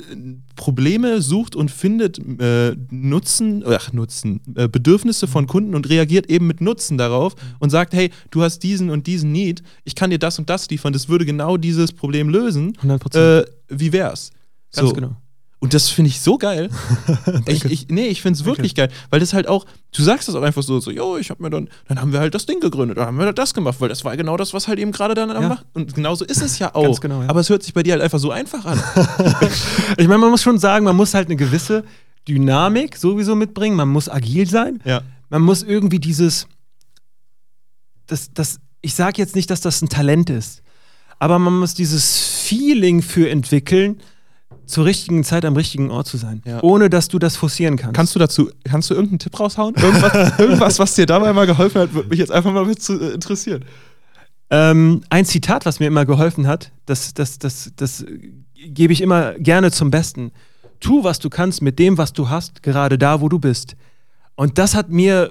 Probleme, 0.56 1.20
sucht 1.20 1.56
und 1.56 1.70
findet 1.70 2.18
äh, 2.40 2.76
Nutzen, 2.90 3.64
ach 3.66 3.92
Nutzen, 3.92 4.40
äh, 4.54 4.68
Bedürfnisse 4.68 5.26
von 5.26 5.46
Kunden 5.46 5.74
und 5.74 5.88
reagiert 5.88 6.30
eben 6.30 6.46
mit 6.46 6.60
Nutzen 6.60 6.96
darauf 6.96 7.34
und 7.58 7.70
sagt, 7.70 7.92
hey, 7.92 8.10
du 8.30 8.42
hast 8.42 8.60
diesen 8.60 8.88
und 8.88 9.06
diesen 9.08 9.32
Need, 9.32 9.62
ich 9.84 9.94
kann 9.96 10.10
dir 10.10 10.18
das 10.18 10.38
und 10.38 10.48
das 10.48 10.70
liefern, 10.70 10.92
das 10.92 11.08
würde 11.08 11.26
genau 11.26 11.56
dieses 11.56 11.92
Problem 11.92 12.28
lösen. 12.28 12.74
100 12.82 13.14
Äh, 13.16 13.44
wie 13.68 13.92
wär's? 13.92 14.30
Ganz 14.74 14.88
So. 14.88 14.94
genau. 14.94 15.16
Und 15.62 15.74
das 15.74 15.90
finde 15.90 16.08
ich 16.08 16.20
so 16.20 16.38
geil. 16.38 16.70
ich, 17.46 17.64
ich, 17.64 17.86
nee, 17.88 18.08
ich 18.08 18.20
finde 18.20 18.36
es 18.36 18.44
wirklich 18.44 18.74
geil, 18.74 18.90
weil 19.10 19.20
das 19.20 19.32
halt 19.32 19.46
auch, 19.46 19.64
du 19.96 20.02
sagst 20.02 20.26
das 20.26 20.34
auch 20.34 20.42
einfach 20.42 20.64
so, 20.64 20.80
so, 20.80 20.90
jo, 20.90 21.16
ich 21.18 21.30
habe 21.30 21.40
mir 21.40 21.50
dann, 21.50 21.68
dann 21.86 22.00
haben 22.00 22.12
wir 22.12 22.18
halt 22.18 22.34
das 22.34 22.46
Ding 22.46 22.58
gegründet, 22.58 22.98
dann 22.98 23.06
haben 23.06 23.16
wir 23.16 23.32
das 23.32 23.54
gemacht, 23.54 23.76
weil 23.80 23.88
das 23.88 24.04
war 24.04 24.16
genau 24.16 24.36
das, 24.36 24.52
was 24.52 24.66
halt 24.66 24.80
eben 24.80 24.90
gerade 24.90 25.14
dann 25.14 25.30
Ja. 25.30 25.40
macht. 25.48 25.64
Und 25.72 25.94
genauso 25.94 26.24
ist 26.24 26.42
es 26.42 26.58
ja 26.58 26.74
auch. 26.74 26.98
Genau, 26.98 27.22
ja. 27.22 27.28
Aber 27.28 27.38
es 27.38 27.48
hört 27.48 27.62
sich 27.62 27.72
bei 27.74 27.84
dir 27.84 27.92
halt 27.92 28.02
einfach 28.02 28.18
so 28.18 28.32
einfach 28.32 28.64
an. 28.64 28.82
Ich 29.98 30.08
meine, 30.08 30.18
man 30.18 30.30
muss 30.30 30.42
schon 30.42 30.58
sagen, 30.58 30.84
man 30.84 30.96
muss 30.96 31.14
halt 31.14 31.28
eine 31.28 31.36
gewisse 31.36 31.84
Dynamik 32.26 32.96
sowieso 32.96 33.36
mitbringen, 33.36 33.76
man 33.76 33.88
muss 33.88 34.08
agil 34.08 34.48
sein. 34.48 34.80
ja. 34.84 35.02
man 35.30 35.42
muss 35.42 35.62
irgendwie 35.62 36.00
dieses, 36.00 36.48
das, 38.08 38.30
das, 38.34 38.58
ich 38.80 38.94
sage 38.94 39.22
jetzt 39.22 39.36
nicht, 39.36 39.48
dass 39.48 39.60
das 39.60 39.80
ein 39.80 39.88
Talent 39.88 40.28
ist, 40.28 40.62
aber 41.20 41.38
man 41.38 41.56
muss 41.58 41.74
dieses 41.74 42.18
Feeling 42.18 43.00
für 43.00 43.30
entwickeln, 43.30 44.00
zur 44.72 44.84
richtigen 44.86 45.22
Zeit 45.22 45.44
am 45.44 45.54
richtigen 45.54 45.90
Ort 45.90 46.06
zu 46.06 46.16
sein, 46.16 46.42
Ja. 46.46 46.62
ohne 46.62 46.88
dass 46.90 47.08
du 47.08 47.18
das 47.18 47.36
forcieren 47.36 47.76
kannst. 47.76 47.94
Kannst 47.94 48.14
du 48.14 48.18
dazu, 48.18 48.50
kannst 48.64 48.88
du 48.90 48.94
irgendeinen 48.94 49.18
Tipp 49.20 49.38
raushauen? 49.38 49.74
Irgendwas, 49.76 50.12
irgendwas 50.38 50.78
was 50.78 50.94
dir 50.94 51.06
dabei 51.06 51.32
mal 51.32 51.46
geholfen 51.46 51.80
hat, 51.82 51.94
würde 51.94 52.08
mich 52.08 52.18
jetzt 52.18 52.32
einfach 52.32 52.52
mal 52.52 52.64
mit 52.64 52.82
zu, 52.82 52.98
äh, 53.00 53.10
interessieren. 53.14 53.64
Ähm, 54.50 55.02
ein 55.10 55.24
Zitat, 55.24 55.64
was 55.66 55.80
mir 55.80 55.86
immer 55.86 56.04
geholfen 56.04 56.46
hat, 56.46 56.72
das, 56.86 57.14
das, 57.14 57.38
das, 57.38 57.72
das 57.76 58.04
gebe 58.54 58.92
ich 58.92 59.00
immer 59.00 59.32
gerne 59.34 59.70
zum 59.70 59.90
Besten. 59.90 60.32
Tu, 60.80 61.04
was 61.04 61.18
du 61.18 61.30
kannst 61.30 61.62
mit 61.62 61.78
dem, 61.78 61.96
was 61.98 62.12
du 62.12 62.28
hast, 62.28 62.62
gerade 62.62 62.98
da, 62.98 63.20
wo 63.20 63.28
du 63.28 63.38
bist. 63.38 63.76
Und 64.34 64.58
das 64.58 64.74
hat 64.74 64.88
mir, 64.90 65.30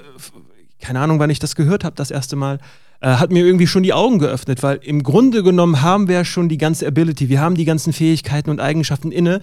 keine 0.80 1.00
Ahnung, 1.00 1.20
wann 1.20 1.30
ich 1.30 1.40
das 1.40 1.56
gehört 1.56 1.84
habe, 1.84 1.96
das 1.96 2.10
erste 2.12 2.36
Mal, 2.36 2.60
äh, 3.02 3.08
hat 3.16 3.32
mir 3.32 3.46
irgendwie 3.46 3.68
schon 3.68 3.84
die 3.84 3.94
Augen 3.94 4.20
geöffnet, 4.20 4.64
weil 4.64 4.78
im 4.84 5.04
Grunde 5.04 5.44
genommen 5.44 5.82
haben 5.82 6.08
wir 6.08 6.16
ja 6.16 6.26
schon 6.26 6.50
die 6.50 6.58
ganze 6.58 6.88
Ability, 6.88 7.30
wir 7.30 7.42
haben 7.42 7.56
die 7.56 7.66
ganzen 7.66 7.94
Fähigkeiten 7.94 8.50
und 8.50 8.60
Eigenschaften 8.60 9.12
inne, 9.12 9.42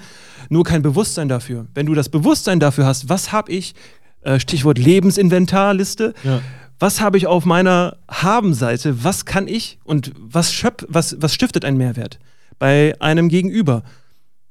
nur 0.48 0.64
kein 0.64 0.82
Bewusstsein 0.82 1.28
dafür. 1.28 1.66
Wenn 1.74 1.86
du 1.86 1.94
das 1.94 2.08
Bewusstsein 2.08 2.60
dafür 2.60 2.86
hast, 2.86 3.08
was 3.08 3.32
habe 3.32 3.52
ich, 3.52 3.74
äh, 4.22 4.40
Stichwort 4.40 4.78
Lebensinventarliste, 4.78 6.14
Ja. 6.24 6.40
was 6.78 7.00
habe 7.00 7.18
ich 7.18 7.26
auf 7.26 7.44
meiner 7.44 7.96
Haben-Seite, 8.08 9.04
was 9.04 9.24
kann 9.24 9.46
ich 9.48 9.78
und 9.84 10.12
was, 10.18 10.52
schöp 10.52 10.86
was, 10.88 11.16
was 11.20 11.34
stiftet 11.34 11.64
einen 11.64 11.76
Mehrwert? 11.76 12.18
bei 12.60 12.96
einem 12.98 13.28
Gegenüber. 13.28 13.84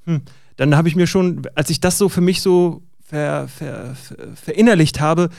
Hm. 0.05 0.21
Dann 0.55 0.77
habe 0.77 0.87
ich 0.87 0.95
mir 0.95 1.07
schon, 1.07 1.41
als 1.55 1.69
ich 1.69 1.81
das 1.81 1.97
so 1.97 2.07
für 2.07 2.21
mich 2.21 2.41
so 2.41 2.81
ver, 3.05 3.49
ver, 3.49 3.95
ver, 3.95 4.17
verinnerlicht 4.33 5.01
habe, 5.01 5.29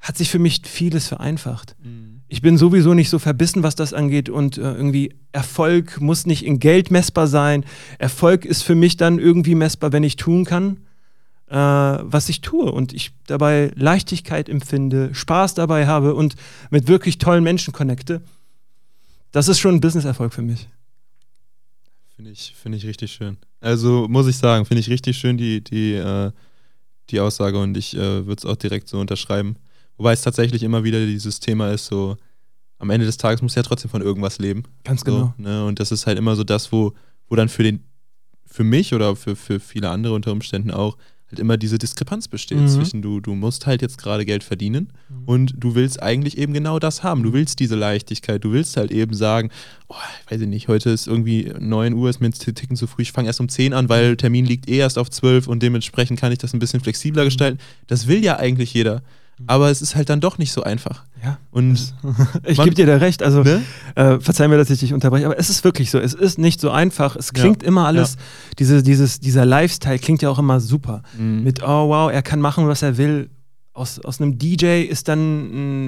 hat 0.00 0.16
sich 0.18 0.28
für 0.28 0.40
mich 0.40 0.60
vieles 0.64 1.06
vereinfacht. 1.06 1.76
Mhm. 1.84 2.09
Ich 2.32 2.42
bin 2.42 2.56
sowieso 2.56 2.94
nicht 2.94 3.10
so 3.10 3.18
verbissen, 3.18 3.64
was 3.64 3.74
das 3.74 3.92
angeht 3.92 4.28
und 4.28 4.56
äh, 4.56 4.60
irgendwie 4.60 5.12
Erfolg 5.32 6.00
muss 6.00 6.26
nicht 6.26 6.44
in 6.44 6.60
Geld 6.60 6.92
messbar 6.92 7.26
sein. 7.26 7.64
Erfolg 7.98 8.44
ist 8.44 8.62
für 8.62 8.76
mich 8.76 8.96
dann 8.96 9.18
irgendwie 9.18 9.56
messbar, 9.56 9.90
wenn 9.90 10.04
ich 10.04 10.14
tun 10.14 10.44
kann, 10.44 10.76
äh, 11.48 11.56
was 11.56 12.28
ich 12.28 12.40
tue 12.40 12.70
und 12.70 12.92
ich 12.92 13.10
dabei 13.26 13.72
Leichtigkeit 13.74 14.48
empfinde, 14.48 15.12
Spaß 15.12 15.54
dabei 15.54 15.88
habe 15.88 16.14
und 16.14 16.36
mit 16.70 16.86
wirklich 16.86 17.18
tollen 17.18 17.42
Menschen 17.42 17.72
connecte. 17.72 18.22
Das 19.32 19.48
ist 19.48 19.58
schon 19.58 19.74
ein 19.74 19.80
Business-Erfolg 19.80 20.32
für 20.32 20.42
mich. 20.42 20.68
Finde 22.14 22.30
ich, 22.30 22.54
find 22.54 22.76
ich 22.76 22.86
richtig 22.86 23.10
schön. 23.10 23.38
Also 23.60 24.06
muss 24.08 24.28
ich 24.28 24.36
sagen, 24.36 24.66
finde 24.66 24.82
ich 24.82 24.88
richtig 24.88 25.18
schön 25.18 25.36
die, 25.36 25.64
die, 25.64 25.94
äh, 25.94 26.30
die 27.10 27.18
Aussage 27.18 27.58
und 27.58 27.76
ich 27.76 27.96
äh, 27.96 28.24
würde 28.24 28.38
es 28.38 28.46
auch 28.46 28.56
direkt 28.56 28.88
so 28.88 29.00
unterschreiben. 29.00 29.56
Wobei 30.00 30.14
es 30.14 30.22
tatsächlich 30.22 30.62
immer 30.62 30.82
wieder 30.82 31.04
dieses 31.04 31.40
Thema 31.40 31.72
ist, 31.72 31.84
so 31.84 32.16
am 32.78 32.88
Ende 32.88 33.04
des 33.04 33.18
Tages 33.18 33.42
muss 33.42 33.54
ja 33.54 33.62
trotzdem 33.62 33.90
von 33.90 34.00
irgendwas 34.00 34.38
leben. 34.38 34.62
Ganz 34.82 35.04
genau. 35.04 35.34
So, 35.36 35.42
ne? 35.42 35.66
Und 35.66 35.78
das 35.78 35.92
ist 35.92 36.06
halt 36.06 36.16
immer 36.16 36.36
so 36.36 36.42
das, 36.42 36.72
wo, 36.72 36.94
wo 37.28 37.36
dann 37.36 37.50
für 37.50 37.62
den, 37.62 37.84
für 38.46 38.64
mich 38.64 38.94
oder 38.94 39.14
für, 39.14 39.36
für 39.36 39.60
viele 39.60 39.90
andere 39.90 40.14
unter 40.14 40.32
Umständen 40.32 40.70
auch, 40.70 40.96
halt 41.30 41.38
immer 41.38 41.58
diese 41.58 41.76
Diskrepanz 41.76 42.28
besteht 42.28 42.60
mhm. 42.60 42.68
zwischen 42.68 43.02
du, 43.02 43.20
du 43.20 43.34
musst 43.34 43.66
halt 43.66 43.82
jetzt 43.82 43.98
gerade 43.98 44.24
Geld 44.24 44.42
verdienen 44.42 44.90
mhm. 45.10 45.24
und 45.26 45.54
du 45.58 45.74
willst 45.74 46.02
eigentlich 46.02 46.38
eben 46.38 46.54
genau 46.54 46.78
das 46.78 47.02
haben. 47.02 47.22
Du 47.22 47.34
willst 47.34 47.60
diese 47.60 47.76
Leichtigkeit, 47.76 48.42
du 48.42 48.52
willst 48.52 48.78
halt 48.78 48.90
eben 48.92 49.12
sagen, 49.12 49.50
oh, 49.88 49.96
weiß 50.30 50.40
ich 50.40 50.48
nicht, 50.48 50.68
heute 50.68 50.88
ist 50.88 51.08
irgendwie 51.08 51.52
9 51.58 51.92
Uhr, 51.92 52.08
ist 52.08 52.20
mir 52.20 52.28
ein 52.28 52.32
Ticken 52.32 52.76
zu 52.76 52.86
früh, 52.86 53.02
ich 53.02 53.12
fange 53.12 53.26
erst 53.28 53.40
um 53.40 53.50
10 53.50 53.74
an, 53.74 53.90
weil 53.90 54.16
Termin 54.16 54.46
liegt 54.46 54.66
eh 54.66 54.78
erst 54.78 54.96
auf 54.96 55.10
12 55.10 55.46
und 55.46 55.62
dementsprechend 55.62 56.18
kann 56.18 56.32
ich 56.32 56.38
das 56.38 56.54
ein 56.54 56.58
bisschen 56.58 56.80
flexibler 56.80 57.24
mhm. 57.24 57.26
gestalten. 57.26 57.58
Das 57.86 58.06
will 58.06 58.24
ja 58.24 58.38
eigentlich 58.38 58.72
jeder 58.72 59.02
aber 59.46 59.70
es 59.70 59.82
ist 59.82 59.96
halt 59.96 60.08
dann 60.08 60.20
doch 60.20 60.38
nicht 60.38 60.52
so 60.52 60.62
einfach. 60.62 61.04
Ja. 61.22 61.38
Und 61.50 61.94
ich 62.44 62.58
gebe 62.58 62.74
dir 62.74 62.86
da 62.86 62.96
recht. 62.96 63.22
Also 63.22 63.42
ne? 63.42 63.62
äh, 63.94 64.18
verzeih 64.20 64.48
mir, 64.48 64.56
dass 64.56 64.70
ich 64.70 64.80
dich 64.80 64.94
unterbreche, 64.94 65.26
aber 65.26 65.38
es 65.38 65.50
ist 65.50 65.64
wirklich 65.64 65.90
so. 65.90 65.98
Es 65.98 66.14
ist 66.14 66.38
nicht 66.38 66.60
so 66.60 66.70
einfach. 66.70 67.16
Es 67.16 67.32
klingt 67.32 67.62
ja. 67.62 67.68
immer 67.68 67.86
alles. 67.86 68.14
Ja. 68.14 68.20
Diese, 68.58 68.82
dieses, 68.82 69.20
dieser 69.20 69.44
Lifestyle 69.44 69.98
klingt 69.98 70.22
ja 70.22 70.30
auch 70.30 70.38
immer 70.38 70.60
super. 70.60 71.02
Mhm. 71.18 71.42
Mit 71.42 71.62
oh 71.62 71.88
wow, 71.88 72.10
er 72.10 72.22
kann 72.22 72.40
machen, 72.40 72.68
was 72.68 72.82
er 72.82 72.96
will 72.96 73.30
aus, 73.80 73.98
aus 73.98 74.20
einem 74.20 74.38
DJ 74.38 74.82
ist 74.82 75.08
dann 75.08 75.20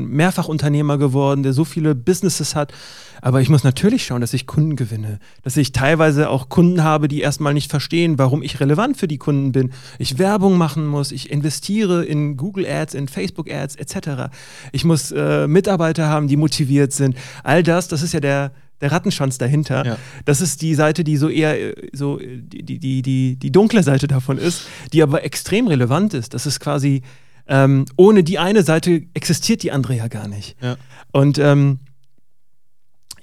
ein 0.00 0.08
Mehrfachunternehmer 0.08 0.96
geworden, 0.96 1.42
der 1.42 1.52
so 1.52 1.64
viele 1.64 1.94
Businesses 1.94 2.54
hat. 2.56 2.72
Aber 3.20 3.40
ich 3.40 3.48
muss 3.48 3.62
natürlich 3.64 4.04
schauen, 4.04 4.22
dass 4.22 4.32
ich 4.32 4.46
Kunden 4.46 4.76
gewinne. 4.76 5.18
Dass 5.42 5.56
ich 5.56 5.72
teilweise 5.72 6.30
auch 6.30 6.48
Kunden 6.48 6.82
habe, 6.82 7.06
die 7.06 7.20
erstmal 7.20 7.54
nicht 7.54 7.70
verstehen, 7.70 8.18
warum 8.18 8.42
ich 8.42 8.60
relevant 8.60 8.96
für 8.96 9.06
die 9.06 9.18
Kunden 9.18 9.52
bin. 9.52 9.72
Ich 9.98 10.18
Werbung 10.18 10.56
machen 10.56 10.86
muss, 10.86 11.12
ich 11.12 11.30
investiere 11.30 12.04
in 12.04 12.36
Google 12.36 12.66
Ads, 12.66 12.94
in 12.94 13.08
Facebook 13.08 13.50
Ads 13.50 13.76
etc. 13.76 14.32
Ich 14.72 14.84
muss 14.84 15.12
äh, 15.12 15.46
Mitarbeiter 15.46 16.08
haben, 16.08 16.26
die 16.26 16.36
motiviert 16.36 16.92
sind. 16.92 17.16
All 17.44 17.62
das, 17.62 17.88
das 17.88 18.02
ist 18.02 18.14
ja 18.14 18.20
der, 18.20 18.52
der 18.80 18.90
Rattenschwanz 18.90 19.38
dahinter. 19.38 19.84
Ja. 19.84 19.98
Das 20.24 20.40
ist 20.40 20.62
die 20.62 20.74
Seite, 20.74 21.04
die 21.04 21.18
so 21.18 21.28
eher 21.28 21.60
äh, 21.60 21.90
so 21.92 22.18
die, 22.18 22.62
die, 22.64 23.02
die, 23.02 23.36
die 23.36 23.52
dunkle 23.52 23.82
Seite 23.82 24.08
davon 24.08 24.38
ist, 24.38 24.66
die 24.92 25.02
aber 25.02 25.24
extrem 25.24 25.68
relevant 25.68 26.14
ist. 26.14 26.32
Das 26.32 26.46
ist 26.46 26.58
quasi 26.58 27.02
ähm, 27.46 27.84
ohne 27.96 28.24
die 28.24 28.38
eine 28.38 28.62
Seite 28.62 29.02
existiert 29.14 29.62
die 29.62 29.72
andere 29.72 29.94
ja 29.96 30.08
gar 30.08 30.28
nicht. 30.28 30.56
Ja. 30.60 30.76
Und 31.12 31.38
ähm, 31.38 31.80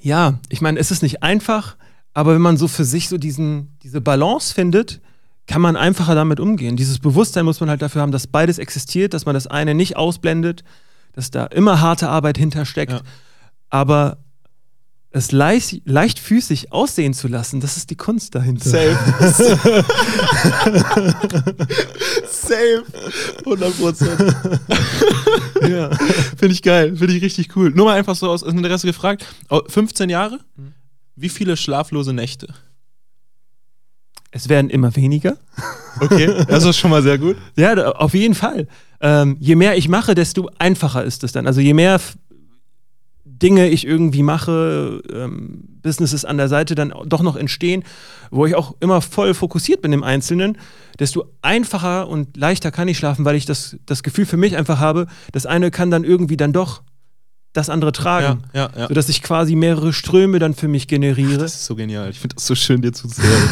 ja, 0.01 0.39
ich 0.49 0.61
meine, 0.61 0.79
es 0.79 0.91
ist 0.91 1.01
nicht 1.01 1.23
einfach, 1.23 1.75
aber 2.13 2.33
wenn 2.33 2.41
man 2.41 2.57
so 2.57 2.67
für 2.67 2.85
sich 2.85 3.09
so 3.09 3.17
diesen, 3.17 3.77
diese 3.83 4.01
Balance 4.01 4.53
findet, 4.53 5.01
kann 5.47 5.61
man 5.61 5.75
einfacher 5.75 6.15
damit 6.15 6.39
umgehen. 6.39 6.75
Dieses 6.75 6.99
Bewusstsein 6.99 7.43
muss 7.43 7.59
man 7.59 7.69
halt 7.69 7.81
dafür 7.81 8.01
haben, 8.01 8.11
dass 8.11 8.27
beides 8.27 8.59
existiert, 8.59 9.13
dass 9.13 9.25
man 9.25 9.33
das 9.33 9.47
eine 9.47 9.73
nicht 9.73 9.97
ausblendet, 9.97 10.63
dass 11.13 11.31
da 11.31 11.45
immer 11.47 11.81
harte 11.81 12.07
Arbeit 12.09 12.37
hintersteckt. 12.37 12.91
Ja. 12.91 13.01
Aber 13.69 14.17
es 15.11 15.31
leicht, 15.31 15.81
leichtfüßig 15.85 16.71
aussehen 16.71 17.13
zu 17.13 17.27
lassen, 17.27 17.59
das 17.59 17.77
ist 17.77 17.89
die 17.89 17.95
Kunst 17.95 18.35
dahinter. 18.35 18.69
Safe. 18.69 18.97
Safe. 22.29 22.83
100 23.39 23.79
Prozent. 23.79 24.19
ja. 25.67 25.89
Finde 26.37 26.53
ich 26.53 26.61
geil. 26.61 26.95
Finde 26.95 27.15
ich 27.15 27.23
richtig 27.23 27.55
cool. 27.55 27.71
Nur 27.71 27.85
mal 27.85 27.97
einfach 27.97 28.15
so 28.15 28.29
aus 28.29 28.43
Interesse 28.43 28.85
gefragt. 28.85 29.25
15 29.67 30.09
Jahre? 30.09 30.39
Mhm. 30.55 30.73
Wie 31.15 31.29
viele 31.29 31.57
schlaflose 31.57 32.13
Nächte? 32.13 32.53
Es 34.31 34.47
werden 34.47 34.69
immer 34.69 34.95
weniger. 34.95 35.37
Okay, 35.99 36.45
das 36.47 36.63
ist 36.63 36.77
schon 36.77 36.91
mal 36.91 37.01
sehr 37.01 37.17
gut. 37.17 37.35
Ja, 37.55 37.73
auf 37.93 38.13
jeden 38.13 38.35
Fall. 38.35 38.67
Ähm, 39.01 39.37
je 39.39 39.55
mehr 39.55 39.75
ich 39.75 39.89
mache, 39.89 40.13
desto 40.13 40.51
einfacher 40.59 41.03
ist 41.03 41.23
es 41.23 41.31
dann. 41.31 41.47
Also 41.47 41.61
je 41.61 41.73
mehr 41.73 41.99
Dinge 43.41 43.69
ich 43.69 43.85
irgendwie 43.85 44.23
mache, 44.23 45.01
ähm, 45.11 45.63
Businesses 45.81 46.25
an 46.25 46.37
der 46.37 46.49
Seite 46.49 46.75
dann 46.75 46.93
doch 47.05 47.21
noch 47.21 47.35
entstehen, 47.35 47.83
wo 48.31 48.45
ich 48.45 48.55
auch 48.55 48.75
immer 48.79 49.01
voll 49.01 49.33
fokussiert 49.33 49.81
bin 49.81 49.93
im 49.93 50.03
Einzelnen, 50.03 50.57
desto 50.99 51.25
einfacher 51.41 52.07
und 52.07 52.35
leichter 52.37 52.71
kann 52.71 52.87
ich 52.87 52.97
schlafen, 52.97 53.25
weil 53.25 53.35
ich 53.35 53.45
das, 53.45 53.77
das 53.85 54.03
Gefühl 54.03 54.25
für 54.25 54.37
mich 54.37 54.57
einfach 54.57 54.79
habe, 54.79 55.07
das 55.31 55.45
eine 55.45 55.71
kann 55.71 55.89
dann 55.89 56.03
irgendwie 56.03 56.37
dann 56.37 56.53
doch 56.53 56.81
das 57.53 57.69
andere 57.69 57.91
tragen. 57.91 58.43
Ja, 58.53 58.69
ja, 58.73 58.79
ja. 58.81 58.87
Sodass 58.89 59.09
ich 59.09 59.23
quasi 59.23 59.55
mehrere 59.55 59.91
Ströme 59.91 60.37
dann 60.37 60.53
für 60.53 60.67
mich 60.67 60.87
generiere. 60.87 61.33
Ach, 61.35 61.41
das 61.41 61.55
ist 61.55 61.65
so 61.65 61.75
genial. 61.75 62.09
Ich 62.11 62.19
finde 62.19 62.35
das 62.35 62.45
so 62.45 62.53
schön, 62.53 62.81
dir 62.81 62.93
zuzuhören. 62.93 63.49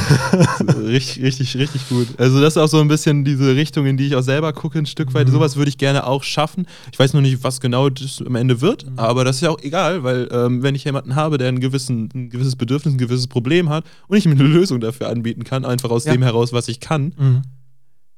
richtig, 0.85 1.23
richtig, 1.23 1.57
richtig 1.57 1.89
gut. 1.89 2.07
Also, 2.17 2.39
das 2.39 2.55
ist 2.55 2.57
auch 2.57 2.67
so 2.67 2.79
ein 2.79 2.87
bisschen 2.87 3.25
diese 3.25 3.55
Richtung, 3.55 3.87
in 3.87 3.97
die 3.97 4.05
ich 4.05 4.15
auch 4.15 4.21
selber 4.21 4.53
gucke, 4.53 4.77
ein 4.77 4.85
Stück 4.85 5.13
weit. 5.15 5.27
Mhm. 5.27 5.31
Sowas 5.31 5.55
würde 5.55 5.69
ich 5.69 5.79
gerne 5.79 6.05
auch 6.05 6.23
schaffen. 6.23 6.67
Ich 6.91 6.99
weiß 6.99 7.13
noch 7.13 7.21
nicht, 7.21 7.43
was 7.43 7.59
genau 7.59 7.89
das 7.89 8.21
am 8.23 8.35
Ende 8.35 8.61
wird, 8.61 8.85
mhm. 8.85 8.99
aber 8.99 9.25
das 9.25 9.37
ist 9.37 9.41
ja 9.41 9.49
auch 9.49 9.61
egal, 9.61 10.03
weil 10.03 10.29
ähm, 10.31 10.61
wenn 10.61 10.75
ich 10.75 10.83
jemanden 10.83 11.15
habe, 11.15 11.39
der 11.39 11.47
einen 11.47 11.59
gewissen, 11.59 12.09
ein 12.13 12.29
gewisses 12.29 12.55
Bedürfnis, 12.55 12.93
ein 12.93 12.99
gewisses 12.99 13.27
Problem 13.27 13.69
hat 13.69 13.83
und 14.07 14.17
ich 14.17 14.25
ihm 14.25 14.31
eine 14.31 14.43
Lösung 14.43 14.79
dafür 14.79 15.09
anbieten 15.09 15.43
kann, 15.43 15.65
einfach 15.65 15.89
aus 15.89 16.03
dem 16.03 16.21
heraus, 16.21 16.53
was 16.53 16.67
ich 16.67 16.79
kann, 16.79 17.13
mhm 17.17 17.41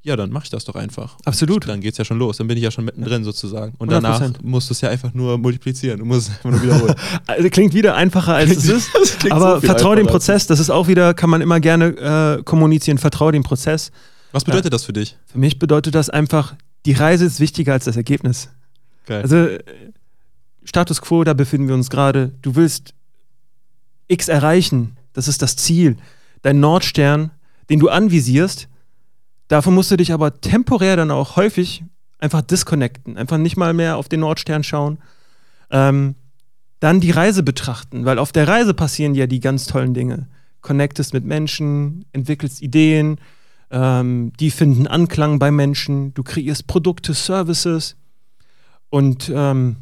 ja, 0.02 0.16
dann 0.16 0.32
mache 0.32 0.46
ich 0.46 0.50
das 0.50 0.64
doch 0.64 0.76
einfach. 0.76 1.18
Absolut. 1.26 1.66
Und 1.66 1.68
dann 1.68 1.82
geht 1.82 1.92
es 1.92 1.98
ja 1.98 2.06
schon 2.06 2.18
los. 2.20 2.38
Dann 2.38 2.48
bin 2.48 2.56
ich 2.56 2.64
ja 2.64 2.72
schon 2.72 2.86
mittendrin 2.86 3.26
sozusagen. 3.26 3.76
Und 3.80 3.90
100%. 3.90 3.92
danach 3.92 4.32
musst 4.42 4.70
du 4.70 4.74
es 4.74 4.80
ja 4.80 4.90
einfach 4.90 5.14
nur 5.14 5.38
multiplizieren. 5.38 6.00
Du 6.00 6.06
musst 6.06 6.30
es 6.30 6.36
einfach 6.36 6.52
nur 6.52 6.64
wiederholen. 6.64 6.96
also 7.28 7.50
klingt 7.50 7.74
wieder 7.74 7.96
einfacher, 7.96 8.36
als 8.36 8.52
es 8.52 8.70
ist. 8.70 8.90
aber 9.30 9.56
so 9.56 9.68
vertraue 9.68 9.98
dem 9.98 10.08
Prozess. 10.08 10.48
Das 10.48 10.62
ist 10.62 10.70
auch 10.70 10.88
wieder, 10.88 11.14
kann 11.14 11.30
man 11.30 11.42
immer 11.42 11.60
gerne 11.60 12.38
äh, 12.40 12.44
kommunizieren. 12.44 12.98
Vertraue 12.98 13.34
dem 13.34 13.44
Prozess. 13.44 13.92
Was 14.32 14.46
bedeutet 14.46 14.66
ja. 14.66 14.70
das 14.72 14.86
für 14.86 14.94
dich? 14.94 15.18
Für 15.26 15.38
mich 15.38 15.60
bedeutet 15.60 15.96
das 15.96 16.10
einfach, 16.10 16.56
die 16.86 16.94
Reise 16.94 17.26
ist 17.26 17.42
wichtiger 17.42 17.74
als 17.74 17.84
das 17.84 17.98
Ergebnis. 17.98 18.50
Geil. 19.06 19.22
Also 19.22 19.48
Status 20.64 21.02
quo, 21.02 21.26
da 21.26 21.34
befinden 21.34 21.68
wir 21.68 21.76
uns 21.76 21.90
gerade. 21.90 22.32
Du 22.42 22.56
willst 22.56 22.94
X 24.08 24.30
erreichen. 24.30 24.96
Das 25.12 25.28
ist 25.28 25.42
das 25.42 25.58
Ziel. 25.58 25.98
Dein 26.42 26.62
Nordstern, 26.62 27.32
den 27.70 27.80
du 27.80 27.90
anvisierst, 27.90 28.70
Davon 29.50 29.74
musst 29.74 29.92
du 29.92 29.98
dich 29.98 30.14
aber 30.14 30.40
temporär 30.40 30.96
dann 30.96 31.12
auch 31.12 31.36
häufig 31.36 31.84
einfach 32.20 32.42
disconnecten, 32.42 33.18
einfach 33.18 33.38
nicht 33.38 33.58
mal 33.58 33.74
mehr 33.74 33.98
auf 33.98 34.08
den 34.08 34.22
Nordstern 34.22 34.64
schauen. 34.64 35.00
Ähm, 35.72 36.16
dann 36.80 37.02
die 37.02 37.12
Reise 37.12 37.44
betrachten, 37.44 38.06
weil 38.06 38.20
auf 38.20 38.32
der 38.32 38.48
Reise 38.48 38.74
passieren 38.74 39.16
ja 39.16 39.28
die 39.28 39.40
ganz 39.40 39.66
tollen 39.66 39.94
Dinge. 39.94 40.28
Connectest 40.62 41.14
mit 41.14 41.26
Menschen, 41.26 42.06
entwickelst 42.14 42.62
Ideen, 42.62 43.20
ähm, 43.72 44.34
die 44.40 44.52
finden 44.52 44.88
Anklang 44.88 45.40
bei 45.40 45.52
Menschen, 45.52 46.14
du 46.14 46.24
kreierst 46.24 46.68
Produkte, 46.68 47.14
Services 47.14 47.96
und 48.90 49.32
ähm, 49.34 49.78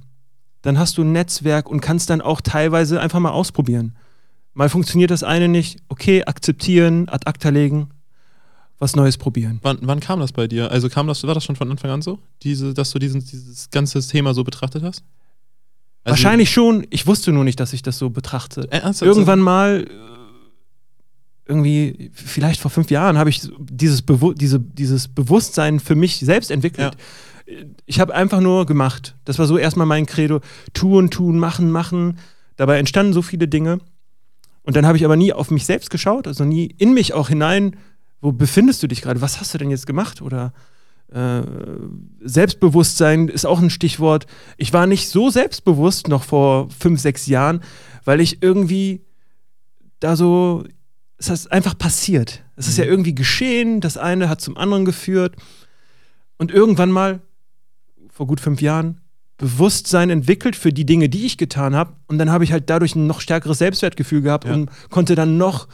dann 0.61 0.79
hast 0.79 0.97
du 0.97 1.03
ein 1.03 1.11
Netzwerk 1.11 1.69
und 1.69 1.81
kannst 1.81 2.09
dann 2.09 2.21
auch 2.21 2.41
teilweise 2.41 3.01
einfach 3.01 3.19
mal 3.19 3.31
ausprobieren. 3.31 3.95
Mal 4.53 4.69
funktioniert 4.69 5.11
das 5.11 5.23
eine 5.23 5.49
nicht, 5.49 5.79
okay, 5.89 6.23
akzeptieren, 6.23 7.09
ad 7.09 7.27
acta 7.27 7.49
legen, 7.49 7.89
was 8.79 8.95
Neues 8.95 9.17
probieren. 9.17 9.59
Wann, 9.63 9.79
wann, 9.81 9.99
kam 9.99 10.19
das 10.19 10.31
bei 10.31 10.47
dir? 10.47 10.71
Also 10.71 10.89
kam 10.89 11.07
das, 11.07 11.23
war 11.23 11.33
das 11.33 11.43
schon 11.43 11.55
von 11.55 11.69
Anfang 11.71 11.91
an 11.91 12.01
so? 12.01 12.19
Diese, 12.43 12.73
dass 12.73 12.91
du 12.91 12.99
diesen, 12.99 13.21
dieses 13.21 13.69
ganze 13.71 14.05
Thema 14.07 14.33
so 14.33 14.43
betrachtet 14.43 14.83
hast? 14.83 15.03
Also 16.03 16.11
Wahrscheinlich 16.11 16.51
schon. 16.51 16.85
Ich 16.89 17.07
wusste 17.07 17.31
nur 17.31 17.43
nicht, 17.43 17.59
dass 17.59 17.73
ich 17.73 17.81
das 17.81 17.97
so 17.97 18.09
betrachte. 18.09 18.67
Äh, 18.71 18.81
Irgendwann 19.01 19.39
mal, 19.39 19.87
äh, 19.89 21.49
irgendwie, 21.49 22.11
vielleicht 22.13 22.61
vor 22.61 22.69
fünf 22.69 22.91
Jahren, 22.91 23.17
habe 23.17 23.29
ich 23.29 23.49
dieses, 23.59 24.03
Bewu 24.03 24.33
diese, 24.33 24.59
dieses 24.59 25.07
Bewusstsein 25.07 25.79
für 25.79 25.95
mich 25.95 26.19
selbst 26.19 26.51
entwickelt. 26.51 26.95
Ja. 27.47 27.53
Ich 27.85 27.99
habe 27.99 28.13
einfach 28.13 28.41
nur 28.41 28.65
gemacht. 28.65 29.15
Das 29.25 29.39
war 29.39 29.47
so 29.47 29.57
erstmal 29.57 29.87
mein 29.87 30.05
Credo. 30.05 30.41
Tun, 30.73 31.09
tun, 31.09 31.39
machen, 31.39 31.71
machen. 31.71 32.19
Dabei 32.57 32.77
entstanden 32.77 33.13
so 33.13 33.21
viele 33.21 33.47
Dinge. 33.47 33.79
Und 34.63 34.75
dann 34.75 34.85
habe 34.85 34.97
ich 34.97 35.05
aber 35.05 35.15
nie 35.15 35.31
auf 35.31 35.49
mich 35.49 35.65
selbst 35.65 35.89
geschaut, 35.89 36.27
also 36.27 36.43
nie 36.43 36.65
in 36.77 36.93
mich 36.93 37.13
auch 37.13 37.29
hinein 37.29 37.77
wo 38.21 38.31
befindest 38.31 38.81
du 38.83 38.87
dich 38.87 39.01
gerade? 39.01 39.21
Was 39.21 39.39
hast 39.39 39.53
du 39.53 39.57
denn 39.57 39.69
jetzt 39.71 39.87
gemacht? 39.87 40.21
Oder 40.21 40.53
äh, 41.11 41.41
Selbstbewusstsein 42.21 43.27
ist 43.27 43.45
auch 43.45 43.59
ein 43.61 43.69
Stichwort. 43.69 44.27
Ich 44.57 44.73
war 44.73 44.87
nicht 44.87 45.09
so 45.09 45.29
selbstbewusst 45.29 46.07
noch 46.07 46.23
vor 46.23 46.69
fünf, 46.77 46.99
sechs 46.99 47.27
Jahren, 47.27 47.61
weil 48.03 48.19
ich 48.21 48.41
irgendwie 48.41 49.05
da 49.99 50.15
so 50.15 50.65
es 51.19 51.29
ist 51.29 51.51
einfach 51.51 51.77
passiert. 51.77 52.43
Es 52.55 52.67
ist 52.67 52.77
ja 52.77 52.85
irgendwie 52.85 53.15
geschehen, 53.15 53.81
das 53.81 53.97
eine 53.97 54.29
hat 54.29 54.39
zum 54.39 54.55
anderen 54.55 54.85
geführt. 54.85 55.35
Und 56.37 56.51
irgendwann 56.51 56.91
mal, 56.91 57.21
vor 58.09 58.27
gut 58.27 58.39
fünf 58.39 58.61
Jahren, 58.61 59.01
Bewusstsein 59.37 60.09
entwickelt 60.11 60.55
für 60.55 60.71
die 60.71 60.85
Dinge, 60.85 61.09
die 61.09 61.25
ich 61.25 61.37
getan 61.39 61.75
habe. 61.75 61.93
Und 62.07 62.19
dann 62.19 62.31
habe 62.31 62.43
ich 62.43 62.51
halt 62.51 62.69
dadurch 62.69 62.95
ein 62.95 63.07
noch 63.07 63.21
stärkeres 63.21 63.57
Selbstwertgefühl 63.59 64.21
gehabt 64.21 64.45
Ja. 64.45 64.53
und 64.53 64.69
konnte 64.91 65.15
dann 65.15 65.37
noch 65.37 65.67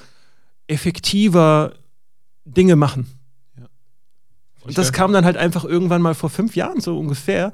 effektiver 0.68 1.74
Dinge 2.46 2.76
machen. 2.76 3.08
Und 4.66 4.78
das 4.78 4.94
kam 4.94 5.12
dann 5.12 5.26
halt 5.26 5.38
einfach 5.38 5.66
irgendwann 5.66 6.02
mal 6.02 6.16
vor 6.16 6.30
fünf 6.30 6.56
Jahren 6.56 6.80
so 6.80 6.98
ungefähr. 6.98 7.52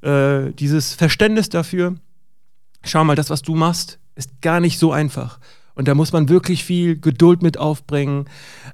Äh, 0.00 0.52
dieses 0.52 0.94
Verständnis 0.94 1.48
dafür, 1.48 1.96
schau 2.84 3.04
mal, 3.04 3.16
das, 3.16 3.30
was 3.30 3.42
du 3.42 3.54
machst, 3.54 3.98
ist 4.14 4.40
gar 4.42 4.60
nicht 4.60 4.78
so 4.78 4.92
einfach. 4.92 5.40
Und 5.74 5.88
da 5.88 5.94
muss 5.94 6.12
man 6.12 6.28
wirklich 6.28 6.64
viel 6.64 6.98
Geduld 6.98 7.42
mit 7.42 7.58
aufbringen, 7.58 8.26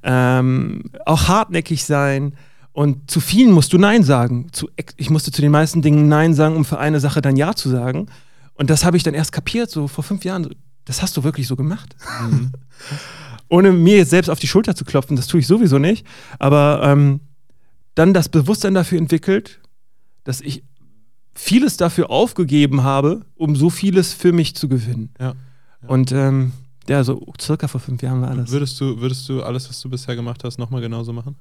ähm, 0.02 0.84
auch 1.06 1.28
hartnäckig 1.28 1.84
sein. 1.84 2.34
Und 2.72 3.10
zu 3.10 3.20
vielen 3.20 3.52
musst 3.52 3.72
du 3.72 3.78
Nein 3.78 4.02
sagen. 4.02 4.48
Zu, 4.52 4.70
ich 4.96 5.10
musste 5.10 5.32
zu 5.32 5.42
den 5.42 5.50
meisten 5.50 5.82
Dingen 5.82 6.08
Nein 6.08 6.34
sagen, 6.34 6.56
um 6.56 6.64
für 6.64 6.78
eine 6.78 7.00
Sache 7.00 7.20
dann 7.20 7.36
Ja 7.36 7.54
zu 7.54 7.68
sagen. 7.68 8.06
Und 8.54 8.70
das 8.70 8.84
habe 8.84 8.96
ich 8.96 9.02
dann 9.02 9.14
erst 9.14 9.32
kapiert, 9.32 9.70
so 9.70 9.88
vor 9.88 10.04
fünf 10.04 10.24
Jahren. 10.24 10.54
Das 10.84 11.02
hast 11.02 11.16
du 11.16 11.24
wirklich 11.24 11.46
so 11.46 11.56
gemacht. 11.56 11.96
Ohne 13.52 13.70
mir 13.70 13.98
jetzt 13.98 14.08
selbst 14.08 14.30
auf 14.30 14.40
die 14.40 14.46
Schulter 14.46 14.74
zu 14.74 14.86
klopfen, 14.86 15.14
das 15.14 15.26
tue 15.26 15.40
ich 15.40 15.46
sowieso 15.46 15.78
nicht. 15.78 16.06
Aber 16.38 16.80
ähm, 16.82 17.20
dann 17.94 18.14
das 18.14 18.30
Bewusstsein 18.30 18.72
dafür 18.72 18.96
entwickelt, 18.96 19.60
dass 20.24 20.40
ich 20.40 20.64
vieles 21.34 21.76
dafür 21.76 22.08
aufgegeben 22.08 22.82
habe, 22.82 23.26
um 23.34 23.54
so 23.54 23.68
vieles 23.68 24.14
für 24.14 24.32
mich 24.32 24.56
zu 24.56 24.70
gewinnen. 24.70 25.10
Ja. 25.20 25.34
Und 25.86 26.12
ähm, 26.12 26.52
ja, 26.88 27.04
so 27.04 27.30
circa 27.38 27.68
vor 27.68 27.80
fünf 27.80 28.00
Jahren 28.00 28.22
war 28.22 28.34
das. 28.34 28.50
Würdest 28.50 28.80
du, 28.80 28.98
würdest 29.00 29.28
du 29.28 29.42
alles, 29.42 29.68
was 29.68 29.78
du 29.82 29.90
bisher 29.90 30.16
gemacht 30.16 30.44
hast, 30.44 30.58
nochmal 30.58 30.80
genauso 30.80 31.12
machen? 31.12 31.36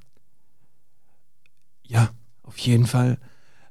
Ja, 1.87 2.09
auf 2.43 2.57
jeden 2.57 2.87
Fall. 2.87 3.19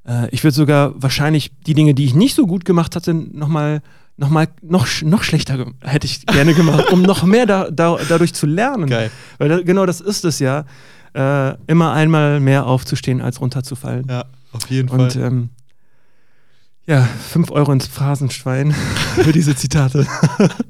Äh, 0.03 0.29
ich 0.31 0.43
würde 0.43 0.55
sogar 0.55 0.99
wahrscheinlich 0.99 1.51
die 1.67 1.75
Dinge, 1.75 1.93
die 1.93 2.05
ich 2.05 2.15
nicht 2.15 2.33
so 2.33 2.47
gut 2.47 2.65
gemacht 2.65 2.95
hatte, 2.95 3.13
nochmal 3.13 3.83
noch 4.17 4.29
mal, 4.29 4.47
noch, 4.61 4.87
noch 5.01 5.23
schlechter 5.23 5.65
hätte 5.81 6.05
ich 6.05 6.25
gerne 6.25 6.53
gemacht, 6.53 6.91
um 6.91 7.01
noch 7.01 7.23
mehr 7.23 7.45
da, 7.45 7.71
da, 7.71 7.97
dadurch 8.07 8.33
zu 8.33 8.45
lernen. 8.45 8.87
Geil. 8.87 9.11
Weil 9.37 9.49
da, 9.49 9.61
genau 9.61 9.85
das 9.85 10.01
ist 10.01 10.25
es 10.25 10.39
ja. 10.39 10.65
Äh, 11.13 11.55
immer 11.67 11.91
einmal 11.91 12.39
mehr 12.39 12.65
aufzustehen, 12.65 13.19
als 13.19 13.41
runterzufallen. 13.41 14.07
Ja, 14.07 14.25
auf 14.53 14.69
jeden 14.69 14.87
Und 14.89 15.17
ähm, 15.17 15.49
ja, 16.87 17.03
5 17.03 17.51
Euro 17.51 17.71
ins 17.71 17.87
Phrasenschwein 17.87 18.73
für 19.15 19.31
diese 19.31 19.55
Zitate. 19.55 20.07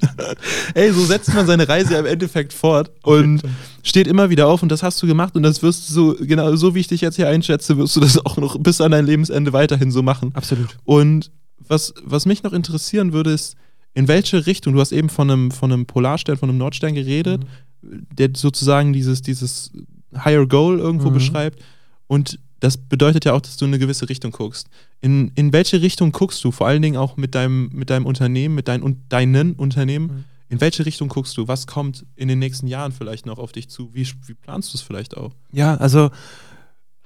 Ey, 0.73 0.91
so 0.91 1.05
setzt 1.05 1.33
man 1.33 1.45
seine 1.47 1.67
Reise 1.67 1.95
im 1.95 2.05
Endeffekt 2.05 2.53
fort 2.53 2.91
und 3.03 3.41
steht 3.83 4.07
immer 4.07 4.29
wieder 4.29 4.47
auf 4.47 4.61
und 4.61 4.69
das 4.69 4.83
hast 4.83 5.01
du 5.01 5.07
gemacht 5.07 5.35
und 5.35 5.43
das 5.43 5.63
wirst 5.63 5.89
du 5.89 5.93
so, 5.93 6.15
genau 6.19 6.55
so 6.55 6.75
wie 6.75 6.79
ich 6.79 6.87
dich 6.87 7.01
jetzt 7.01 7.15
hier 7.15 7.29
einschätze, 7.29 7.77
wirst 7.77 7.95
du 7.95 7.99
das 7.99 8.23
auch 8.25 8.37
noch 8.37 8.57
bis 8.59 8.81
an 8.81 8.91
dein 8.91 9.05
Lebensende 9.05 9.53
weiterhin 9.53 9.91
so 9.91 10.03
machen. 10.03 10.31
Absolut. 10.33 10.77
Und 10.83 11.31
was, 11.67 11.93
was 12.03 12.25
mich 12.25 12.43
noch 12.43 12.53
interessieren 12.53 13.13
würde, 13.13 13.31
ist, 13.31 13.55
in 13.93 14.07
welche 14.07 14.45
Richtung, 14.45 14.73
du 14.73 14.79
hast 14.79 14.91
eben 14.91 15.09
von 15.09 15.29
einem, 15.29 15.51
von 15.51 15.71
einem 15.71 15.85
Polarstern, 15.85 16.37
von 16.37 16.49
einem 16.49 16.57
Nordstern 16.57 16.93
geredet, 16.95 17.43
der 17.81 18.29
sozusagen 18.35 18.93
dieses, 18.93 19.21
dieses 19.21 19.71
Higher 20.15 20.45
Goal 20.47 20.79
irgendwo 20.79 21.09
Mhm. 21.09 21.13
beschreibt. 21.13 21.61
Und 22.07 22.39
das 22.59 22.77
bedeutet 22.77 23.25
ja 23.25 23.33
auch, 23.33 23.41
dass 23.41 23.57
du 23.57 23.65
in 23.65 23.71
eine 23.71 23.79
gewisse 23.79 24.07
Richtung 24.07 24.31
guckst. 24.31 24.67
In, 25.01 25.31
in 25.35 25.51
welche 25.51 25.81
Richtung 25.81 26.11
guckst 26.11 26.43
du? 26.43 26.51
Vor 26.51 26.67
allen 26.67 26.81
Dingen 26.81 26.95
auch 26.97 27.17
mit 27.17 27.33
deinem, 27.35 27.69
mit 27.73 27.89
deinem 27.89 28.05
Unternehmen, 28.05 28.53
mit 28.55 28.67
dein, 28.67 28.97
deinen 29.09 29.53
Unternehmen. 29.53 30.07
Mhm. 30.07 30.23
In 30.49 30.61
welche 30.61 30.85
Richtung 30.85 31.07
guckst 31.09 31.35
du? 31.37 31.47
Was 31.47 31.65
kommt 31.65 32.05
in 32.15 32.27
den 32.27 32.39
nächsten 32.39 32.67
Jahren 32.67 32.91
vielleicht 32.91 33.25
noch 33.25 33.39
auf 33.39 33.51
dich 33.51 33.69
zu? 33.69 33.89
Wie, 33.93 34.05
wie 34.27 34.33
planst 34.33 34.73
du 34.73 34.77
es 34.77 34.81
vielleicht 34.81 35.17
auch? 35.17 35.31
Ja, 35.51 35.75
also 35.77 36.11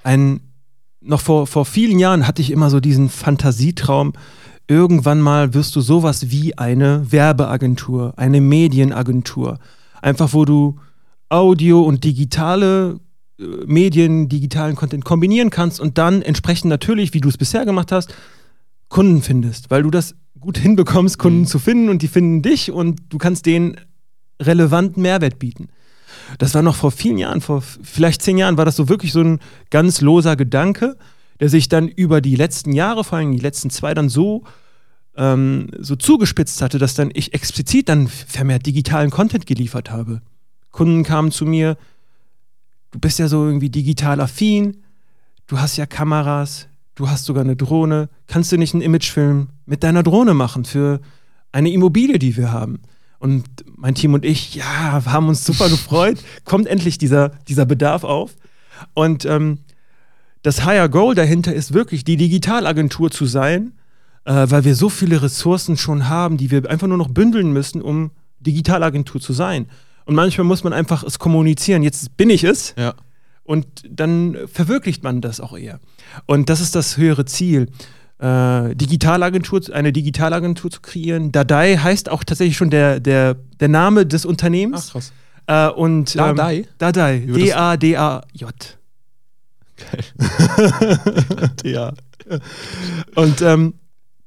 ein 0.04 0.42
noch 1.02 1.22
vor, 1.22 1.46
vor 1.46 1.66
vielen 1.66 2.00
Jahren 2.00 2.26
hatte 2.28 2.42
ich 2.42 2.50
immer 2.50 2.72
so 2.72 2.80
diesen 2.80 3.10
Fantasietraum, 3.10 4.14
irgendwann 4.68 5.22
mal 5.22 5.54
wirst 5.54 5.76
du 5.76 5.82
sowas 5.82 6.32
wie 6.32 6.58
eine 6.58 7.12
Werbeagentur, 7.12 8.14
eine 8.18 8.42
Medienagentur. 8.42 9.60
Einfach 10.02 10.34
wo 10.34 10.46
du 10.46 10.80
Audio 11.30 11.82
und 11.82 12.04
digitale 12.04 13.00
äh, 13.40 13.44
Medien, 13.66 14.30
digitalen 14.30 14.76
Content 14.76 15.06
kombinieren 15.06 15.50
kannst 15.50 15.80
und 15.80 15.98
dann 15.98 16.22
entsprechend 16.22 16.70
natürlich, 16.70 17.14
wie 17.14 17.22
du 17.22 17.30
es 17.30 17.38
bisher 17.38 17.66
gemacht 17.66 17.92
hast, 17.92 18.14
Kunden 18.90 19.22
findest, 19.22 19.72
weil 19.72 19.84
du 19.84 19.92
das 19.92 20.16
gut 20.40 20.58
hinbekommst, 20.66 21.18
Kunden 21.18 21.42
Mhm. 21.42 21.48
zu 21.48 21.60
finden 21.60 21.90
und 21.90 22.02
die 22.02 22.08
finden 22.08 22.42
dich 22.42 22.72
und 22.72 23.02
du 23.10 23.18
kannst 23.18 23.46
denen 23.46 23.78
relevanten 24.42 25.02
Mehrwert 25.02 25.40
bieten. 25.40 25.70
Das 26.38 26.54
war 26.56 26.62
noch 26.62 26.76
vor 26.76 26.92
vielen 26.92 27.18
Jahren, 27.18 27.42
vor 27.42 27.62
vielleicht 27.62 28.22
zehn 28.22 28.38
Jahren, 28.38 28.58
war 28.58 28.66
das 28.66 28.76
so 28.76 28.90
wirklich 28.90 29.12
so 29.12 29.22
ein 29.22 29.40
ganz 29.70 30.02
loser 30.02 30.36
Gedanke, 30.36 30.98
der 31.40 31.50
sich 31.50 31.70
dann 31.70 31.88
über 31.88 32.22
die 32.22 32.36
letzten 32.36 32.72
Jahre, 32.72 33.04
vor 33.04 33.18
allem 33.18 33.34
die 33.34 33.40
letzten 33.40 33.70
zwei, 33.70 33.94
dann 33.94 34.10
so, 34.10 34.44
ähm, 35.18 35.68
so 35.80 35.96
zugespitzt 35.96 36.62
hatte, 36.62 36.78
dass 36.78 36.94
dann 36.94 37.12
ich 37.14 37.34
explizit 37.34 37.90
dann 37.90 38.08
vermehrt 38.08 38.66
digitalen 38.66 39.10
Content 39.10 39.46
geliefert 39.46 39.92
habe. 39.92 40.22
Kunden 40.72 41.04
kamen 41.04 41.32
zu 41.32 41.46
mir, 41.46 41.78
du 42.92 43.00
bist 43.00 43.20
ja 43.20 43.28
so 43.28 43.46
irgendwie 43.46 43.70
digital 43.70 44.20
affin, 44.22 44.78
du 45.48 45.60
hast 45.60 45.78
ja 45.78 45.86
Kameras, 45.86 46.68
du 46.96 47.10
hast 47.10 47.26
sogar 47.26 47.44
eine 47.44 47.56
Drohne, 47.56 48.10
kannst 48.28 48.52
du 48.52 48.58
nicht 48.58 48.74
einen 48.74 48.82
Imagefilm 48.82 49.50
mit 49.66 49.84
deiner 49.84 50.04
Drohne 50.04 50.34
machen 50.34 50.66
für 50.66 51.02
eine 51.52 51.72
Immobilie, 51.72 52.20
die 52.20 52.36
wir 52.38 52.52
haben? 52.52 52.82
Und 53.20 53.46
mein 53.76 53.96
Team 53.96 54.14
und 54.14 54.26
ich, 54.26 54.56
ja, 54.56 55.04
haben 55.06 55.30
uns 55.30 55.46
super 55.46 55.70
gefreut, 55.70 56.20
kommt 56.44 56.68
endlich 56.68 56.98
dieser, 56.98 57.30
dieser 57.48 57.66
Bedarf 57.66 58.04
auf. 58.04 58.36
Und 58.94 59.26
ähm, 59.26 59.60
das 60.46 60.64
Higher 60.64 60.90
Goal 60.90 61.16
dahinter 61.16 61.56
ist 61.56 61.74
wirklich, 61.74 62.04
die 62.04 62.18
Digitalagentur 62.18 63.10
zu 63.10 63.26
sein, 63.26 63.74
äh, 64.26 64.46
weil 64.48 64.64
wir 64.64 64.76
so 64.76 64.90
viele 64.90 65.24
Ressourcen 65.24 65.76
schon 65.76 66.08
haben, 66.08 66.38
die 66.38 66.52
wir 66.52 66.70
einfach 66.70 66.86
nur 66.86 67.00
noch 67.00 67.10
bündeln 67.10 67.52
müssen, 67.52 67.82
um 67.82 68.12
Digitalagentur 68.42 69.20
zu 69.20 69.34
sein. 69.34 69.66
Und 70.06 70.14
manchmal 70.14 70.46
muss 70.46 70.64
man 70.64 70.72
einfach 70.72 71.04
es 71.04 71.18
kommunizieren. 71.18 71.82
Jetzt 71.82 72.16
bin 72.16 72.30
ich 72.30 72.44
es. 72.44 72.76
Ja. 72.78 72.94
Und 73.44 73.66
dann 73.90 74.38
verwirklicht 74.46 75.04
man 75.04 75.20
das 75.20 75.40
auch 75.40 75.58
eher. 75.58 75.80
Und 76.28 76.48
das 76.48 76.62
ist 76.62 76.76
das 76.76 76.98
höhere 76.98 77.26
Ziel. 77.26 77.72
Äh, 78.20 78.76
Digitalagentur, 78.76 79.62
eine 79.74 79.92
Digitalagentur 79.94 80.70
zu 80.70 80.82
kreieren. 80.82 81.32
Dadai 81.32 81.78
heißt 81.78 82.08
auch 82.08 82.24
tatsächlich 82.24 82.56
schon 82.56 82.70
der, 82.70 83.00
der, 83.00 83.36
der 83.60 83.68
Name 83.68 84.06
des 84.06 84.28
Unternehmens. 84.28 84.92
krass. 84.92 85.12
Äh, 85.48 85.70
und, 85.70 86.16
Dadai? 86.16 86.58
Ähm, 86.58 86.66
Dadai. 86.78 87.24
Wie 87.26 87.36
wird 87.36 88.78
D-A-D-A-J. 89.78 91.64
Ja. 91.64 91.94
Und 93.16 93.42
ähm, 93.42 93.74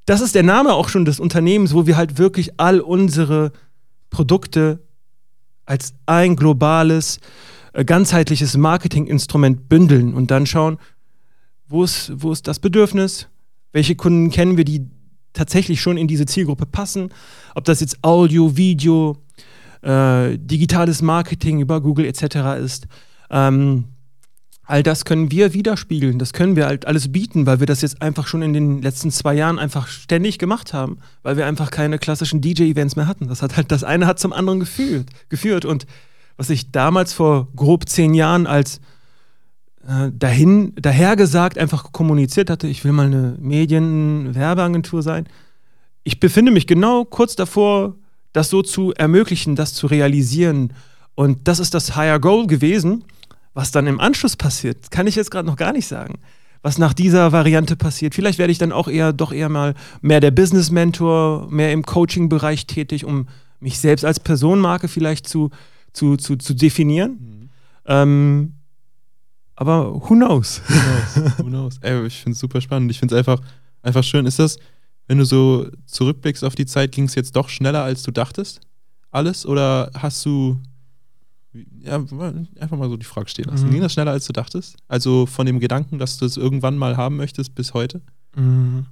das 0.06 0.20
ist 0.20 0.34
der 0.34 0.42
Name 0.42 0.72
auch 0.74 0.88
schon 0.88 1.04
des 1.04 1.20
Unternehmens, 1.20 1.74
wo 1.74 1.86
wir 1.86 1.96
halt 1.96 2.18
wirklich 2.18 2.58
all 2.58 2.80
unsere 2.80 3.52
Produkte 4.10 4.80
als 5.66 5.94
ein 6.06 6.36
globales, 6.36 7.20
äh, 7.72 7.84
ganzheitliches 7.84 8.56
Marketinginstrument 8.56 9.68
bündeln 9.68 10.14
und 10.14 10.30
dann 10.30 10.46
schauen, 10.46 10.78
wo 11.68 11.84
ist, 11.84 12.12
wo 12.14 12.32
ist 12.32 12.48
das 12.48 12.58
Bedürfnis, 12.58 13.28
welche 13.72 13.96
Kunden 13.96 14.30
kennen 14.30 14.56
wir, 14.56 14.64
die 14.64 14.86
tatsächlich 15.34 15.80
schon 15.80 15.98
in 15.98 16.08
diese 16.08 16.26
Zielgruppe 16.26 16.66
passen, 16.66 17.10
ob 17.54 17.64
das 17.64 17.80
jetzt 17.80 17.98
Audio, 18.02 18.56
Video, 18.56 19.18
äh, 19.82 20.38
digitales 20.38 21.02
Marketing 21.02 21.60
über 21.60 21.80
Google 21.80 22.06
etc. 22.06 22.60
ist. 22.60 22.88
Ähm, 23.30 23.84
all 24.68 24.82
das 24.82 25.06
können 25.06 25.30
wir 25.30 25.54
widerspiegeln, 25.54 26.18
das 26.18 26.34
können 26.34 26.54
wir 26.54 26.66
halt 26.66 26.86
alles 26.86 27.10
bieten, 27.10 27.46
weil 27.46 27.58
wir 27.58 27.66
das 27.66 27.80
jetzt 27.80 28.02
einfach 28.02 28.26
schon 28.26 28.42
in 28.42 28.52
den 28.52 28.82
letzten 28.82 29.10
zwei 29.10 29.34
Jahren 29.34 29.58
einfach 29.58 29.88
ständig 29.88 30.38
gemacht 30.38 30.74
haben, 30.74 30.98
weil 31.22 31.38
wir 31.38 31.46
einfach 31.46 31.70
keine 31.70 31.98
klassischen 31.98 32.42
DJ-Events 32.42 32.94
mehr 32.94 33.06
hatten. 33.06 33.28
Das 33.28 33.40
hat 33.40 33.56
halt 33.56 33.72
das 33.72 33.82
eine 33.82 34.06
hat 34.06 34.20
zum 34.20 34.34
anderen 34.34 34.60
geführt, 34.60 35.08
geführt 35.30 35.64
und 35.64 35.86
was 36.36 36.50
ich 36.50 36.70
damals 36.70 37.14
vor 37.14 37.48
grob 37.56 37.88
zehn 37.88 38.12
Jahren 38.12 38.46
als 38.46 38.80
äh, 39.88 40.10
dahin, 40.12 40.74
dahergesagt 40.76 41.56
einfach 41.56 41.90
kommuniziert 41.90 42.50
hatte, 42.50 42.68
ich 42.68 42.84
will 42.84 42.92
mal 42.92 43.06
eine 43.06 43.36
Medien-Werbeagentur 43.40 45.02
sein. 45.02 45.26
Ich 46.04 46.20
befinde 46.20 46.52
mich 46.52 46.66
genau 46.66 47.06
kurz 47.06 47.36
davor, 47.36 47.94
das 48.34 48.50
so 48.50 48.60
zu 48.60 48.92
ermöglichen, 48.92 49.56
das 49.56 49.72
zu 49.72 49.86
realisieren. 49.86 50.74
Und 51.14 51.48
das 51.48 51.58
ist 51.58 51.72
das 51.72 51.96
Higher 51.96 52.20
Goal 52.20 52.46
gewesen. 52.46 53.04
Was 53.58 53.72
dann 53.72 53.88
im 53.88 53.98
Anschluss 53.98 54.36
passiert, 54.36 54.92
kann 54.92 55.08
ich 55.08 55.16
jetzt 55.16 55.32
gerade 55.32 55.48
noch 55.48 55.56
gar 55.56 55.72
nicht 55.72 55.88
sagen. 55.88 56.20
Was 56.62 56.78
nach 56.78 56.92
dieser 56.92 57.32
Variante 57.32 57.74
passiert. 57.74 58.14
Vielleicht 58.14 58.38
werde 58.38 58.52
ich 58.52 58.58
dann 58.58 58.70
auch 58.70 58.86
eher 58.86 59.12
doch 59.12 59.32
eher 59.32 59.48
mal 59.48 59.74
mehr 60.00 60.20
der 60.20 60.30
Business-Mentor, 60.30 61.48
mehr 61.50 61.72
im 61.72 61.82
Coaching-Bereich 61.82 62.68
tätig, 62.68 63.04
um 63.04 63.26
mich 63.58 63.80
selbst 63.80 64.04
als 64.04 64.20
Personenmarke 64.20 64.86
vielleicht 64.86 65.28
zu, 65.28 65.50
zu, 65.92 66.16
zu, 66.16 66.36
zu 66.36 66.54
definieren. 66.54 67.50
Ähm, 67.84 68.54
aber 69.56 69.92
who 69.92 70.14
knows? 70.14 70.62
Who 70.68 70.74
knows? 70.74 71.38
Who 71.38 71.44
knows? 71.48 71.78
Ey, 71.80 72.06
ich 72.06 72.14
finde 72.14 72.34
es 72.34 72.38
super 72.38 72.60
spannend. 72.60 72.92
Ich 72.92 73.00
finde 73.00 73.16
es 73.16 73.18
einfach, 73.18 73.44
einfach 73.82 74.04
schön. 74.04 74.24
Ist 74.24 74.38
das, 74.38 74.60
wenn 75.08 75.18
du 75.18 75.24
so 75.24 75.66
zurückblickst 75.86 76.44
auf 76.44 76.54
die 76.54 76.66
Zeit, 76.66 76.92
ging 76.92 77.06
es 77.06 77.16
jetzt 77.16 77.34
doch 77.34 77.48
schneller, 77.48 77.82
als 77.82 78.04
du 78.04 78.12
dachtest? 78.12 78.60
Alles? 79.10 79.44
Oder 79.44 79.90
hast 79.98 80.24
du, 80.24 80.60
Ja, 81.80 81.96
einfach 81.96 82.76
mal 82.76 82.88
so 82.88 82.96
die 82.96 83.06
Frage 83.06 83.28
stehen 83.28 83.46
lassen. 83.46 83.66
Mhm. 83.68 83.72
Ging 83.72 83.80
das 83.82 83.92
schneller, 83.92 84.10
als 84.12 84.26
du 84.26 84.32
dachtest? 84.32 84.76
Also 84.88 85.26
von 85.26 85.46
dem 85.46 85.60
Gedanken, 85.60 85.98
dass 85.98 86.18
du 86.18 86.24
es 86.24 86.36
irgendwann 86.36 86.76
mal 86.76 86.96
haben 86.96 87.16
möchtest, 87.16 87.54
bis 87.54 87.74
heute? 87.74 88.00
Mhm. 88.36 88.86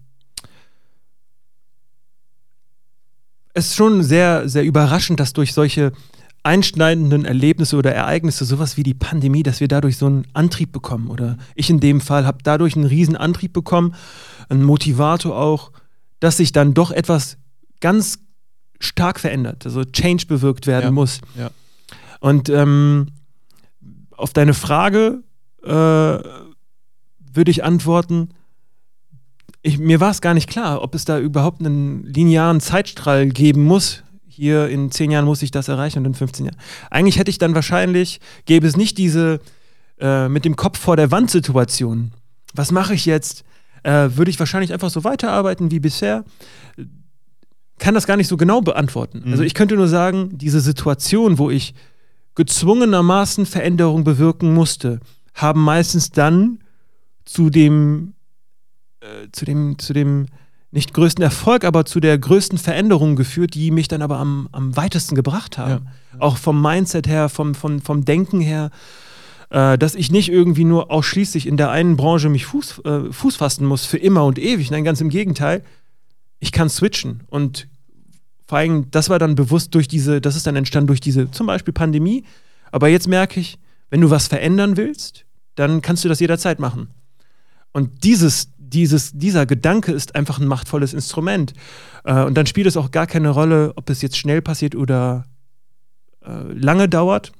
Es 3.53 3.69
ist 3.69 3.77
schon 3.77 4.03
sehr, 4.03 4.49
sehr 4.49 4.65
überraschend, 4.65 5.19
dass 5.19 5.33
durch 5.33 5.55
solche 5.55 5.93
einschneidenden 6.43 7.25
Erlebnisse 7.25 7.77
oder 7.77 7.93
Ereignisse, 7.93 8.45
sowas 8.45 8.77
wie 8.77 8.83
die 8.83 8.95
Pandemie, 8.95 9.43
dass 9.43 9.61
wir 9.61 9.67
dadurch 9.69 9.97
so 9.97 10.07
einen 10.07 10.27
Antrieb 10.33 10.73
bekommen. 10.73 11.09
Oder 11.09 11.39
ich 11.55 11.71
in 11.71 11.81
dem 11.81 12.01
Fall 12.01 12.27
habe 12.27 12.39
dadurch 12.45 12.77
einen 12.77 12.85
riesen 12.85 13.17
Antrieb 13.17 13.53
bekommen, 13.53 13.95
einen 14.49 14.63
Motivator 14.63 15.37
auch, 15.37 15.73
dass 16.21 16.37
sich 16.37 16.53
dann 16.53 16.73
doch 16.75 16.91
etwas 16.93 17.37
ganz 17.81 18.19
stark 18.79 19.19
verändert, 19.19 19.65
also 19.65 19.85
Change 19.85 20.27
bewirkt 20.27 20.67
werden 20.67 20.85
Ja, 20.85 20.91
muss. 20.91 21.21
ja. 21.37 21.51
Und 22.21 22.49
ähm, 22.49 23.09
auf 24.11 24.33
deine 24.33 24.55
Frage 24.55 25.23
äh, 25.63 25.69
würde 25.69 27.51
ich 27.51 27.65
antworten, 27.65 28.31
ich, 29.63 29.79
mir 29.79 30.01
war 30.01 30.11
es 30.11 30.21
gar 30.21 30.35
nicht 30.35 30.49
klar, 30.49 30.83
ob 30.83 30.95
es 30.95 31.05
da 31.05 31.19
überhaupt 31.19 31.61
einen 31.61 32.05
linearen 32.05 32.61
Zeitstrahl 32.61 33.29
geben 33.29 33.65
muss. 33.65 34.05
Hier 34.29 34.69
in 34.69 34.91
zehn 34.91 35.11
Jahren 35.11 35.25
muss 35.25 35.43
ich 35.43 35.51
das 35.51 35.69
erreichen 35.69 35.99
und 36.01 36.05
in 36.05 36.15
15 36.15 36.47
Jahren. 36.47 36.59
Eigentlich 36.91 37.19
hätte 37.19 37.31
ich 37.31 37.39
dann 37.39 37.55
wahrscheinlich, 37.55 38.21
gäbe 38.45 38.67
es 38.67 38.77
nicht 38.77 38.97
diese 38.99 39.41
äh, 39.99 40.29
mit 40.29 40.45
dem 40.45 40.57
Kopf 40.57 40.79
vor 40.79 40.97
der 40.97 41.11
Wand 41.11 41.31
Situation. 41.31 42.13
Was 42.55 42.71
mache 42.71 42.95
ich 42.95 43.07
jetzt? 43.07 43.45
Äh, 43.83 44.11
würde 44.17 44.31
ich 44.31 44.39
wahrscheinlich 44.39 44.73
einfach 44.73 44.91
so 44.91 45.05
weiterarbeiten 45.05 45.71
wie 45.71 45.81
bisher. 45.81 46.25
Kann 47.79 47.95
das 47.95 48.07
gar 48.07 48.17
nicht 48.17 48.29
so 48.29 48.37
genau 48.37 48.61
beantworten. 48.61 49.23
Mhm. 49.25 49.33
Also 49.33 49.43
ich 49.43 49.55
könnte 49.55 49.75
nur 49.75 49.89
sagen, 49.89 50.37
diese 50.39 50.61
Situation, 50.61 51.39
wo 51.39 51.51
ich 51.51 51.75
gezwungenermaßen 52.37 53.47
Veränderung 53.47 54.05
bewirken 54.05 54.55
musste, 54.55 55.01
haben 55.35 55.63
meistens 55.63 56.11
dann 56.11 56.61
zu 57.25 57.51
dem, 57.51 58.15
äh, 59.01 59.29
zu 59.33 59.45
dem, 59.45 59.79
zu 59.79 59.93
dem 59.93 60.27
nicht 60.71 60.95
größten 60.95 61.23
Erfolg, 61.23 61.65
aber 61.65 61.85
zu 61.85 62.01
der 62.01 62.19
größten 62.19 62.59
Veränderung 62.59 63.17
geführt, 63.17 63.55
die 63.55 63.71
mich 63.71 63.89
dann 63.89 64.03
aber 64.03 64.19
am, 64.19 64.49
am 64.53 64.77
weitesten 64.77 65.15
gebracht 65.15 65.59
haben. 65.59 65.89
Auch 66.19 66.37
vom 66.37 66.61
Mindset 66.61 67.09
her, 67.09 67.29
vom, 67.29 67.55
vom, 67.55 67.81
vom 67.81 68.05
Denken 68.05 68.41
her, 68.41 68.71
äh, 69.51 69.79
dass 69.79 69.95
ich 69.95 70.11
nicht 70.11 70.29
irgendwie 70.29 70.65
nur 70.65 70.91
ausschließlich 70.91 71.47
in 71.47 71.57
der 71.57 71.71
einen 71.71 71.97
Branche 71.97 72.29
mich 72.29 72.47
Fuß, 72.47 72.81
äh, 72.85 73.13
Fuß 73.13 73.37
fassen 73.37 73.67
muss 73.67 73.87
für 73.87 73.99
immer 73.99 74.25
und 74.25 74.39
ewig. 74.39 74.71
Nein, 74.71 74.85
ganz 74.85 75.01
im 75.01 75.09
Gegenteil. 75.09 75.65
Ich 76.41 76.53
kann 76.53 76.69
switchen 76.69 77.23
und 77.29 77.69
vor 78.47 78.59
allem, 78.59 78.91
das 78.91 79.09
war 79.09 79.19
dann 79.19 79.35
bewusst 79.35 79.75
durch 79.75 79.89
diese, 79.89 80.21
das 80.21 80.37
ist 80.37 80.47
dann 80.47 80.57
entstanden 80.57 80.87
durch 80.87 81.01
diese 81.01 81.31
zum 81.31 81.47
Beispiel 81.47 81.75
Pandemie. 81.75 82.25
Aber 82.71 82.89
jetzt 82.89 83.09
merke 83.09 83.41
ich, 83.41 83.59
wenn 83.91 84.01
du 84.01 84.11
was 84.11 84.29
verändern 84.29 84.77
willst, 84.77 85.25
dann 85.57 85.83
kannst 85.83 86.05
du 86.05 86.09
das 86.09 86.21
jederzeit 86.21 86.61
machen. 86.61 86.91
Und 87.73 88.05
dieses, 88.05 88.53
dieses, 88.59 89.13
dieser 89.13 89.47
Gedanke 89.47 89.93
ist 89.93 90.15
einfach 90.15 90.39
ein 90.39 90.47
machtvolles 90.47 90.95
Instrument. 90.95 91.55
Äh, 92.05 92.23
und 92.25 92.35
dann 92.35 92.47
spielt 92.47 92.67
es 92.67 92.77
auch 92.77 92.91
gar 92.91 93.07
keine 93.07 93.31
Rolle, 93.31 93.73
ob 93.77 93.91
es 93.91 94.03
jetzt 94.03 94.17
schnell 94.17 94.43
passiert 94.43 94.75
oder 94.75 95.25
äh, 96.25 96.53
lange 96.53 96.89
dauert. 96.89 97.33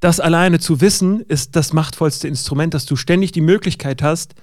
Das 0.00 0.20
alleine 0.20 0.60
zu 0.60 0.80
wissen, 0.80 1.20
ist 1.20 1.56
das 1.56 1.72
machtvollste 1.72 2.28
Instrument, 2.28 2.74
dass 2.74 2.86
du 2.86 2.94
ständig 2.94 3.32
die 3.32 3.40
Möglichkeit 3.40 4.02
hast, 4.02 4.34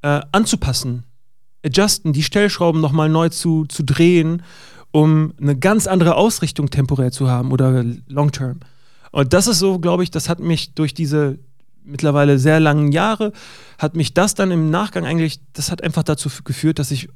äh, 0.00 0.20
anzupassen, 0.32 1.04
adjusten, 1.64 2.12
die 2.12 2.22
Stellschrauben 2.22 2.80
nochmal 2.80 3.08
neu 3.08 3.28
zu, 3.28 3.64
zu 3.66 3.82
drehen, 3.82 4.42
um 4.92 5.32
eine 5.40 5.56
ganz 5.56 5.86
andere 5.86 6.14
Ausrichtung 6.16 6.70
temporär 6.70 7.10
zu 7.10 7.28
haben 7.28 7.50
oder 7.52 7.84
long 8.08 8.30
term. 8.32 8.60
Und 9.10 9.32
das 9.32 9.46
ist 9.46 9.58
so, 9.58 9.78
glaube 9.78 10.02
ich, 10.02 10.10
das 10.10 10.28
hat 10.28 10.40
mich 10.40 10.74
durch 10.74 10.94
diese 10.94 11.38
mittlerweile 11.84 12.38
sehr 12.38 12.60
langen 12.60 12.92
Jahre, 12.92 13.32
hat 13.78 13.94
mich 13.94 14.14
das 14.14 14.34
dann 14.34 14.50
im 14.50 14.70
Nachgang 14.70 15.04
eigentlich, 15.04 15.40
das 15.52 15.70
hat 15.70 15.82
einfach 15.82 16.02
dazu 16.02 16.28
geführt, 16.44 16.78
dass 16.78 16.90
ich 16.90 17.08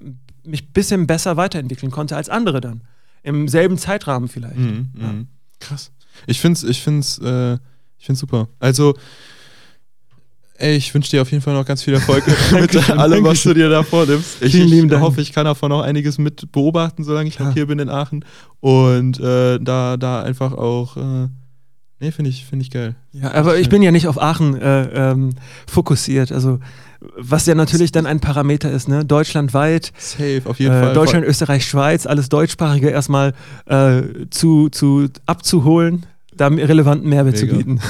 mich 0.45 0.63
ein 0.65 0.73
bisschen 0.73 1.07
besser 1.07 1.37
weiterentwickeln 1.37 1.91
konnte 1.91 2.17
als 2.17 2.29
andere 2.29 2.61
dann. 2.61 2.83
Im 3.23 3.49
selben 3.49 3.79
Zeitrahmen 3.79 4.29
vielleicht. 4.29 4.57
Mhm, 4.59 4.91
Ja. 5.01 5.07
mhm. 5.13 5.27
Krass. 5.61 5.91
Ich 6.27 6.41
find's, 6.41 6.63
ich 6.63 6.83
find's, 6.83 7.19
äh, 7.19 7.55
ich 7.99 8.07
find's 8.07 8.21
super. 8.21 8.49
Also, 8.61 8.95
ey, 10.59 10.77
ich 10.77 10.93
wünsche 10.93 11.11
dir 11.11 11.23
auf 11.23 11.31
jeden 11.31 11.43
Fall 11.43 11.55
noch 11.55 11.65
ganz 11.65 11.83
viel 11.83 11.95
Erfolg 11.95 12.25
mit 12.53 12.91
allem, 12.91 13.25
was 13.25 13.43
du 13.43 13.55
dir 13.55 13.69
da 13.69 13.83
vornimmst. 13.83 14.43
Ich, 14.43 14.55
ich 14.55 14.91
hoffe, 14.93 15.21
ich 15.21 15.33
kann 15.33 15.45
davon 15.45 15.71
noch 15.71 15.83
einiges 15.83 16.19
mit 16.19 16.53
beobachten, 16.53 17.05
solange 17.05 17.29
ich 17.29 17.39
noch 17.39 17.53
hier 17.53 17.67
bin 17.67 17.79
in 17.79 17.89
Aachen. 17.89 18.25
Und 18.61 19.21
äh, 19.21 19.59
da, 19.61 19.97
da 19.97 20.23
einfach 20.23 20.53
auch, 20.53 20.97
äh, 20.97 21.29
nee, 22.01 22.11
finde 22.11 22.31
ich, 22.31 22.45
finde 22.45 22.65
ich 22.65 22.71
geil. 22.71 22.97
Ja, 23.13 23.33
aber 23.33 23.59
ich 23.59 23.69
bin 23.69 23.83
ja 23.83 23.93
nicht 23.93 24.09
auf 24.09 24.21
Aachen 24.21 24.61
äh, 24.61 25.11
ähm, 25.13 25.35
fokussiert. 25.67 26.33
Also, 26.33 26.59
was 27.17 27.47
ja 27.47 27.55
natürlich 27.55 27.93
dann 27.93 28.07
ein 28.07 28.19
Parameter 28.19 28.73
ist, 28.73 28.89
ne? 28.89 29.05
Deutschlandweit, 29.05 29.93
Safe, 29.97 30.43
auf 30.45 30.59
jeden 30.59 30.75
äh, 30.75 30.81
Fall. 30.81 30.93
Deutschland, 30.95 31.25
Österreich, 31.25 31.65
Schweiz, 31.65 32.07
alles 32.07 32.29
Deutschsprachige 32.29 32.91
erstmal 32.91 33.35
äh, 33.67 34.03
zu, 34.31 34.69
zu 34.69 35.07
abzuholen, 35.25 36.07
da 36.39 36.47
relevanten 36.49 37.09
Mehrwert 37.09 37.37
zu 37.37 37.45
Mega, 37.47 37.57
bieten. 37.59 37.81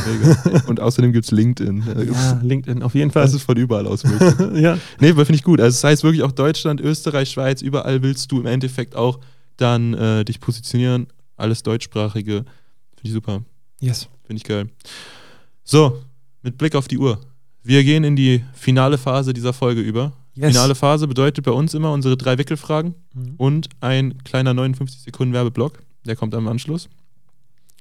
mega. 0.44 0.62
Und 0.66 0.80
außerdem 0.80 1.12
gibt 1.12 1.24
es 1.26 1.30
LinkedIn. 1.30 1.84
Ja, 2.12 2.40
LinkedIn, 2.42 2.82
auf 2.82 2.94
jeden 2.94 3.10
Fall. 3.10 3.22
Das 3.22 3.34
ist 3.34 3.42
von 3.42 3.56
überall 3.56 3.86
aus 3.86 4.04
möglich. 4.04 4.34
ja. 4.62 4.78
Nee, 5.00 5.10
aber 5.10 5.24
finde 5.24 5.36
ich 5.36 5.44
gut. 5.44 5.60
Also 5.60 5.74
das 5.76 5.84
heißt 5.84 6.02
wirklich 6.04 6.22
auch 6.22 6.32
Deutschland, 6.32 6.80
Österreich, 6.80 7.30
Schweiz, 7.30 7.62
überall 7.62 8.02
willst 8.02 8.30
du 8.32 8.40
im 8.40 8.46
Endeffekt 8.46 8.96
auch 8.96 9.20
dann 9.56 9.94
äh, 9.94 10.24
dich 10.24 10.40
positionieren. 10.40 11.06
Alles 11.36 11.62
deutschsprachige. 11.62 12.44
Finde 12.96 13.02
ich 13.04 13.12
super. 13.12 13.42
Yes. 13.80 14.08
Finde 14.26 14.38
ich 14.38 14.44
geil. 14.44 14.68
So, 15.64 15.98
mit 16.42 16.58
Blick 16.58 16.74
auf 16.74 16.88
die 16.88 16.98
Uhr. 16.98 17.20
Wir 17.62 17.84
gehen 17.84 18.04
in 18.04 18.16
die 18.16 18.42
finale 18.54 18.98
Phase 18.98 19.32
dieser 19.32 19.52
Folge 19.52 19.80
über. 19.80 20.12
Yes. 20.34 20.52
Finale 20.52 20.74
Phase 20.74 21.06
bedeutet 21.08 21.44
bei 21.44 21.50
uns 21.50 21.74
immer 21.74 21.92
unsere 21.92 22.16
drei 22.16 22.38
Wickelfragen 22.38 22.94
Mhm. 23.14 23.34
und 23.36 23.68
ein 23.80 24.22
kleiner 24.24 24.54
59 24.54 25.00
Sekunden 25.02 25.34
Werbeblock. 25.34 25.80
Der 26.06 26.14
kommt 26.16 26.34
am 26.34 26.46
Anschluss. 26.48 26.88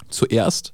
Zuerst 0.10 0.74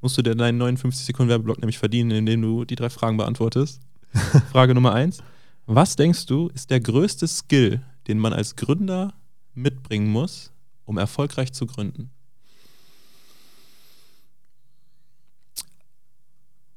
musst 0.00 0.18
du 0.18 0.22
dir 0.22 0.34
deinen 0.34 0.58
59 0.58 1.06
Sekunden 1.06 1.30
Werbeblock 1.30 1.58
nämlich 1.58 1.78
verdienen, 1.78 2.10
indem 2.10 2.42
du 2.42 2.64
die 2.64 2.76
drei 2.76 2.90
Fragen 2.90 3.16
beantwortest. 3.16 3.80
Frage 4.52 4.74
Nummer 4.74 4.92
eins. 4.94 5.18
Was 5.66 5.96
denkst 5.96 6.26
du, 6.26 6.48
ist 6.54 6.70
der 6.70 6.80
größte 6.80 7.28
Skill, 7.28 7.82
den 8.06 8.18
man 8.18 8.32
als 8.32 8.56
Gründer 8.56 9.12
mitbringen 9.54 10.08
muss, 10.08 10.50
um 10.84 10.96
erfolgreich 10.96 11.52
zu 11.52 11.66
gründen? 11.66 12.10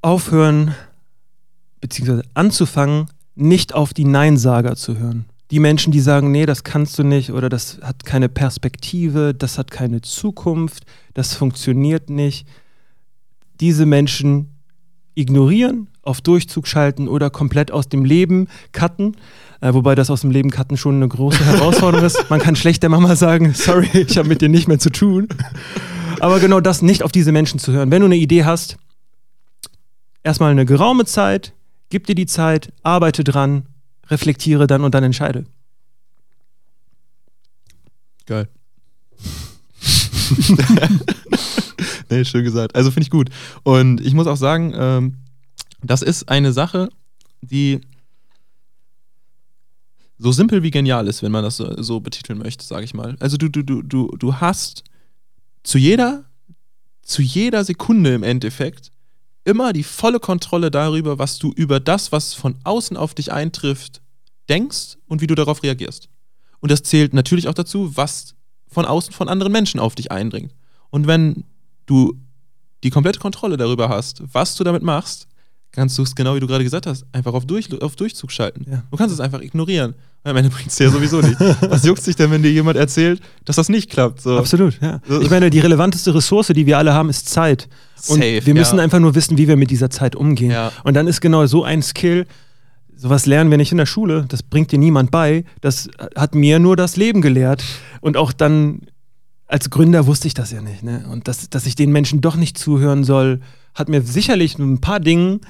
Aufhören, 0.02 0.76
beziehungsweise 1.80 2.24
anzufangen, 2.34 3.08
nicht 3.36 3.74
auf 3.74 3.94
die 3.94 4.04
Neinsager 4.04 4.76
zu 4.76 4.98
hören. 4.98 5.26
Die 5.52 5.60
Menschen, 5.60 5.92
die 5.92 6.00
sagen, 6.00 6.32
nee, 6.32 6.46
das 6.46 6.64
kannst 6.64 6.98
du 6.98 7.04
nicht 7.04 7.32
oder 7.32 7.50
das 7.50 7.80
hat 7.82 8.06
keine 8.06 8.30
Perspektive, 8.30 9.34
das 9.34 9.58
hat 9.58 9.70
keine 9.70 10.02
Zukunft, 10.02 10.86
das 11.14 11.34
funktioniert 11.34 12.10
nicht. 12.10 12.48
Diese 13.60 13.86
Menschen 13.86 14.56
ignorieren, 15.14 15.88
auf 16.04 16.22
Durchzug 16.22 16.68
schalten 16.68 17.08
oder 17.08 17.30
komplett 17.30 17.72
aus 17.72 17.90
dem 17.90 18.06
Leben 18.06 18.48
cutten. 18.72 19.18
Äh, 19.60 19.74
wobei 19.74 19.94
das 19.94 20.10
aus 20.10 20.22
dem 20.22 20.32
Leben 20.32 20.50
cutten 20.50 20.78
schon 20.78 20.96
eine 20.96 21.08
große 21.08 21.46
Herausforderung 21.46 22.06
ist. 22.06 22.30
Man 22.30 22.40
kann 22.40 22.56
schlecht 22.56 22.82
der 22.82 22.90
Mama 22.90 23.16
sagen, 23.16 23.54
sorry, 23.54 23.90
ich 23.94 24.18
habe 24.18 24.28
mit 24.28 24.42
dir 24.42 24.50
nicht 24.50 24.68
mehr 24.68 24.80
zu 24.80 24.90
tun. 24.90 25.28
Aber 26.20 26.40
genau 26.40 26.60
das, 26.60 26.82
nicht 26.82 27.04
auf 27.04 27.12
diese 27.12 27.32
Menschen 27.32 27.60
zu 27.60 27.72
hören. 27.72 27.92
Wenn 27.92 28.02
du 28.02 28.06
eine 28.06 28.16
Idee 28.16 28.46
hast, 28.46 28.78
erstmal 30.24 30.52
eine 30.52 30.66
geraume 30.66 31.06
Zeit, 31.06 31.54
gib 31.90 32.08
dir 32.08 32.16
die 32.16 32.26
Zeit, 32.26 32.74
arbeite 32.84 33.24
dran, 33.24 33.66
reflektiere 34.12 34.68
dann 34.68 34.84
und 34.84 34.94
dann 34.94 35.04
entscheide. 35.04 35.46
Geil. 38.26 38.48
nee, 42.10 42.24
schön 42.26 42.44
gesagt. 42.44 42.76
Also 42.76 42.92
finde 42.92 43.06
ich 43.06 43.10
gut. 43.10 43.30
Und 43.64 44.02
ich 44.02 44.14
muss 44.14 44.28
auch 44.28 44.38
sagen, 44.38 44.74
ähm, 44.76 45.18
das 45.82 46.02
ist 46.02 46.30
eine 46.30 46.54
Sache, 46.54 46.90
die 47.42 47.82
so 50.18 50.32
simpel 50.32 50.62
wie 50.62 50.72
genial 50.72 51.08
ist, 51.08 51.24
wenn 51.24 51.32
man 51.32 51.44
das 51.44 51.58
so, 51.58 51.82
so 51.82 52.00
betiteln 52.00 52.38
möchte, 52.38 52.64
sage 52.64 52.86
ich 52.86 52.94
mal. 52.94 53.16
Also 53.20 53.38
du, 53.38 53.50
du, 53.50 53.64
du, 53.64 53.82
du, 53.82 54.16
du 54.18 54.36
hast 54.36 54.84
zu 55.64 55.80
jeder, 55.80 56.26
zu 57.02 57.24
jeder 57.24 57.64
Sekunde 57.64 58.14
im 58.14 58.24
Endeffekt 58.24 58.92
immer 59.44 59.74
die 59.74 59.84
volle 59.84 60.20
Kontrolle 60.20 60.72
darüber, 60.72 61.20
was 61.20 61.40
du 61.40 61.52
über 61.52 61.80
das, 61.80 62.12
was 62.12 62.34
von 62.34 62.56
außen 62.64 62.98
auf 62.98 63.14
dich 63.14 63.32
eintrifft, 63.32 64.02
denkst 64.50 64.98
und 65.08 65.22
wie 65.22 65.28
du 65.28 65.36
darauf 65.36 65.64
reagierst. 65.64 66.10
Und 66.60 66.72
das 66.72 66.84
zählt 66.84 67.14
natürlich 67.14 67.48
auch 67.48 67.54
dazu, 67.54 67.96
was 67.98 68.36
von 68.68 68.86
außen 68.86 69.14
von 69.14 69.28
anderen 69.28 69.52
Menschen 69.52 69.80
auf 69.80 69.96
dich 69.96 70.12
eindringt. 70.12 70.54
Und 70.90 71.08
wenn 71.08 71.44
du 71.86 72.20
die 72.84 72.90
komplette 72.90 73.20
Kontrolle 73.20 73.58
darüber 73.58 73.90
hast, 73.90 74.24
was 74.34 74.56
du 74.56 74.64
damit 74.64 74.84
machst, 74.84 75.28
kannst 75.72 75.98
du 75.98 76.04
es 76.04 76.16
genau 76.16 76.36
wie 76.36 76.40
du 76.40 76.48
gerade 76.48 76.64
gesagt 76.64 76.86
hast, 76.86 77.06
einfach 77.12 77.34
auf, 77.34 77.46
Durch, 77.46 77.70
auf 77.82 77.96
Durchzug 77.96 78.32
schalten. 78.32 78.66
Ja. 78.70 78.84
Du 78.92 78.98
kannst 78.98 79.14
es 79.14 79.20
einfach 79.20 79.42
ignorieren. 79.42 79.96
Am 80.24 80.36
Ende 80.36 80.52
bringt 80.52 80.70
es 80.70 80.76
dir 80.76 80.86
ja 80.86 80.92
sowieso 80.92 81.22
nicht. 81.22 81.40
Was 81.62 81.84
juckt 81.84 82.04
sich 82.04 82.16
denn, 82.16 82.30
wenn 82.30 82.44
dir 82.44 82.52
jemand 82.52 82.78
erzählt, 82.78 83.22
dass 83.46 83.56
das 83.56 83.70
nicht 83.70 83.90
klappt? 83.90 84.22
So. 84.22 84.38
Absolut, 84.38 84.80
ja. 84.80 85.02
Ich 85.22 85.32
meine, 85.32 85.50
die 85.50 85.60
relevanteste 85.60 86.14
Ressource, 86.14 86.48
die 86.48 86.66
wir 86.66 86.78
alle 86.78 86.94
haben, 86.94 87.10
ist 87.10 87.30
Zeit. 87.30 87.68
Und 88.08 88.20
Safe, 88.20 88.46
wir 88.46 88.54
müssen 88.54 88.78
ja. 88.78 88.84
einfach 88.84 89.00
nur 89.00 89.16
wissen, 89.16 89.38
wie 89.38 89.48
wir 89.48 89.58
mit 89.58 89.72
dieser 89.72 89.90
Zeit 89.90 90.16
umgehen. 90.16 90.52
Ja. 90.52 90.72
Und 90.84 90.94
dann 90.94 91.08
ist 91.08 91.22
genau 91.22 91.46
so 91.48 91.64
ein 91.64 91.82
Skill, 91.82 92.28
sowas 92.96 93.26
lernen 93.26 93.50
wir 93.50 93.58
nicht 93.58 93.72
in 93.72 93.80
der 93.80 93.88
Schule, 93.88 94.26
das 94.28 94.44
bringt 94.44 94.72
dir 94.72 94.78
niemand 94.78 95.10
bei. 95.10 95.44
Das 95.62 95.90
hat 96.16 96.36
mir 96.36 96.60
nur 96.60 96.76
das 96.76 96.98
Leben 96.98 97.22
gelehrt. 97.22 97.64
Und 98.00 98.16
auch 98.16 98.32
dann 98.32 98.82
als 99.48 99.70
Gründer 99.70 100.06
wusste 100.06 100.28
ich 100.28 100.34
das 100.34 100.52
ja 100.52 100.62
nicht. 100.62 100.84
Ne? 100.84 101.06
Und 101.12 101.28
dass, 101.28 101.50
dass 101.50 101.66
ich 101.66 101.76
den 101.76 101.92
Menschen 101.92 102.22
doch 102.22 102.36
nicht 102.36 102.58
zuhören 102.58 103.04
soll, 103.04 103.42
hat 103.74 103.90
mir 103.90 104.02
sicherlich 104.02 104.60
ein 104.60 104.82
paar 104.82 105.00
Dingen 105.00 105.42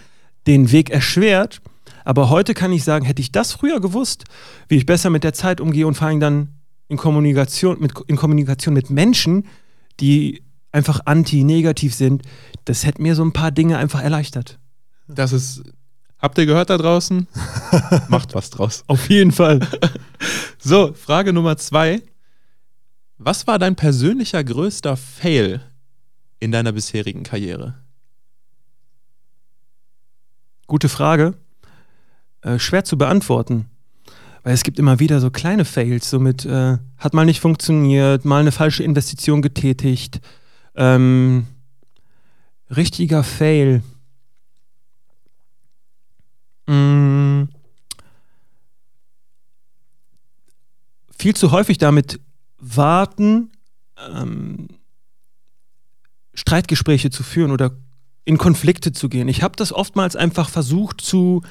den 0.47 0.71
Weg 0.71 0.89
erschwert. 0.89 1.61
Aber 2.03 2.29
heute 2.29 2.53
kann 2.53 2.71
ich 2.71 2.83
sagen, 2.83 3.05
hätte 3.05 3.21
ich 3.21 3.31
das 3.31 3.51
früher 3.53 3.79
gewusst, 3.79 4.25
wie 4.67 4.77
ich 4.77 4.85
besser 4.85 5.09
mit 5.09 5.23
der 5.23 5.33
Zeit 5.33 5.61
umgehe 5.61 5.85
und 5.87 5.95
vor 5.95 6.07
allem 6.07 6.19
dann 6.19 6.49
in 6.87 6.97
Kommunikation 6.97 7.79
mit, 7.79 7.93
in 8.07 8.17
Kommunikation 8.17 8.73
mit 8.73 8.89
Menschen, 8.89 9.47
die 9.99 10.43
einfach 10.71 11.01
anti-negativ 11.05 11.93
sind, 11.93 12.23
das 12.65 12.85
hätte 12.85 13.01
mir 13.01 13.15
so 13.15 13.23
ein 13.23 13.33
paar 13.33 13.51
Dinge 13.51 13.77
einfach 13.77 14.01
erleichtert. 14.01 14.59
Das 15.07 15.33
ist. 15.33 15.63
Habt 16.19 16.37
ihr 16.37 16.45
gehört 16.45 16.69
da 16.69 16.77
draußen? 16.77 17.27
Macht 18.09 18.35
was 18.35 18.49
draus. 18.51 18.83
Auf 18.87 19.09
jeden 19.09 19.31
Fall. 19.31 19.59
So, 20.63 20.93
Frage 20.93 21.33
Nummer 21.33 21.57
zwei. 21.57 22.03
Was 23.17 23.47
war 23.47 23.57
dein 23.57 23.75
persönlicher 23.75 24.43
größter 24.43 24.95
Fail 24.95 25.61
in 26.39 26.51
deiner 26.51 26.71
bisherigen 26.71 27.23
Karriere? 27.23 27.73
Gute 30.71 30.87
Frage. 30.87 31.33
Äh, 32.43 32.57
schwer 32.57 32.85
zu 32.85 32.97
beantworten. 32.97 33.65
Weil 34.43 34.53
es 34.53 34.63
gibt 34.63 34.79
immer 34.79 35.01
wieder 35.01 35.19
so 35.19 35.29
kleine 35.29 35.65
Fails, 35.65 36.09
so 36.09 36.17
mit, 36.17 36.45
äh, 36.45 36.77
hat 36.97 37.13
mal 37.13 37.25
nicht 37.25 37.41
funktioniert, 37.41 38.23
mal 38.23 38.39
eine 38.39 38.53
falsche 38.53 38.81
Investition 38.81 39.41
getätigt. 39.41 40.21
Ähm, 40.75 41.45
richtiger 42.69 43.25
Fail. 43.25 43.83
Mm. 46.67 47.49
Viel 51.17 51.35
zu 51.35 51.51
häufig 51.51 51.79
damit 51.79 52.21
warten, 52.59 53.51
ähm, 54.09 54.69
Streitgespräche 56.33 57.09
zu 57.09 57.23
führen 57.23 57.51
oder 57.51 57.71
in 58.25 58.37
Konflikte 58.37 58.91
zu 58.91 59.09
gehen. 59.09 59.27
Ich 59.27 59.43
habe 59.43 59.55
das 59.55 59.73
oftmals 59.73 60.15
einfach 60.15 60.49
versucht 60.49 61.01
zu 61.01 61.41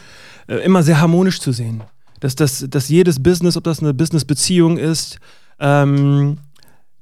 äh, 0.46 0.56
immer 0.56 0.82
sehr 0.82 1.00
harmonisch 1.00 1.40
zu 1.40 1.52
sehen. 1.52 1.82
Dass, 2.20 2.36
das, 2.36 2.66
dass 2.68 2.88
jedes 2.88 3.22
Business, 3.22 3.56
ob 3.56 3.64
das 3.64 3.80
eine 3.80 3.94
Business-Beziehung 3.94 4.76
ist, 4.76 5.18
ähm, 5.58 6.38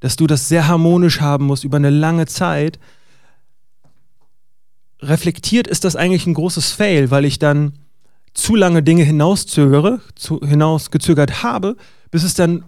dass 0.00 0.16
du 0.16 0.26
das 0.26 0.48
sehr 0.48 0.68
harmonisch 0.68 1.20
haben 1.20 1.46
musst 1.46 1.64
über 1.64 1.76
eine 1.76 1.90
lange 1.90 2.26
Zeit. 2.26 2.78
Reflektiert 5.00 5.66
ist 5.66 5.84
das 5.84 5.96
eigentlich 5.96 6.26
ein 6.26 6.34
großes 6.34 6.70
Fail, 6.70 7.10
weil 7.10 7.24
ich 7.24 7.38
dann 7.38 7.72
zu 8.32 8.54
lange 8.54 8.82
Dinge 8.82 9.02
hinauszögere, 9.02 10.00
zu, 10.14 10.40
hinausgezögert 10.40 11.42
habe, 11.42 11.76
bis 12.10 12.22
es 12.22 12.34
dann 12.34 12.64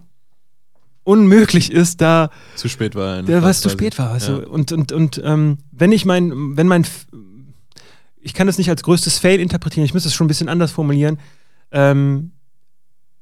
unmöglich 1.03 1.71
ist, 1.71 2.01
da 2.01 2.29
Zu 2.55 2.69
spät 2.69 2.95
war. 2.95 3.23
der, 3.23 3.41
was 3.43 3.61
zu 3.61 3.69
spät 3.69 3.97
war. 3.97 4.13
Weißt 4.13 4.29
Ja. 4.29 4.35
Und, 4.35 4.71
und, 4.71 4.91
und 4.91 5.21
ähm, 5.23 5.57
wenn 5.71 5.91
ich 5.91 6.05
mein, 6.05 6.55
wenn 6.57 6.67
mein, 6.67 6.85
ich 8.21 8.33
kann 8.33 8.47
das 8.47 8.57
nicht 8.57 8.69
als 8.69 8.83
größtes 8.83 9.17
Fail 9.17 9.39
interpretieren, 9.39 9.85
ich 9.85 9.93
müsste 9.93 10.09
es 10.09 10.15
schon 10.15 10.25
ein 10.25 10.27
bisschen 10.27 10.49
anders 10.49 10.71
formulieren, 10.71 11.19
ähm, 11.71 12.31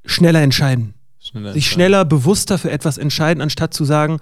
schneller 0.06 0.42
entscheiden. 0.42 0.94
Schneller 1.20 1.54
Sich 1.54 1.64
entscheiden. 1.66 1.74
schneller, 1.74 2.06
bewusster 2.06 2.58
für 2.58 2.72
etwas 2.72 2.98
entscheiden, 2.98 3.42
anstatt 3.42 3.74
zu 3.74 3.86
sagen, 3.86 4.20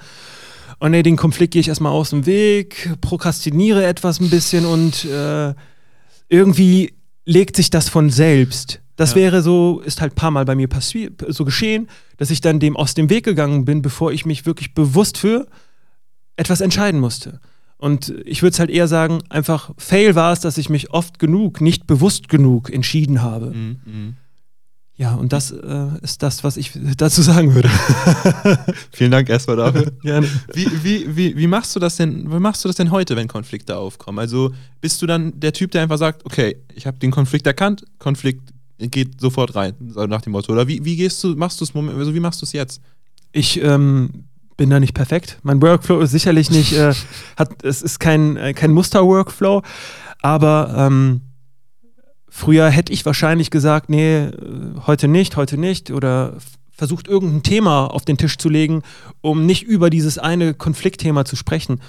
oh 0.79 0.87
nee, 0.87 1.03
den 1.03 1.15
Konflikt 1.15 1.53
gehe 1.53 1.59
ich 1.59 1.67
erstmal 1.67 1.91
aus 1.91 2.11
dem 2.11 2.25
Weg, 2.25 2.91
prokrastiniere 3.01 3.85
etwas 3.85 4.19
ein 4.19 4.29
bisschen 4.29 4.65
und 4.65 5.05
äh, 5.05 5.53
irgendwie 6.29 6.93
legt 7.25 7.55
sich 7.55 7.69
das 7.69 7.89
von 7.89 8.09
selbst. 8.09 8.81
Das 8.97 9.11
Ja. 9.11 9.15
wäre 9.17 9.41
so, 9.41 9.79
ist 9.85 10.01
halt 10.01 10.13
ein 10.13 10.15
paar 10.15 10.31
Mal 10.31 10.43
bei 10.43 10.55
mir 10.55 10.67
passiert, 10.67 11.23
so 11.29 11.45
geschehen, 11.45 11.87
dass 12.17 12.29
ich 12.31 12.41
dann 12.41 12.59
dem 12.59 12.75
aus 12.75 12.93
dem 12.93 13.09
Weg 13.09 13.23
gegangen 13.23 13.63
bin, 13.63 13.81
bevor 13.81 14.11
ich 14.11 14.25
mich 14.25 14.45
wirklich 14.45 14.73
bewusst 14.73 15.17
für 15.17 15.47
etwas 16.35 16.59
entscheiden 16.61 16.99
musste. 16.99 17.39
Und 17.77 18.11
ich 18.25 18.41
würde 18.41 18.53
es 18.53 18.59
halt 18.59 18.71
eher 18.71 18.87
sagen, 18.87 19.21
einfach 19.29 19.69
Fail 19.77 20.15
war 20.15 20.33
es, 20.33 20.39
dass 20.39 20.57
ich 20.57 20.69
mich 20.69 20.89
oft 20.91 21.19
genug, 21.19 21.61
nicht 21.61 21.85
bewusst 21.87 22.27
genug 22.27 22.71
entschieden 22.73 23.21
habe. 23.21 23.51
Mhm, 23.51 23.77
mhm. 23.85 24.17
Ja, 24.99 25.13
und 25.13 25.31
das 25.31 25.51
äh, 25.51 25.87
ist 26.01 26.23
das, 26.23 26.43
was 26.43 26.57
ich 26.57 26.71
dazu 26.97 27.21
sagen 27.21 27.53
würde. 27.53 27.69
Vielen 28.91 29.11
Dank 29.11 29.29
erstmal 29.29 29.57
dafür. 29.57 29.91
Gerne. 30.01 30.27
Wie, 30.53 30.65
wie, 30.83 31.15
wie, 31.15 31.37
wie 31.37 31.45
machst 31.45 31.75
du 31.75 31.79
das 31.79 31.97
denn, 31.97 32.31
wie 32.31 32.39
machst 32.39 32.63
du 32.63 32.67
das 32.69 32.77
denn 32.77 32.89
heute, 32.89 33.15
wenn 33.15 33.27
Konflikte 33.27 33.77
aufkommen? 33.77 34.17
Also 34.17 34.53
bist 34.81 34.99
du 35.03 35.05
dann 35.05 35.39
der 35.39 35.53
Typ, 35.53 35.69
der 35.69 35.83
einfach 35.83 35.99
sagt, 35.99 36.25
okay, 36.25 36.57
ich 36.73 36.87
habe 36.87 36.97
den 36.97 37.11
Konflikt 37.11 37.45
erkannt, 37.45 37.85
Konflikt 37.99 38.49
geht 38.79 39.19
sofort 39.19 39.55
rein, 39.55 39.73
nach 39.79 40.21
dem 40.21 40.33
Motto. 40.33 40.51
Oder 40.53 40.67
wie, 40.67 40.83
wie 40.85 40.95
gehst 40.95 41.23
du, 41.23 41.29
machst 41.35 41.59
du 41.59 41.65
es 41.65 41.75
also 41.75 42.13
wie 42.13 42.19
machst 42.19 42.41
du 42.41 42.45
es 42.45 42.53
jetzt? 42.53 42.81
Ich 43.31 43.61
ähm, 43.61 44.25
bin 44.57 44.69
da 44.69 44.79
nicht 44.79 44.93
perfekt. 44.93 45.39
Mein 45.43 45.61
Workflow 45.61 45.99
ist 45.99 46.11
sicherlich 46.11 46.49
nicht, 46.49 46.73
äh, 46.73 46.93
hat, 47.37 47.63
es 47.63 47.81
ist 47.81 47.99
kein, 47.99 48.37
äh, 48.37 48.53
kein 48.53 48.71
Muster-Workflow, 48.71 49.61
aber 50.21 50.73
ähm, 50.75 51.21
früher 52.27 52.69
hätte 52.69 52.93
ich 52.93 53.05
wahrscheinlich 53.05 53.51
gesagt, 53.51 53.89
nee, 53.89 54.25
äh, 54.25 54.31
heute 54.85 55.07
nicht, 55.07 55.37
heute 55.37 55.57
nicht 55.57 55.91
oder 55.91 56.37
versucht 56.71 57.07
irgendein 57.07 57.43
Thema 57.43 57.87
auf 57.87 58.05
den 58.05 58.17
Tisch 58.17 58.37
zu 58.37 58.49
legen, 58.49 58.83
um 59.21 59.45
nicht 59.45 59.63
über 59.63 59.89
dieses 59.89 60.17
eine 60.19 60.53
Konfliktthema 60.53 61.25
zu 61.25 61.35
sprechen. 61.35 61.81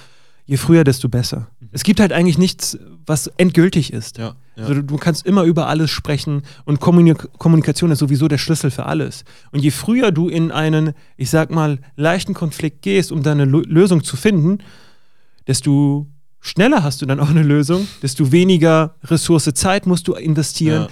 Je 0.47 0.57
früher, 0.57 0.83
desto 0.83 1.11
besser. 1.11 1.49
Es 1.71 1.83
gibt 1.83 2.01
halt 2.01 2.13
eigentlich 2.13 2.39
nichts, 2.39 2.79
was 3.07 3.27
endgültig 3.37 3.93
ist. 3.93 4.19
Ja, 4.19 4.37
ja. 4.57 4.65
Also 4.65 4.83
du, 4.83 4.97
kannst 4.97 5.27
immer 5.27 5.45
über 5.45 5.69
alles 5.69 5.91
sprechen 5.91 6.43
und 6.65 6.81
Kommunik 6.81 7.29
Kommunikation 7.39 7.91
ist 7.91 7.99
sowieso 7.99 8.29
der 8.29 8.39
Schlüssel 8.39 8.71
für 8.71 8.87
alles. 8.87 9.25
Und 9.53 9.61
je 9.61 9.71
früher 9.71 10.11
du 10.11 10.29
in 10.29 10.51
einen, 10.51 10.95
ich 11.17 11.31
sag 11.31 11.51
mal, 11.51 11.79
leichten 11.97 12.35
Konflikt 12.35 12.83
gehst, 12.83 13.13
um 13.13 13.23
deine 13.23 13.45
Lo 13.45 13.61
Lösung 13.61 14.03
zu 14.03 14.17
finden, 14.17 14.59
desto 15.47 16.07
schneller 16.41 16.83
hast 16.83 17.03
du 17.03 17.07
dann 17.07 17.21
auch 17.21 17.31
eine 17.31 17.43
Lösung, 17.43 17.87
desto 18.03 18.33
weniger 18.33 18.95
Ressource 19.05 19.51
Zeit 19.55 19.87
musst 19.87 20.09
du 20.09 20.15
investieren, 20.15 20.85
Ja. 20.85 20.89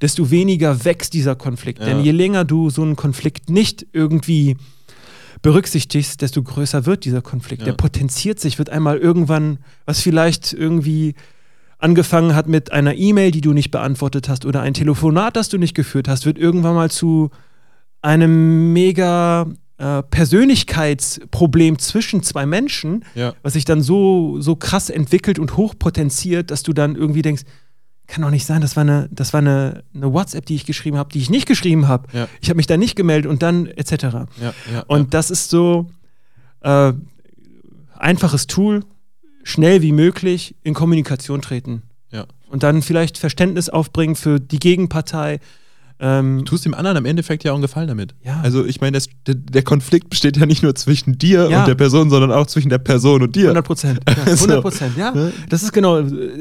desto 0.00 0.30
weniger 0.30 0.84
wächst 0.84 1.14
dieser 1.14 1.36
Konflikt. 1.36 1.80
Denn 1.80 2.00
je 2.00 2.12
länger 2.12 2.44
du 2.44 2.70
so 2.70 2.82
einen 2.82 2.96
Konflikt 2.96 3.50
nicht 3.50 3.86
irgendwie 3.92 4.56
berücksichtigst, 5.42 6.20
desto 6.20 6.42
größer 6.42 6.86
wird 6.86 7.04
dieser 7.04 7.22
Konflikt. 7.22 7.62
Ja. 7.62 7.66
Der 7.66 7.72
potenziert 7.72 8.40
sich, 8.40 8.58
wird 8.58 8.70
einmal 8.70 8.98
irgendwann, 8.98 9.58
was 9.86 10.00
vielleicht 10.00 10.52
irgendwie 10.52 11.14
angefangen 11.78 12.34
hat 12.34 12.46
mit 12.46 12.72
einer 12.72 12.94
E-Mail, 12.94 13.30
die 13.30 13.40
du 13.40 13.52
nicht 13.52 13.70
beantwortet 13.70 14.28
hast 14.28 14.44
oder 14.44 14.60
ein 14.60 14.74
Telefonat, 14.74 15.36
das 15.36 15.48
du 15.48 15.58
nicht 15.58 15.74
geführt 15.74 16.08
hast, 16.08 16.26
wird 16.26 16.38
irgendwann 16.38 16.74
mal 16.74 16.90
zu 16.90 17.30
einem 18.02 18.72
mega 18.72 19.46
äh, 19.78 20.02
Persönlichkeitsproblem 20.02 21.78
zwischen 21.78 22.22
zwei 22.22 22.44
Menschen, 22.44 23.04
ja. 23.14 23.34
was 23.42 23.54
sich 23.54 23.64
dann 23.64 23.80
so, 23.80 24.40
so 24.40 24.56
krass 24.56 24.90
entwickelt 24.90 25.38
und 25.38 25.56
hochpotenziert, 25.56 26.50
dass 26.50 26.62
du 26.62 26.74
dann 26.74 26.96
irgendwie 26.96 27.22
denkst, 27.22 27.44
kann 28.10 28.22
doch 28.22 28.30
nicht 28.30 28.44
sein, 28.44 28.60
das 28.60 28.76
war 28.76 28.82
eine, 28.82 29.08
das 29.10 29.32
war 29.32 29.38
eine, 29.38 29.84
eine 29.94 30.12
WhatsApp, 30.12 30.44
die 30.46 30.56
ich 30.56 30.66
geschrieben 30.66 30.98
habe, 30.98 31.12
die 31.12 31.20
ich 31.20 31.30
nicht 31.30 31.46
geschrieben 31.46 31.88
habe. 31.88 32.08
Ja. 32.12 32.28
Ich 32.40 32.50
habe 32.50 32.56
mich 32.56 32.66
da 32.66 32.76
nicht 32.76 32.96
gemeldet 32.96 33.30
und 33.30 33.42
dann 33.42 33.66
etc. 33.66 33.92
Ja, 33.92 34.54
ja, 34.72 34.82
Und 34.86 35.14
das 35.14 35.30
ist 35.30 35.48
so 35.50 35.86
äh, 36.60 36.92
einfaches 37.96 38.46
Tool, 38.46 38.84
schnell 39.42 39.82
wie 39.82 39.92
möglich 39.92 40.54
in 40.62 40.74
Kommunikation 40.74 41.40
treten. 41.40 41.82
Und 42.48 42.64
dann 42.64 42.82
vielleicht 42.82 43.16
Verständnis 43.16 43.68
aufbringen 43.68 44.16
für 44.16 44.40
die 44.40 44.58
Gegenpartei. 44.58 45.38
Ähm, 46.02 46.38
Du 46.38 46.44
tust 46.44 46.64
dem 46.64 46.72
anderen 46.74 46.96
im 46.96 47.04
Endeffekt 47.04 47.44
ja 47.44 47.52
auch 47.52 47.56
einen 47.56 47.62
Gefallen 47.62 47.88
damit. 47.88 48.14
Ja. 48.24 48.40
Also 48.42 48.64
ich 48.64 48.80
meine, 48.80 48.98
der, 49.26 49.34
der 49.34 49.62
Konflikt 49.62 50.08
besteht 50.08 50.36
ja 50.38 50.46
nicht 50.46 50.62
nur 50.62 50.74
zwischen 50.74 51.18
dir 51.18 51.48
Ja. 51.50 51.60
und 51.60 51.68
der 51.68 51.74
Person, 51.74 52.08
sondern 52.08 52.32
auch 52.32 52.46
zwischen 52.46 52.70
der 52.70 52.78
Person 52.78 53.22
und 53.22 53.36
dir. 53.36 53.44
100 53.48 53.64
Prozent. 53.66 54.00
Ja, 54.08 54.14
So. 54.36 54.44
100 54.46 54.62
Prozent, 54.62 54.96
ja. 54.96 55.10
Ne? 55.12 55.32
Das 55.50 55.62
ist 55.62 55.72
genau, 55.72 55.98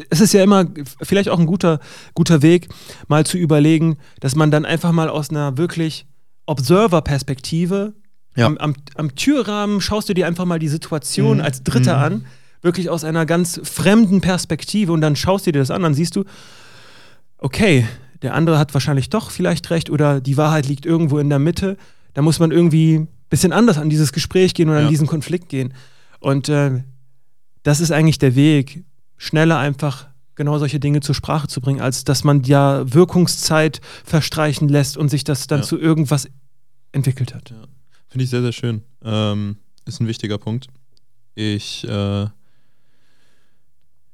es 0.10 0.22
ist 0.22 0.34
ja 0.34 0.44
immer 0.44 0.66
vielleicht 1.02 1.28
auch 1.30 1.40
ein 1.40 1.46
guter, 1.46 1.80
guter 2.14 2.42
Weg, 2.42 2.70
mal 3.10 3.26
zu 3.26 3.38
überlegen, 3.38 3.98
dass 4.22 4.36
man 4.36 4.50
dann 4.50 4.64
einfach 4.66 4.92
mal 4.94 5.10
aus 5.10 5.30
einer 5.30 5.58
wirklich 5.58 6.06
Observer-Perspektive 6.46 7.94
Ja. 8.36 8.46
am, 8.46 8.58
am, 8.58 8.76
am 8.96 9.16
Türrahmen 9.16 9.82
schaust 9.82 10.08
du 10.10 10.14
dir 10.14 10.26
einfach 10.28 10.46
mal 10.46 10.60
die 10.60 10.68
Situation 10.70 11.38
Mhm. 11.38 11.44
als 11.44 11.64
Dritter 11.64 11.98
Mhm. 11.98 12.04
an, 12.04 12.26
wirklich 12.62 12.90
aus 12.90 13.04
einer 13.04 13.26
ganz 13.26 13.60
fremden 13.64 14.22
Perspektive 14.22 14.92
und 14.94 15.02
dann 15.02 15.16
schaust 15.16 15.48
du 15.48 15.52
dir 15.52 15.60
das 15.60 15.72
an, 15.72 15.82
dann 15.84 15.94
siehst 15.94 16.16
du, 16.16 16.24
okay, 17.38 17.86
der 18.22 18.34
andere 18.36 18.58
hat 18.60 18.74
wahrscheinlich 18.74 19.10
doch 19.10 19.32
vielleicht 19.32 19.70
recht 19.70 19.90
oder 19.90 20.20
die 20.22 20.38
Wahrheit 20.38 20.68
liegt 20.68 20.86
irgendwo 20.86 21.20
in 21.20 21.30
der 21.30 21.40
Mitte. 21.40 21.78
Da 22.14 22.22
muss 22.22 22.40
man 22.40 22.52
irgendwie 22.52 22.96
ein 23.00 23.08
bisschen 23.30 23.54
anders 23.54 23.78
an 23.78 23.90
dieses 23.90 24.12
Gespräch 24.14 24.54
gehen 24.54 24.70
und 24.70 24.76
Ja. 24.76 24.82
an 24.84 24.90
diesen 24.90 25.08
Konflikt 25.08 25.50
gehen. 25.50 25.74
Und 26.20 26.50
äh, 26.50 26.84
das 27.64 27.80
ist 27.80 27.92
eigentlich 27.92 28.18
der 28.20 28.36
Weg. 28.36 28.84
Schneller 29.18 29.58
einfach 29.58 30.08
genau 30.36 30.58
solche 30.58 30.80
Dinge 30.80 31.02
zur 31.02 31.14
Sprache 31.16 31.48
zu 31.48 31.60
bringen, 31.62 31.82
als 31.82 32.04
dass 32.06 32.24
man 32.24 32.44
ja 32.44 32.84
Wirkungszeit 32.94 33.82
verstreichen 34.06 34.70
lässt 34.70 34.96
und 34.98 35.10
sich 35.10 35.24
das 35.26 35.48
dann 35.48 35.60
Ja. 35.60 35.66
zu 35.66 35.78
irgendwas 35.78 36.30
entwickelt 36.94 37.34
hat. 37.36 37.54
Finde 38.08 38.24
ich 38.24 38.30
sehr, 38.30 38.42
sehr 38.42 38.54
schön. 38.54 38.82
Ähm, 39.04 39.58
ist 39.86 40.00
ein 40.02 40.08
wichtiger 40.08 40.38
Punkt. 40.38 40.68
Ich, 41.36 41.86
äh, 41.88 42.28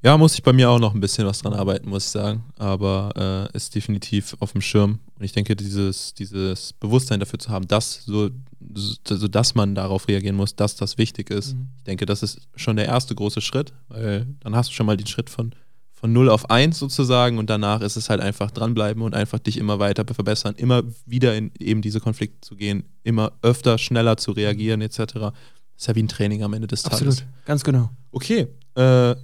ja, 0.05 0.19
muss 0.19 0.35
ich 0.35 0.43
bei 0.43 0.53
mir 0.53 0.69
auch 0.69 0.77
noch 0.77 0.93
ein 0.93 0.99
bisschen 0.99 1.25
was 1.25 1.39
dran 1.39 1.55
arbeiten, 1.55 1.89
muss 1.89 2.05
ich 2.05 2.11
sagen. 2.11 2.43
Aber 2.59 3.49
äh, 3.51 3.57
ist 3.57 3.73
definitiv 3.73 4.37
auf 4.39 4.51
dem 4.51 4.61
Schirm. 4.61 4.99
Und 5.17 5.25
ich 5.25 5.31
denke, 5.31 5.55
dieses, 5.55 6.13
dieses 6.13 6.73
Bewusstsein 6.73 7.19
dafür 7.19 7.39
zu 7.39 7.49
haben, 7.49 7.67
dass 7.67 8.03
so, 8.05 8.29
so, 8.75 9.27
dass 9.27 9.55
man 9.55 9.73
darauf 9.73 10.07
reagieren 10.07 10.35
muss, 10.35 10.55
dass 10.55 10.75
das 10.75 10.99
wichtig 10.99 11.31
ist. 11.31 11.55
Mhm. 11.55 11.69
Ich 11.79 11.85
denke, 11.85 12.05
das 12.05 12.21
ist 12.21 12.39
schon 12.55 12.75
der 12.75 12.85
erste 12.85 13.15
große 13.15 13.41
Schritt, 13.41 13.73
weil 13.87 14.27
dann 14.41 14.55
hast 14.55 14.69
du 14.69 14.73
schon 14.75 14.85
mal 14.85 14.95
den 14.95 15.07
Schritt 15.07 15.31
von, 15.31 15.55
von 15.91 16.13
0 16.13 16.29
auf 16.29 16.51
1 16.51 16.77
sozusagen 16.77 17.39
und 17.39 17.49
danach 17.49 17.81
ist 17.81 17.95
es 17.95 18.07
halt 18.07 18.21
einfach 18.21 18.51
dranbleiben 18.51 19.01
und 19.01 19.15
einfach 19.15 19.39
dich 19.39 19.57
immer 19.57 19.79
weiter 19.79 20.05
verbessern, 20.13 20.53
immer 20.55 20.83
wieder 21.07 21.35
in 21.35 21.49
eben 21.57 21.81
diese 21.81 21.99
Konflikte 21.99 22.41
zu 22.41 22.55
gehen, 22.55 22.83
immer 23.01 23.31
öfter, 23.41 23.79
schneller 23.79 24.17
zu 24.17 24.33
reagieren 24.33 24.81
etc. 24.81 24.97
Das 24.97 25.33
ist 25.77 25.87
ja 25.87 25.95
wie 25.95 26.03
ein 26.03 26.07
Training 26.07 26.43
am 26.43 26.53
Ende 26.53 26.67
des 26.67 26.83
Tages. 26.83 27.07
Absolut, 27.07 27.25
ganz 27.45 27.63
genau. 27.63 27.89
Okay, 28.11 28.49
äh, 28.75 29.15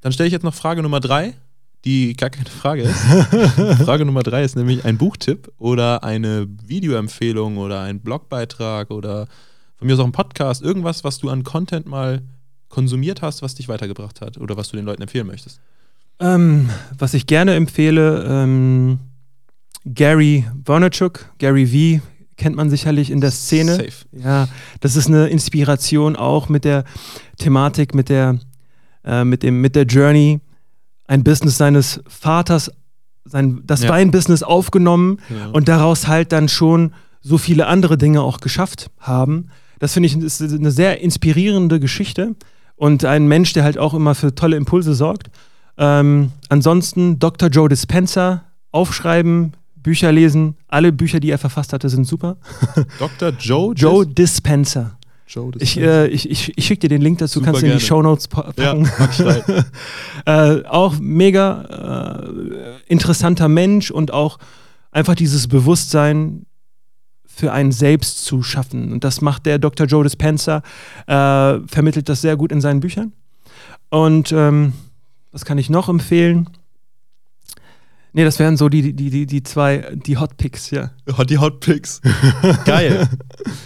dann 0.00 0.12
stelle 0.12 0.26
ich 0.26 0.32
jetzt 0.32 0.44
noch 0.44 0.54
Frage 0.54 0.82
Nummer 0.82 1.00
drei, 1.00 1.34
die 1.84 2.14
gar 2.14 2.30
keine 2.30 2.48
Frage 2.48 2.82
ist. 2.82 3.00
Frage 3.84 4.04
Nummer 4.04 4.22
drei 4.22 4.44
ist 4.44 4.56
nämlich 4.56 4.84
ein 4.84 4.98
Buchtipp 4.98 5.50
oder 5.58 6.04
eine 6.04 6.46
Videoempfehlung 6.66 7.56
oder 7.56 7.80
ein 7.80 8.00
Blogbeitrag 8.00 8.90
oder 8.90 9.26
von 9.76 9.86
mir 9.86 9.94
aus 9.94 10.00
auch 10.00 10.04
ein 10.04 10.12
Podcast, 10.12 10.62
irgendwas, 10.62 11.04
was 11.04 11.18
du 11.18 11.30
an 11.30 11.42
Content 11.42 11.86
mal 11.86 12.22
konsumiert 12.68 13.22
hast, 13.22 13.42
was 13.42 13.54
dich 13.54 13.68
weitergebracht 13.68 14.20
hat 14.20 14.38
oder 14.38 14.56
was 14.56 14.68
du 14.68 14.76
den 14.76 14.84
Leuten 14.84 15.02
empfehlen 15.02 15.26
möchtest. 15.26 15.60
Ähm, 16.20 16.68
was 16.98 17.14
ich 17.14 17.26
gerne 17.26 17.54
empfehle, 17.54 18.26
ähm, 18.28 19.00
Gary 19.86 20.44
Vaynerchuk, 20.64 21.30
Gary 21.38 21.98
V, 21.98 22.06
kennt 22.36 22.56
man 22.56 22.70
sicherlich 22.70 23.10
in 23.10 23.20
der 23.20 23.30
Szene. 23.30 23.76
Safe. 23.76 23.92
Ja, 24.12 24.48
das 24.80 24.96
ist 24.96 25.08
eine 25.08 25.28
Inspiration 25.28 26.16
auch 26.16 26.48
mit 26.48 26.64
der 26.64 26.84
Thematik, 27.38 27.94
mit 27.94 28.08
der, 28.08 28.38
äh, 29.04 29.24
mit 29.24 29.42
dem, 29.42 29.60
mit 29.60 29.74
der 29.76 29.84
Journey, 29.84 30.40
ein 31.06 31.24
Business 31.24 31.56
seines 31.58 32.00
Vaters, 32.08 32.70
sein, 33.24 33.62
das 33.64 33.82
Ja. 33.82 33.90
Weinbusiness 33.90 34.42
aufgenommen 34.42 35.18
Genau. 35.28 35.50
und 35.52 35.68
daraus 35.68 36.08
halt 36.08 36.32
dann 36.32 36.48
schon 36.48 36.92
so 37.20 37.36
viele 37.38 37.66
andere 37.66 37.98
Dinge 37.98 38.22
auch 38.22 38.40
geschafft 38.40 38.90
haben. 38.98 39.48
Das 39.78 39.92
finde 39.94 40.06
ich 40.08 40.16
ist 40.16 40.40
eine 40.42 40.70
sehr 40.70 41.00
inspirierende 41.00 41.80
Geschichte 41.80 42.34
und 42.76 43.04
ein 43.04 43.26
Mensch, 43.28 43.52
der 43.52 43.64
halt 43.64 43.78
auch 43.78 43.92
immer 43.94 44.14
für 44.14 44.34
tolle 44.34 44.56
Impulse 44.56 44.94
sorgt. 44.94 45.30
Ähm, 45.78 46.32
ansonsten 46.48 47.18
Dr. 47.18 47.48
Joe 47.48 47.68
Dispenza, 47.68 48.44
aufschreiben, 48.72 49.52
Bücher 49.76 50.12
lesen. 50.12 50.56
Alle 50.68 50.92
Bücher, 50.92 51.20
die 51.20 51.30
er 51.30 51.38
verfasst 51.38 51.72
hatte, 51.72 51.88
sind 51.88 52.06
super. 52.06 52.36
Dr. 52.98 53.30
Joe 53.38 53.74
Joe 53.76 54.06
Dispenza. 54.06 54.98
Joe 55.30 55.52
Ich, 55.58 55.78
äh, 55.78 56.06
ich, 56.08 56.28
ich, 56.28 56.52
ich 56.56 56.66
schicke 56.66 56.80
dir 56.80 56.88
den 56.88 57.02
Link 57.02 57.18
dazu, 57.18 57.38
Super 57.38 57.46
kannst 57.52 57.62
du 57.62 57.66
in 57.66 57.78
die. 57.78 57.80
Shownotes 57.84 58.28
pa- 58.28 58.52
ja, 58.58 58.74
packen. 58.74 58.86
rein. 59.24 59.64
äh, 60.62 60.66
auch 60.66 60.98
mega 60.98 62.22
äh, 62.26 62.92
interessanter 62.92 63.48
Mensch 63.48 63.90
und 63.90 64.12
auch 64.12 64.38
einfach 64.90 65.14
dieses 65.14 65.46
Bewusstsein 65.48 66.46
für 67.26 67.52
einen 67.52 67.72
selbst 67.72 68.24
zu 68.24 68.42
schaffen. 68.42 68.92
Und 68.92 69.04
das 69.04 69.20
macht 69.20 69.46
der 69.46 69.58
Dr. 69.58 69.86
Joe 69.86 70.02
Dispenza, 70.02 70.62
äh, 71.06 71.60
vermittelt 71.66 72.08
das 72.08 72.20
sehr 72.20 72.36
gut 72.36 72.50
in 72.52 72.60
seinen 72.60 72.80
Büchern. 72.80 73.12
Und 73.88 74.32
ähm, 74.32 74.72
was 75.32 75.44
kann 75.44 75.56
ich 75.58 75.70
noch 75.70 75.88
empfehlen? 75.88 76.48
Nee, 78.12 78.24
das 78.24 78.38
wären 78.38 78.56
so 78.56 78.68
die, 78.68 78.92
die, 78.94 79.10
die, 79.10 79.26
die 79.26 79.42
zwei, 79.42 79.94
die 80.06 80.16
Hot 80.18 80.36
Picks, 80.36 80.70
ja. 80.70 80.90
Oh, 81.18 81.22
die 81.22 81.38
Hot 81.38 81.60
Picks. 81.60 82.00
Geil. 82.64 83.08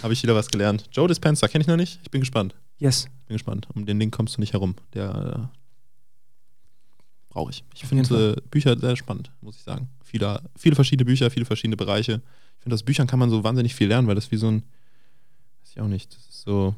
Habe 0.03 0.13
ich 0.13 0.21
wieder 0.21 0.35
was 0.35 0.47
gelernt. 0.49 0.85
Joe 0.91 1.07
Dispenza 1.07 1.47
kenne 1.47 1.63
ich 1.63 1.67
noch 1.67 1.77
nicht. 1.77 1.99
Ich 2.03 2.11
bin 2.11 2.21
gespannt. 2.21 2.53
Yes. 2.77 3.07
Bin 3.27 3.35
gespannt. 3.35 3.67
Um 3.73 3.85
den 3.85 3.99
Link 3.99 4.13
kommst 4.15 4.37
du 4.37 4.41
nicht 4.41 4.53
herum. 4.53 4.75
Der 4.93 5.49
äh, 5.51 5.57
brauche 7.29 7.51
ich. 7.51 7.63
Ich 7.73 7.85
finde 7.85 8.35
äh, 8.37 8.41
Bücher 8.49 8.77
sehr 8.77 8.95
spannend, 8.95 9.31
muss 9.41 9.55
ich 9.57 9.63
sagen. 9.63 9.89
Viele, 10.03 10.41
viele 10.55 10.75
verschiedene 10.75 11.05
Bücher, 11.05 11.29
viele 11.31 11.45
verschiedene 11.45 11.77
Bereiche. 11.77 12.21
Ich 12.57 12.63
finde, 12.63 12.75
aus 12.75 12.83
Büchern 12.83 13.07
kann 13.07 13.19
man 13.19 13.29
so 13.29 13.43
wahnsinnig 13.43 13.73
viel 13.75 13.87
lernen, 13.87 14.07
weil 14.07 14.15
das 14.15 14.31
wie 14.31 14.37
so 14.37 14.47
ein, 14.49 14.61
weiß 15.63 15.71
ich 15.75 15.81
auch 15.81 15.87
nicht, 15.87 16.15
das 16.15 16.25
ist 16.27 16.41
so, 16.43 16.75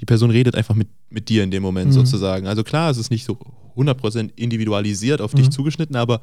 die 0.00 0.04
Person 0.04 0.30
redet 0.30 0.54
einfach 0.54 0.74
mit, 0.74 0.88
mit 1.10 1.28
dir 1.28 1.42
in 1.44 1.50
dem 1.50 1.62
Moment 1.62 1.88
Mhm. 1.88 1.92
sozusagen. 1.94 2.46
Also 2.46 2.64
klar, 2.64 2.90
es 2.90 2.98
ist 2.98 3.10
nicht 3.10 3.24
so 3.24 3.38
100% 3.76 4.30
individualisiert 4.36 5.20
auf 5.20 5.32
dich 5.34 5.46
Mhm. 5.46 5.52
zugeschnitten, 5.52 5.96
aber 5.96 6.20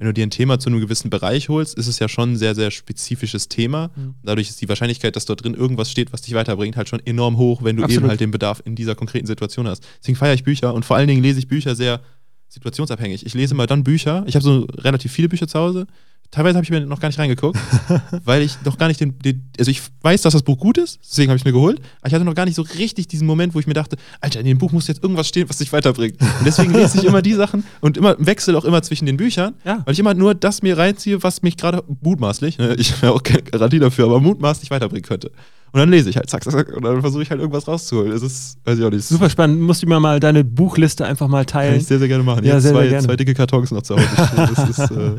wenn 0.00 0.06
du 0.06 0.14
dir 0.14 0.26
ein 0.26 0.30
Thema 0.30 0.58
zu 0.58 0.70
einem 0.70 0.80
gewissen 0.80 1.10
Bereich 1.10 1.50
holst, 1.50 1.76
ist 1.76 1.86
es 1.86 1.98
ja 1.98 2.08
schon 2.08 2.32
ein 2.32 2.36
sehr, 2.38 2.54
sehr 2.54 2.70
spezifisches 2.70 3.48
Thema. 3.48 3.90
Mhm. 3.94 4.14
Dadurch 4.22 4.48
ist 4.48 4.58
die 4.62 4.68
Wahrscheinlichkeit, 4.68 5.14
dass 5.14 5.26
dort 5.26 5.44
drin 5.44 5.52
irgendwas 5.52 5.90
steht, 5.90 6.10
was 6.10 6.22
dich 6.22 6.32
weiterbringt, 6.32 6.78
halt 6.78 6.88
schon 6.88 7.04
enorm 7.04 7.36
hoch, 7.36 7.62
wenn 7.62 7.76
du 7.76 7.82
Absolut. 7.82 8.04
eben 8.04 8.08
halt 8.08 8.20
den 8.20 8.30
Bedarf 8.30 8.62
in 8.64 8.74
dieser 8.74 8.94
konkreten 8.94 9.26
Situation 9.26 9.68
hast. 9.68 9.86
Deswegen 10.00 10.16
feiere 10.16 10.32
ich 10.32 10.42
Bücher 10.42 10.72
und 10.72 10.86
vor 10.86 10.96
allen 10.96 11.06
Dingen 11.06 11.22
lese 11.22 11.38
ich 11.38 11.48
Bücher 11.48 11.74
sehr 11.74 12.00
situationsabhängig. 12.48 13.26
Ich 13.26 13.34
lese 13.34 13.54
mal 13.54 13.66
dann 13.66 13.84
Bücher. 13.84 14.24
Ich 14.26 14.36
habe 14.36 14.42
so 14.42 14.66
relativ 14.78 15.12
viele 15.12 15.28
Bücher 15.28 15.46
zu 15.46 15.58
Hause. 15.58 15.86
Teilweise 16.32 16.56
habe 16.56 16.64
ich 16.64 16.70
mir 16.70 16.80
noch 16.80 17.00
gar 17.00 17.08
nicht 17.08 17.18
reingeguckt, 17.18 17.58
weil 18.24 18.42
ich 18.42 18.56
noch 18.64 18.78
gar 18.78 18.86
nicht 18.86 19.00
den, 19.00 19.18
den. 19.18 19.50
Also 19.58 19.70
ich 19.70 19.82
weiß, 20.02 20.22
dass 20.22 20.32
das 20.32 20.42
Buch 20.44 20.58
gut 20.58 20.78
ist, 20.78 21.00
deswegen 21.02 21.28
habe 21.30 21.36
ich 21.36 21.42
es 21.42 21.44
mir 21.44 21.52
geholt. 21.52 21.80
Aber 22.00 22.06
ich 22.08 22.14
hatte 22.14 22.24
noch 22.24 22.36
gar 22.36 22.44
nicht 22.44 22.54
so 22.54 22.62
richtig 22.62 23.08
diesen 23.08 23.26
Moment, 23.26 23.52
wo 23.54 23.58
ich 23.58 23.66
mir 23.66 23.74
dachte, 23.74 23.96
Alter, 24.20 24.38
in 24.38 24.46
dem 24.46 24.56
Buch 24.58 24.70
muss 24.70 24.86
jetzt 24.86 25.02
irgendwas 25.02 25.26
stehen, 25.26 25.48
was 25.48 25.58
dich 25.58 25.72
weiterbringt. 25.72 26.20
Und 26.20 26.46
deswegen 26.46 26.72
lese 26.72 26.98
ich 26.98 27.04
immer 27.04 27.20
die 27.20 27.34
Sachen 27.34 27.64
und 27.80 27.96
immer 27.96 28.14
wechsle 28.18 28.56
auch 28.56 28.64
immer 28.64 28.80
zwischen 28.82 29.06
den 29.06 29.16
Büchern, 29.16 29.54
Ja. 29.64 29.82
weil 29.84 29.92
ich 29.92 29.98
immer 29.98 30.14
nur 30.14 30.34
das 30.36 30.62
mir 30.62 30.78
reinziehe, 30.78 31.20
was 31.22 31.42
mich 31.42 31.56
gerade 31.56 31.82
mutmaßlich, 32.00 32.58
ne, 32.58 32.74
ich 32.78 32.92
habe 32.92 33.06
ja 33.08 33.12
auch 33.12 33.22
keine 33.24 33.42
Garantie 33.42 33.80
dafür, 33.80 34.04
aber 34.04 34.20
mutmaßlich 34.20 34.70
weiterbringen 34.70 35.02
könnte. 35.02 35.32
Und 35.72 35.78
dann 35.78 35.90
lese 35.90 36.10
ich 36.10 36.16
halt, 36.16 36.28
zack, 36.28 36.42
zack, 36.42 36.52
zack, 36.52 36.76
und 36.76 36.84
dann 36.84 37.00
versuche 37.00 37.22
ich 37.22 37.30
halt 37.30 37.40
irgendwas 37.40 37.68
rauszuholen. 37.68 38.12
Es 38.12 38.22
ist, 38.22 38.58
weiß 38.64 38.78
ich 38.78 38.84
auch 38.84 38.90
nicht. 38.90 39.04
Super 39.04 39.30
spannend. 39.30 39.60
Musst 39.60 39.82
du 39.82 39.86
mir 39.86 40.00
mal 40.00 40.18
deine 40.20 40.42
Buchliste 40.44 41.04
einfach 41.06 41.28
mal 41.28 41.44
Kann 41.44 41.62
teilen. 41.62 41.76
ich 41.80 41.86
sehr, 41.86 41.98
sehr 41.98 42.08
gerne 42.08 42.24
machen. 42.24 42.44
Ja, 42.44 42.60
sehr, 42.60 42.72
zwei, 42.72 42.80
sehr 42.82 42.90
gerne. 42.90 43.06
zwei 43.06 43.16
dicke 43.16 43.34
Kartons 43.34 43.70
noch 43.70 43.82
zu 43.82 43.96
Hause. 43.96 44.06
Das 44.54 44.68
ist, 44.68 44.90
äh, 44.90 45.16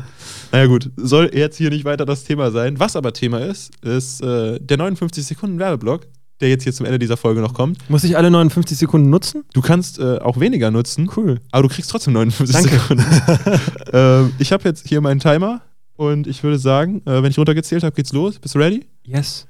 naja, 0.52 0.66
gut. 0.66 0.90
Soll 0.96 1.30
jetzt 1.34 1.56
hier 1.56 1.70
nicht 1.70 1.84
weiter 1.84 2.04
das 2.04 2.24
Thema 2.24 2.50
sein. 2.50 2.78
Was 2.78 2.96
aber 2.96 3.12
Thema 3.12 3.38
ist, 3.38 3.70
ist 3.84 4.22
äh, 4.22 4.58
der 4.60 4.76
59 4.76 5.24
Sekunden 5.24 5.58
Werbeblock, 5.58 6.06
der 6.40 6.48
jetzt 6.50 6.64
hier 6.64 6.72
zum 6.72 6.84
Ende 6.86 6.98
dieser 6.98 7.16
Folge 7.16 7.40
noch 7.40 7.54
kommt. 7.54 7.78
Muss 7.88 8.04
ich 8.04 8.16
alle 8.16 8.30
59 8.30 8.76
Sekunden 8.76 9.08
nutzen? 9.10 9.44
Du 9.54 9.60
kannst 9.62 9.98
äh, 9.98 10.18
auch 10.18 10.38
weniger 10.40 10.70
nutzen, 10.70 11.08
Cool. 11.16 11.40
aber 11.52 11.62
du 11.62 11.68
kriegst 11.74 11.90
trotzdem 11.90 12.12
59 12.14 12.54
Danke. 12.54 12.70
Sekunden. 12.78 13.04
ähm, 13.92 14.32
ich 14.38 14.52
habe 14.52 14.64
jetzt 14.68 14.86
hier 14.88 15.00
meinen 15.00 15.20
Timer 15.20 15.62
und 15.96 16.26
ich 16.26 16.42
würde 16.42 16.58
sagen, 16.58 17.00
äh, 17.06 17.22
wenn 17.22 17.30
ich 17.30 17.38
runtergezählt 17.38 17.84
habe, 17.84 17.94
geht's 17.94 18.12
los. 18.12 18.38
Bist 18.38 18.54
du 18.54 18.58
ready? 18.58 18.84
Yes. 19.04 19.46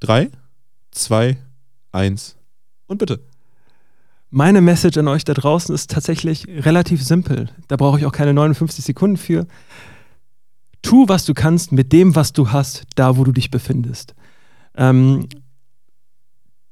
Drei, 0.00 0.28
zwei, 0.96 1.38
eins 1.92 2.36
und 2.86 2.98
bitte. 2.98 3.20
Meine 4.30 4.60
Message 4.60 4.98
an 4.98 5.08
euch 5.08 5.24
da 5.24 5.34
draußen 5.34 5.74
ist 5.74 5.90
tatsächlich 5.90 6.46
relativ 6.48 7.02
simpel. 7.02 7.48
Da 7.68 7.76
brauche 7.76 7.98
ich 7.98 8.06
auch 8.06 8.12
keine 8.12 8.34
59 8.34 8.84
Sekunden 8.84 9.16
für. 9.16 9.46
Tu, 10.82 11.08
was 11.08 11.24
du 11.24 11.32
kannst 11.32 11.72
mit 11.72 11.92
dem, 11.92 12.16
was 12.16 12.32
du 12.32 12.50
hast, 12.50 12.84
da, 12.96 13.16
wo 13.16 13.24
du 13.24 13.32
dich 13.32 13.50
befindest. 13.50 14.14
Ähm, 14.76 15.28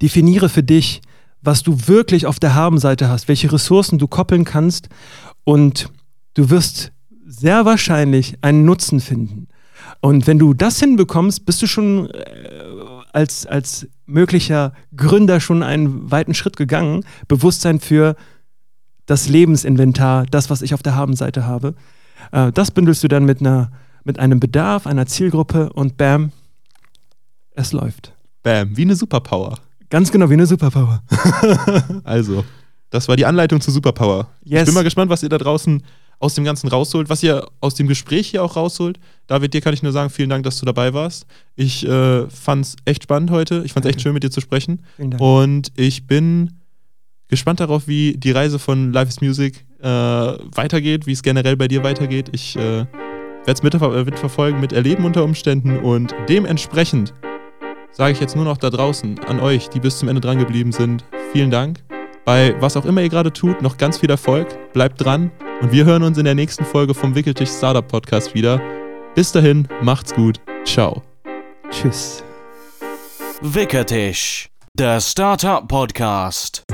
definiere 0.02 0.48
für 0.48 0.62
dich, 0.62 1.00
was 1.40 1.62
du 1.62 1.86
wirklich 1.86 2.26
auf 2.26 2.40
der 2.40 2.54
Habenseite 2.54 3.08
hast, 3.08 3.28
welche 3.28 3.52
Ressourcen 3.52 3.98
du 3.98 4.08
koppeln 4.08 4.44
kannst 4.44 4.88
und 5.44 5.90
du 6.34 6.50
wirst 6.50 6.92
sehr 7.26 7.64
wahrscheinlich 7.64 8.36
einen 8.42 8.64
Nutzen 8.64 9.00
finden. 9.00 9.48
Und 10.00 10.26
wenn 10.26 10.38
du 10.38 10.54
das 10.54 10.80
hinbekommst, 10.80 11.46
bist 11.46 11.62
du 11.62 11.66
schon 11.66 12.10
äh, 12.10 12.24
als, 13.12 13.46
als 13.46 13.86
möglicher 14.06 14.72
Gründer 14.96 15.40
schon 15.40 15.62
einen 15.62 16.10
weiten 16.10 16.34
Schritt 16.34 16.56
gegangen. 16.56 17.04
Bewusstsein 17.28 17.80
für 17.80 18.16
das 19.06 19.28
Lebensinventar, 19.28 20.26
das, 20.26 20.50
was 20.50 20.62
ich 20.62 20.74
auf 20.74 20.82
der 20.82 20.94
Habenseite 20.94 21.46
habe. 21.46 21.74
Äh, 22.32 22.52
das 22.52 22.70
bündelst 22.70 23.02
du 23.04 23.08
dann 23.08 23.24
mit, 23.24 23.40
einer, 23.40 23.70
mit 24.04 24.18
einem 24.18 24.40
Bedarf, 24.40 24.86
einer 24.86 25.06
Zielgruppe 25.06 25.72
und 25.72 25.96
bam, 25.96 26.32
es 27.52 27.72
läuft. 27.72 28.12
Bam, 28.42 28.76
wie 28.76 28.82
eine 28.82 28.96
Superpower. 28.96 29.58
Ganz 29.90 30.10
genau 30.10 30.28
wie 30.28 30.34
eine 30.34 30.46
Superpower. 30.46 31.02
Also, 32.04 32.44
das 32.90 33.08
war 33.08 33.16
die 33.16 33.26
Anleitung 33.26 33.60
zu 33.60 33.70
Superpower. 33.70 34.28
Yes. 34.42 34.62
Ich 34.62 34.66
bin 34.66 34.74
mal 34.74 34.84
gespannt, 34.84 35.10
was 35.10 35.22
ihr 35.22 35.28
da 35.28 35.38
draußen 35.38 35.82
aus 36.18 36.34
dem 36.34 36.44
Ganzen 36.44 36.68
rausholt, 36.68 37.08
was 37.08 37.22
ihr 37.22 37.46
aus 37.60 37.74
dem 37.74 37.86
Gespräch 37.86 38.28
hier 38.28 38.42
auch 38.42 38.56
rausholt. 38.56 38.98
David, 39.26 39.54
dir 39.54 39.60
kann 39.60 39.74
ich 39.74 39.82
nur 39.82 39.92
sagen, 39.92 40.10
vielen 40.10 40.30
Dank, 40.30 40.44
dass 40.44 40.58
du 40.58 40.66
dabei 40.66 40.94
warst. 40.94 41.26
Ich 41.56 41.86
äh, 41.86 42.28
fand 42.28 42.64
es 42.64 42.76
echt 42.84 43.04
spannend 43.04 43.30
heute. 43.30 43.62
Ich 43.64 43.72
fand 43.72 43.86
es 43.86 43.90
echt 43.90 44.02
schön, 44.02 44.14
mit 44.14 44.22
dir 44.22 44.30
zu 44.30 44.40
sprechen. 44.40 44.82
Vielen 44.96 45.10
Dank. 45.10 45.22
Und 45.22 45.72
ich 45.76 46.06
bin 46.06 46.60
gespannt 47.28 47.60
darauf, 47.60 47.88
wie 47.88 48.16
die 48.16 48.30
Reise 48.30 48.58
von 48.58 48.92
Life 48.92 49.08
is 49.08 49.20
Music 49.20 49.64
äh, 49.80 49.86
weitergeht, 49.88 51.06
wie 51.06 51.12
es 51.12 51.22
generell 51.22 51.56
bei 51.56 51.68
dir 51.68 51.82
weitergeht. 51.82 52.30
Ich 52.32 52.56
äh, 52.56 52.86
werde 53.46 53.52
es 53.52 53.62
mitver 53.62 53.96
äh, 53.96 54.04
mitverfolgen, 54.04 54.60
miterleben 54.60 55.04
unter 55.04 55.24
Umständen 55.24 55.78
und 55.78 56.14
dementsprechend 56.28 57.12
sage 57.92 58.12
ich 58.12 58.20
jetzt 58.20 58.34
nur 58.34 58.44
noch 58.44 58.56
da 58.56 58.70
draußen 58.70 59.20
an 59.20 59.40
euch, 59.40 59.68
die 59.68 59.80
bis 59.80 59.98
zum 59.98 60.08
Ende 60.08 60.20
dran 60.20 60.38
geblieben 60.38 60.72
sind, 60.72 61.04
vielen 61.32 61.50
Dank. 61.50 61.84
Bei 62.24 62.54
was 62.60 62.76
auch 62.76 62.86
immer 62.86 63.02
ihr 63.02 63.08
gerade 63.08 63.32
tut, 63.32 63.60
noch 63.62 63.76
ganz 63.76 63.98
viel 63.98 64.10
Erfolg, 64.10 64.72
bleibt 64.72 65.04
dran 65.04 65.30
Und 65.64 65.72
wir 65.72 65.86
hören 65.86 66.02
uns 66.02 66.18
in 66.18 66.26
der 66.26 66.34
nächsten 66.34 66.62
Folge 66.62 66.92
vom 66.92 67.14
Wickeltisch 67.14 67.48
Startup 67.48 67.88
Podcast 67.88 68.34
wieder. 68.34 68.60
Bis 69.14 69.32
dahin, 69.32 69.66
macht's 69.80 70.14
gut. 70.14 70.38
Ciao. 70.66 71.02
Tschüss. 71.70 72.22
Wickertisch, 73.40 74.50
der 74.74 75.00
Startup 75.00 75.66
Podcast. 75.66 76.64